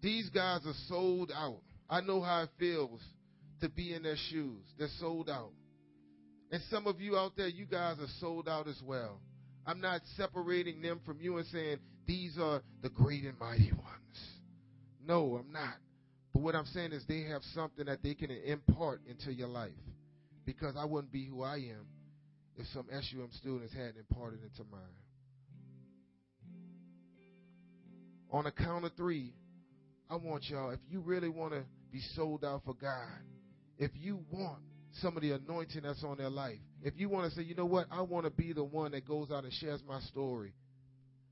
These 0.00 0.30
guys 0.30 0.60
are 0.64 0.74
sold 0.86 1.32
out. 1.34 1.58
I 1.90 2.00
know 2.02 2.20
how 2.20 2.42
it 2.42 2.50
feels 2.58 3.00
to 3.60 3.68
be 3.68 3.92
in 3.92 4.04
their 4.04 4.16
shoes. 4.30 4.62
They're 4.78 4.88
sold 5.00 5.28
out. 5.28 5.50
And 6.50 6.62
some 6.70 6.86
of 6.86 7.00
you 7.00 7.16
out 7.16 7.32
there, 7.36 7.48
you 7.48 7.66
guys 7.66 7.98
are 7.98 8.08
sold 8.20 8.48
out 8.48 8.68
as 8.68 8.80
well. 8.84 9.20
I'm 9.66 9.80
not 9.80 10.00
separating 10.16 10.80
them 10.80 11.00
from 11.04 11.20
you 11.20 11.38
and 11.38 11.46
saying 11.48 11.78
these 12.06 12.38
are 12.40 12.62
the 12.82 12.88
great 12.88 13.24
and 13.24 13.38
mighty 13.38 13.72
ones. 13.72 14.18
No, 15.04 15.36
I'm 15.36 15.52
not. 15.52 15.74
But 16.32 16.42
what 16.42 16.54
I'm 16.54 16.66
saying 16.66 16.92
is 16.92 17.04
they 17.08 17.22
have 17.24 17.42
something 17.54 17.86
that 17.86 18.02
they 18.02 18.14
can 18.14 18.30
impart 18.30 19.00
into 19.08 19.32
your 19.32 19.48
life. 19.48 19.70
Because 20.44 20.74
I 20.78 20.84
wouldn't 20.84 21.12
be 21.12 21.26
who 21.26 21.42
I 21.42 21.56
am 21.56 21.86
if 22.56 22.66
some 22.72 22.86
SUM 22.90 23.28
students 23.40 23.74
hadn't 23.74 23.96
imparted 23.98 24.40
into 24.42 24.62
mine. 24.70 24.80
On 28.30 28.46
a 28.46 28.52
count 28.52 28.84
of 28.84 28.92
three, 28.96 29.34
I 30.08 30.16
want 30.16 30.44
y'all, 30.48 30.70
if 30.70 30.80
you 30.88 31.00
really 31.00 31.28
want 31.28 31.52
to 31.52 31.64
be 31.90 32.00
sold 32.14 32.44
out 32.44 32.62
for 32.64 32.74
God, 32.74 33.22
if 33.78 33.90
you 33.94 34.20
want 34.30 34.62
some 35.00 35.16
of 35.16 35.22
the 35.22 35.32
anointing 35.32 35.82
that's 35.82 36.02
on 36.04 36.18
their 36.18 36.30
life, 36.30 36.58
if 36.82 36.94
you 36.96 37.08
want 37.08 37.30
to 37.30 37.36
say, 37.36 37.42
you 37.42 37.54
know 37.54 37.66
what, 37.66 37.86
I 37.90 38.02
want 38.02 38.24
to 38.24 38.30
be 38.30 38.52
the 38.52 38.64
one 38.64 38.92
that 38.92 39.06
goes 39.06 39.30
out 39.30 39.44
and 39.44 39.52
shares 39.52 39.80
my 39.86 40.00
story. 40.00 40.52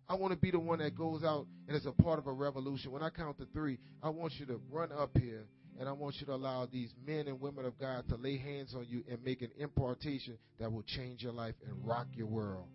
I 0.09 0.15
want 0.17 0.33
to 0.33 0.39
be 0.39 0.51
the 0.51 0.59
one 0.59 0.81
that 0.81 0.97
goes 0.97 1.25
out 1.25 1.47
and 1.67 1.77
is 1.77 1.87
a 1.87 1.93
part 1.93 2.19
of 2.19 2.27
a 2.27 2.33
revolution. 2.33 2.93
When 2.93 3.03
I 3.03 3.11
count 3.11 3.39
to 3.39 3.47
three, 3.53 3.79
I 4.03 4.11
want 4.11 4.35
you 4.39 4.47
to 4.47 4.61
run 4.71 4.91
up 4.93 5.17
here 5.19 5.47
and 5.79 5.89
I 5.89 5.93
want 5.93 6.17
you 6.21 6.27
to 6.27 6.35
allow 6.35 6.67
these 6.71 6.93
men 7.07 7.27
and 7.27 7.41
women 7.41 7.65
of 7.65 7.79
God 7.79 8.09
to 8.09 8.17
lay 8.17 8.37
hands 8.37 8.75
on 8.77 8.87
you 8.89 9.03
and 9.11 9.23
make 9.25 9.43
an 9.43 9.51
impartation 9.59 10.39
that 10.61 10.71
will 10.71 10.83
change 10.83 11.23
your 11.23 11.33
life 11.33 11.55
and 11.67 11.87
rock 11.87 12.07
your 12.15 12.27
world. 12.27 12.67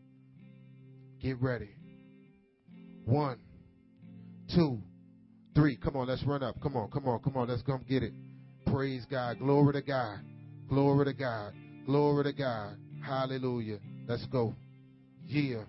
Get 1.21 1.41
ready. 1.41 1.69
One, 3.05 3.39
two, 4.53 4.79
three. 5.55 5.77
Come 5.77 5.95
on, 5.95 6.07
let's 6.07 6.23
run 6.23 6.43
up. 6.43 6.59
Come 6.61 6.75
on, 6.75 6.89
come 6.89 7.07
on, 7.07 7.19
come 7.19 7.37
on. 7.37 7.47
Let's 7.47 7.61
come 7.61 7.83
get 7.87 8.03
it. 8.03 8.13
Praise 8.65 9.05
God. 9.09 9.39
Glory 9.39 9.73
to 9.73 9.81
God. 9.81 10.19
Glory 10.69 11.05
to 11.05 11.13
God. 11.13 11.53
Glory 11.85 12.23
to 12.25 12.33
God. 12.33 12.77
Hallelujah. 13.01 13.79
Let's 14.07 14.25
go. 14.27 14.53
Yeah. 15.25 15.63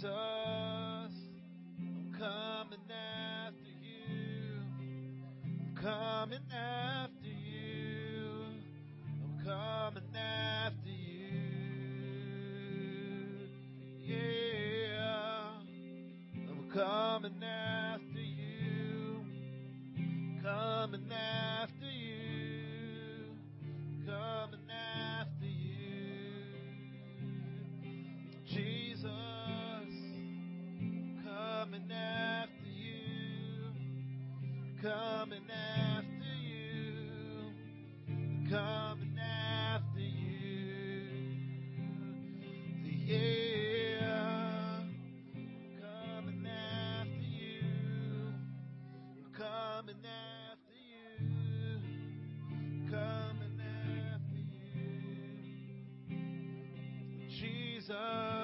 Jesus. 0.00 0.29
Jesus, 57.90 58.39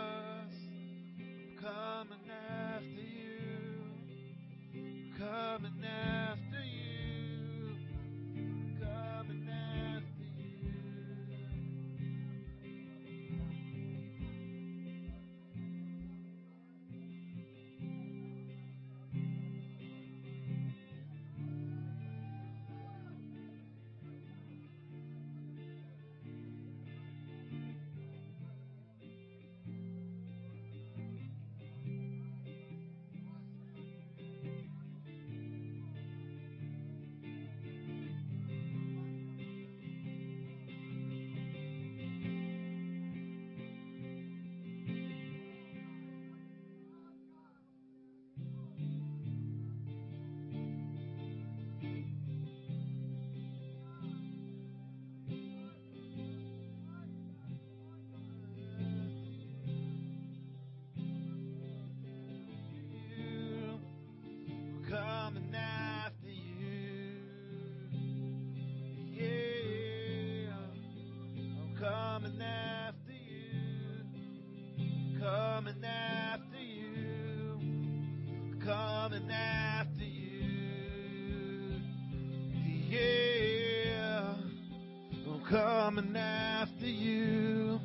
coming 85.87 86.17
after 86.17 86.85
you, 86.85 87.79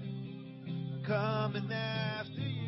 coming 1.05 1.71
after 1.71 2.41
you 2.41 2.61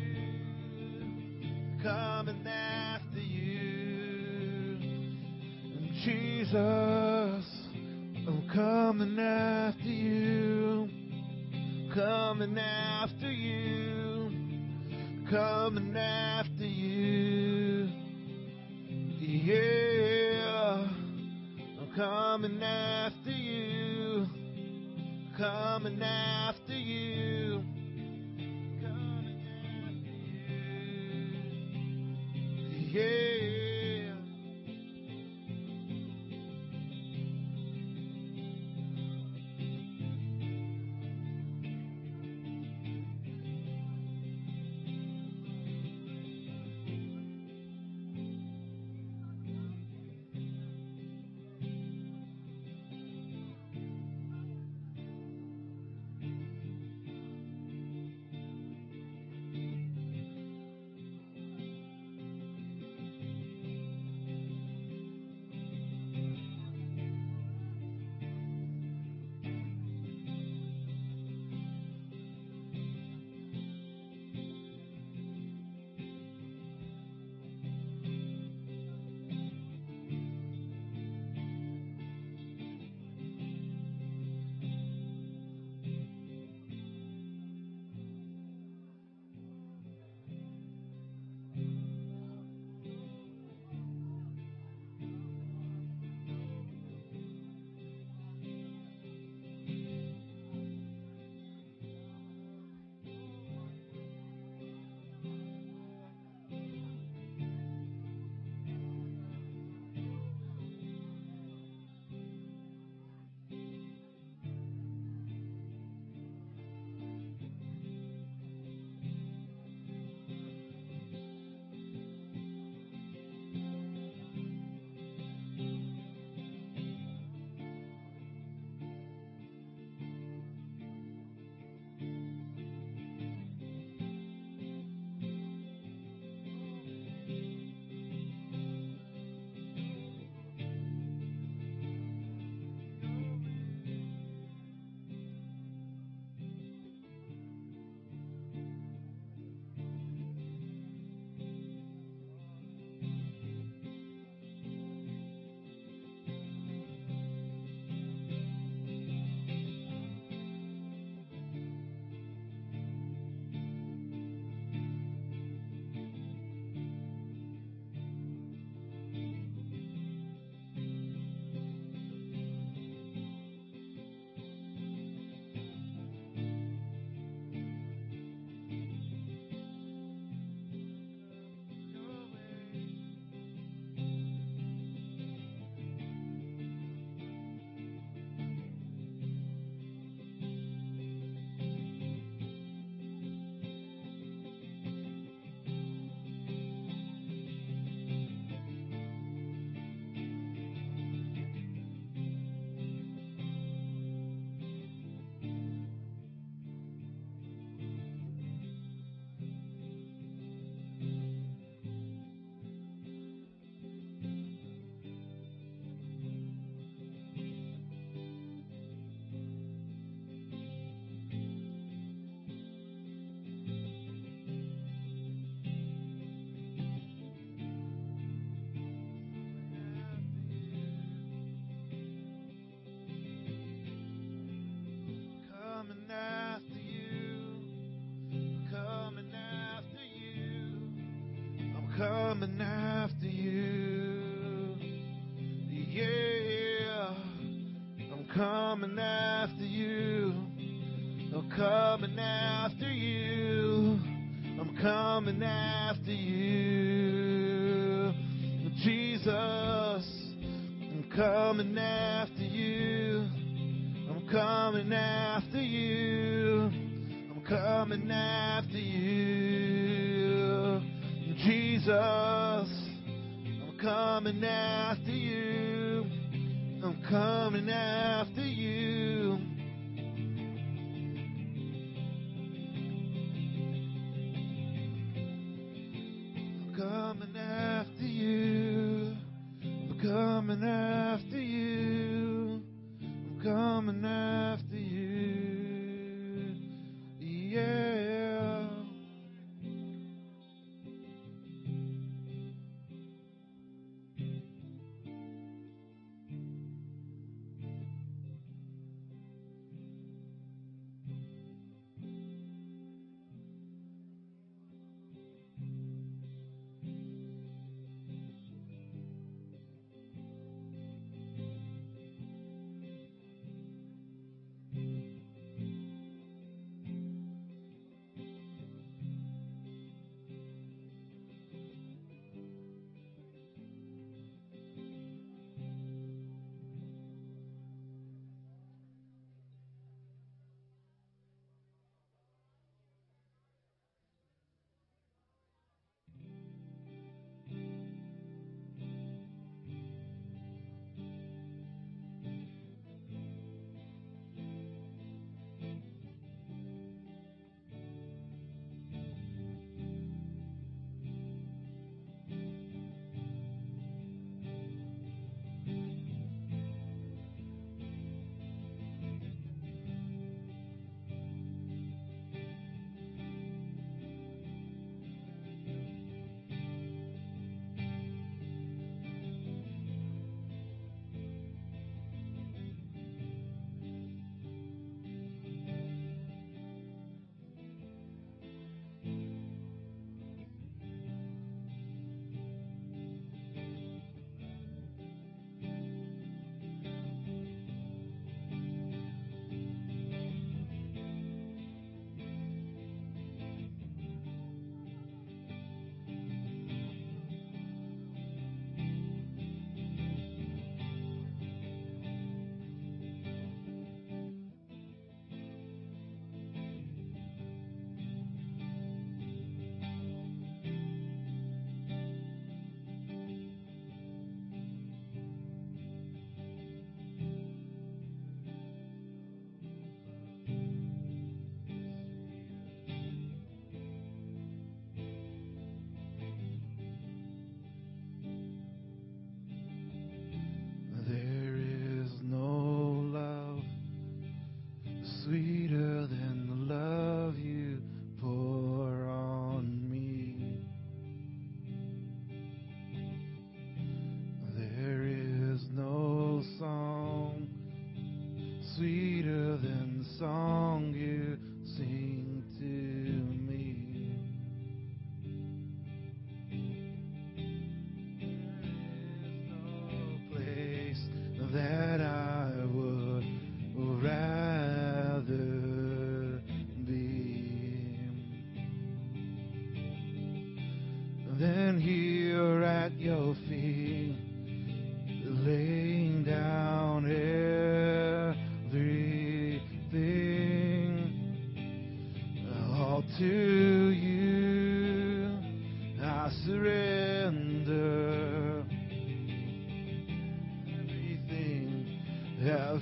coming 1.82 2.46
after 2.46 3.18
you. 3.18 4.78
Jesus, 6.04 7.44
I'm 8.26 8.48
coming 8.54 9.18
after 9.18 9.82
you. 9.82 10.88
Coming 11.92 12.56
after 12.56 13.30
you. 13.30 14.30
Coming 15.28 15.96
after 15.96 16.64
you. 16.64 17.90
Yeah, 19.18 20.86
I'm 21.80 21.92
coming 21.96 22.62
after 22.62 23.18
you. 23.18 23.23
Coming 25.44 26.02
after 26.02 26.72
you. 26.72 27.33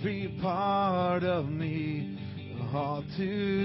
Every 0.02 0.36
part 0.42 1.22
of 1.22 1.48
me, 1.48 2.18
all 2.74 3.04
to 3.16 3.61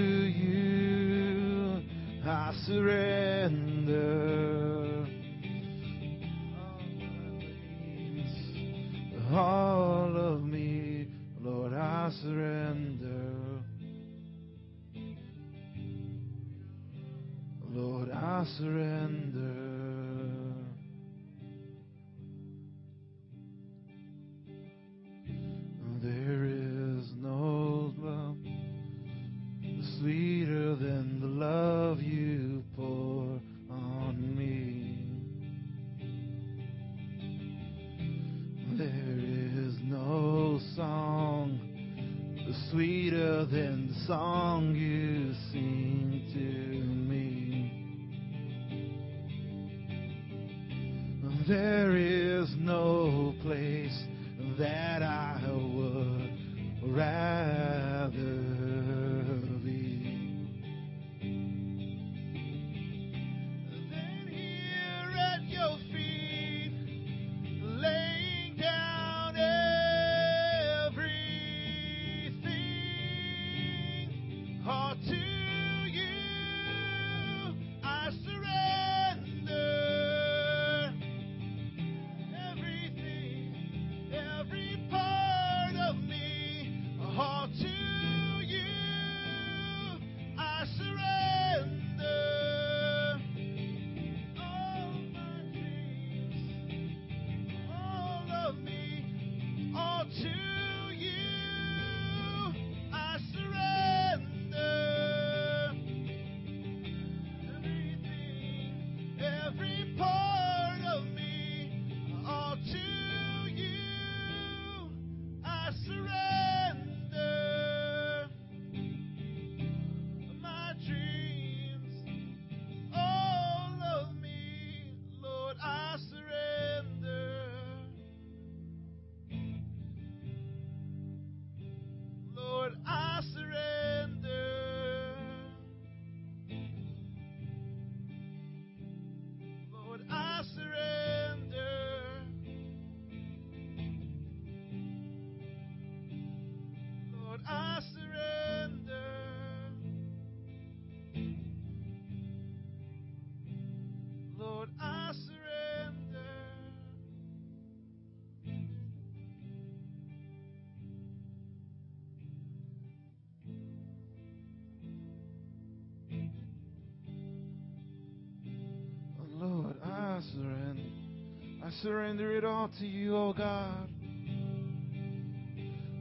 surrender 171.82 172.36
it 172.36 172.44
all 172.44 172.70
to 172.78 172.86
you, 172.86 173.14
O 173.16 173.28
oh 173.28 173.32
God. 173.32 173.88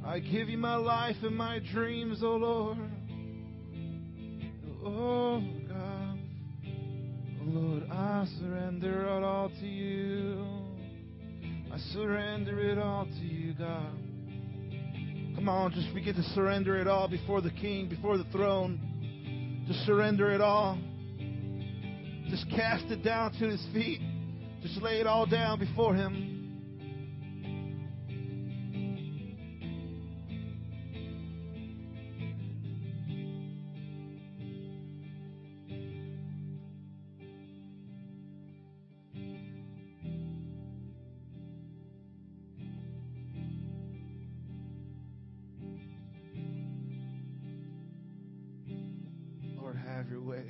I 0.05 0.19
give 0.19 0.49
you 0.49 0.57
my 0.57 0.75
life 0.75 1.17
and 1.21 1.35
my 1.35 1.59
dreams, 1.73 2.19
O 2.23 2.27
oh 2.27 2.37
Lord. 2.37 2.77
Oh 4.85 5.43
God, 5.67 6.19
Lord, 7.41 7.83
I 7.91 8.25
surrender 8.39 9.05
it 9.17 9.23
all 9.23 9.49
to 9.49 9.67
you. 9.67 10.45
I 11.71 11.77
surrender 11.93 12.59
it 12.59 12.77
all 12.77 13.05
to 13.05 13.25
you, 13.25 13.53
God. 13.53 13.93
Come 15.35 15.49
on, 15.49 15.71
just 15.73 15.93
begin 15.93 16.15
to 16.15 16.23
surrender 16.33 16.77
it 16.79 16.87
all 16.87 17.07
before 17.07 17.41
the 17.41 17.51
King, 17.51 17.89
before 17.89 18.17
the 18.17 18.25
throne. 18.31 19.65
Just 19.67 19.85
surrender 19.85 20.31
it 20.31 20.41
all. 20.41 20.79
Just 22.29 22.49
cast 22.49 22.85
it 22.85 23.03
down 23.03 23.33
to 23.33 23.49
his 23.49 23.63
feet 23.73 24.01
just 24.77 24.85
lay 24.85 24.99
it 24.99 25.07
all 25.07 25.25
down 25.25 25.57
before 25.57 25.95
Him. 25.95 26.35
Lord, 49.59 49.75
have 49.75 50.11
your 50.11 50.21
way. 50.21 50.43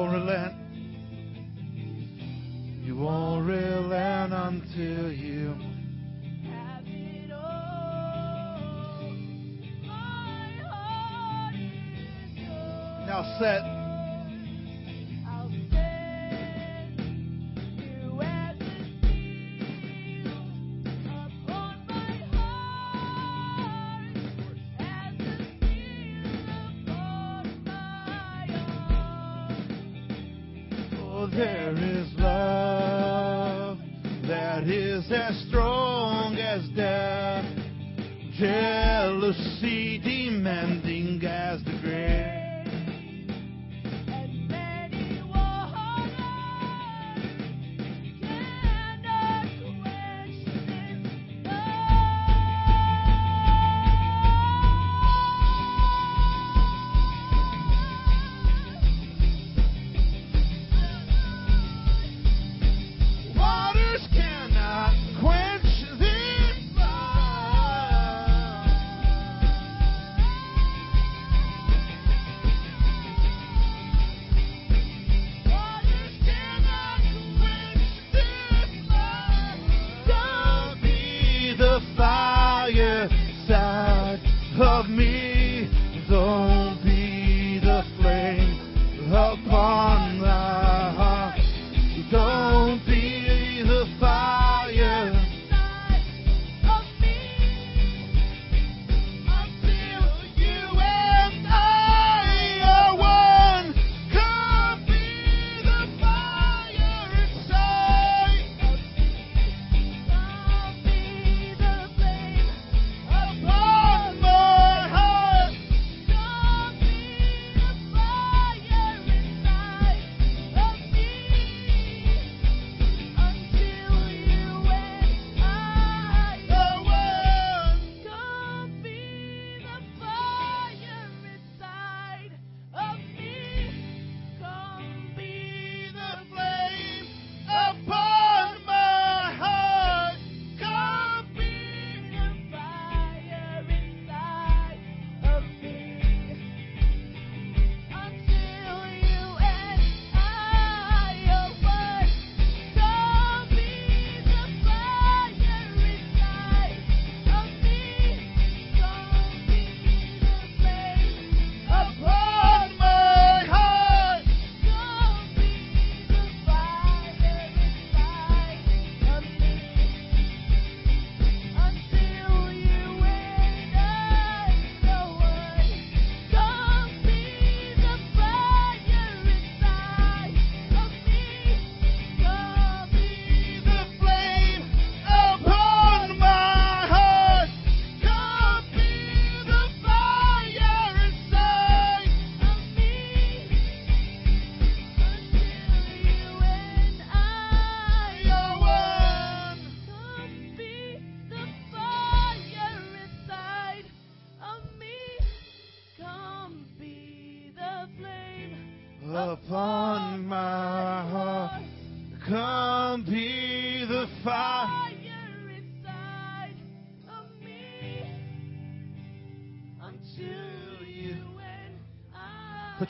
won't 0.00 0.12
relent. 0.14 0.54
You 2.82 2.96
won't 2.96 3.46
relent 3.46 4.32
until 4.32 5.12
you 5.12 5.54
have 6.50 6.86
it 6.86 7.30
all. 7.30 9.12
Now 13.06 13.36
set 13.38 13.79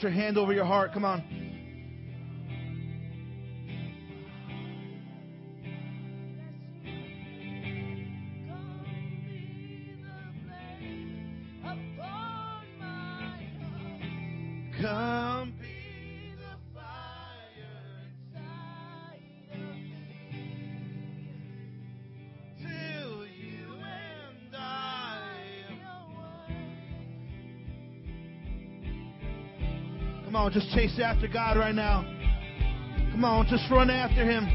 Put 0.00 0.14
your 0.14 0.22
hand 0.22 0.38
over 0.38 0.54
your 0.54 0.64
heart. 0.64 0.94
Come 0.94 1.04
on. 1.04 1.39
on, 30.40 30.52
just 30.52 30.70
chase 30.70 30.98
after 30.98 31.28
God 31.28 31.58
right 31.58 31.74
now. 31.74 32.02
Come 33.12 33.24
on, 33.24 33.46
just 33.46 33.70
run 33.70 33.90
after 33.90 34.24
Him. 34.24 34.48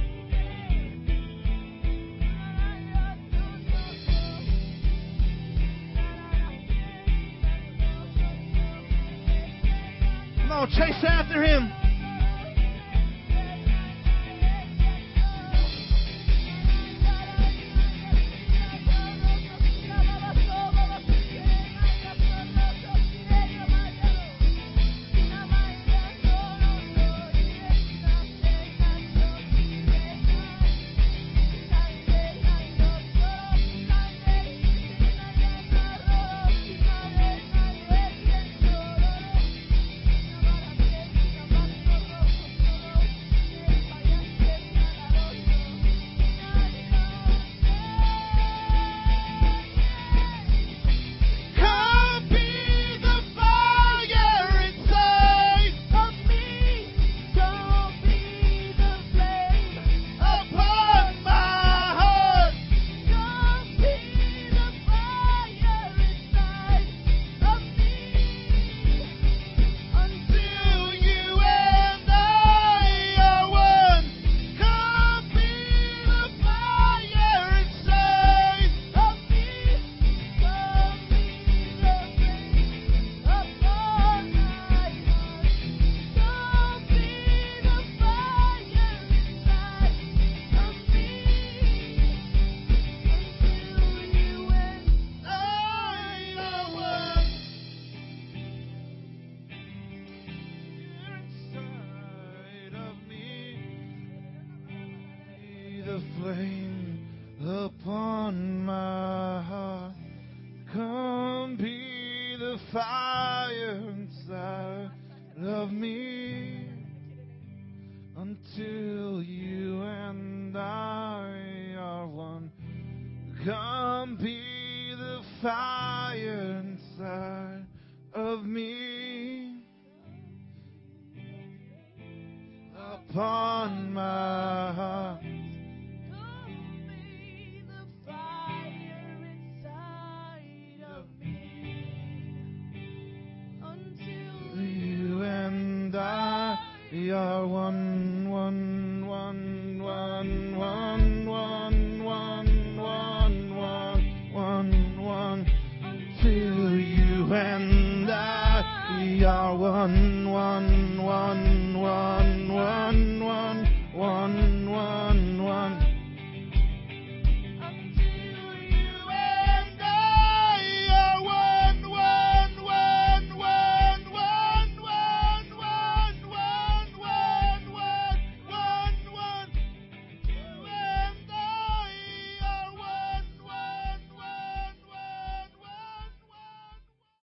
Come 10.41 10.51
on, 10.51 10.67
chase 10.69 11.03
after 11.07 11.43
Him. 11.43 11.84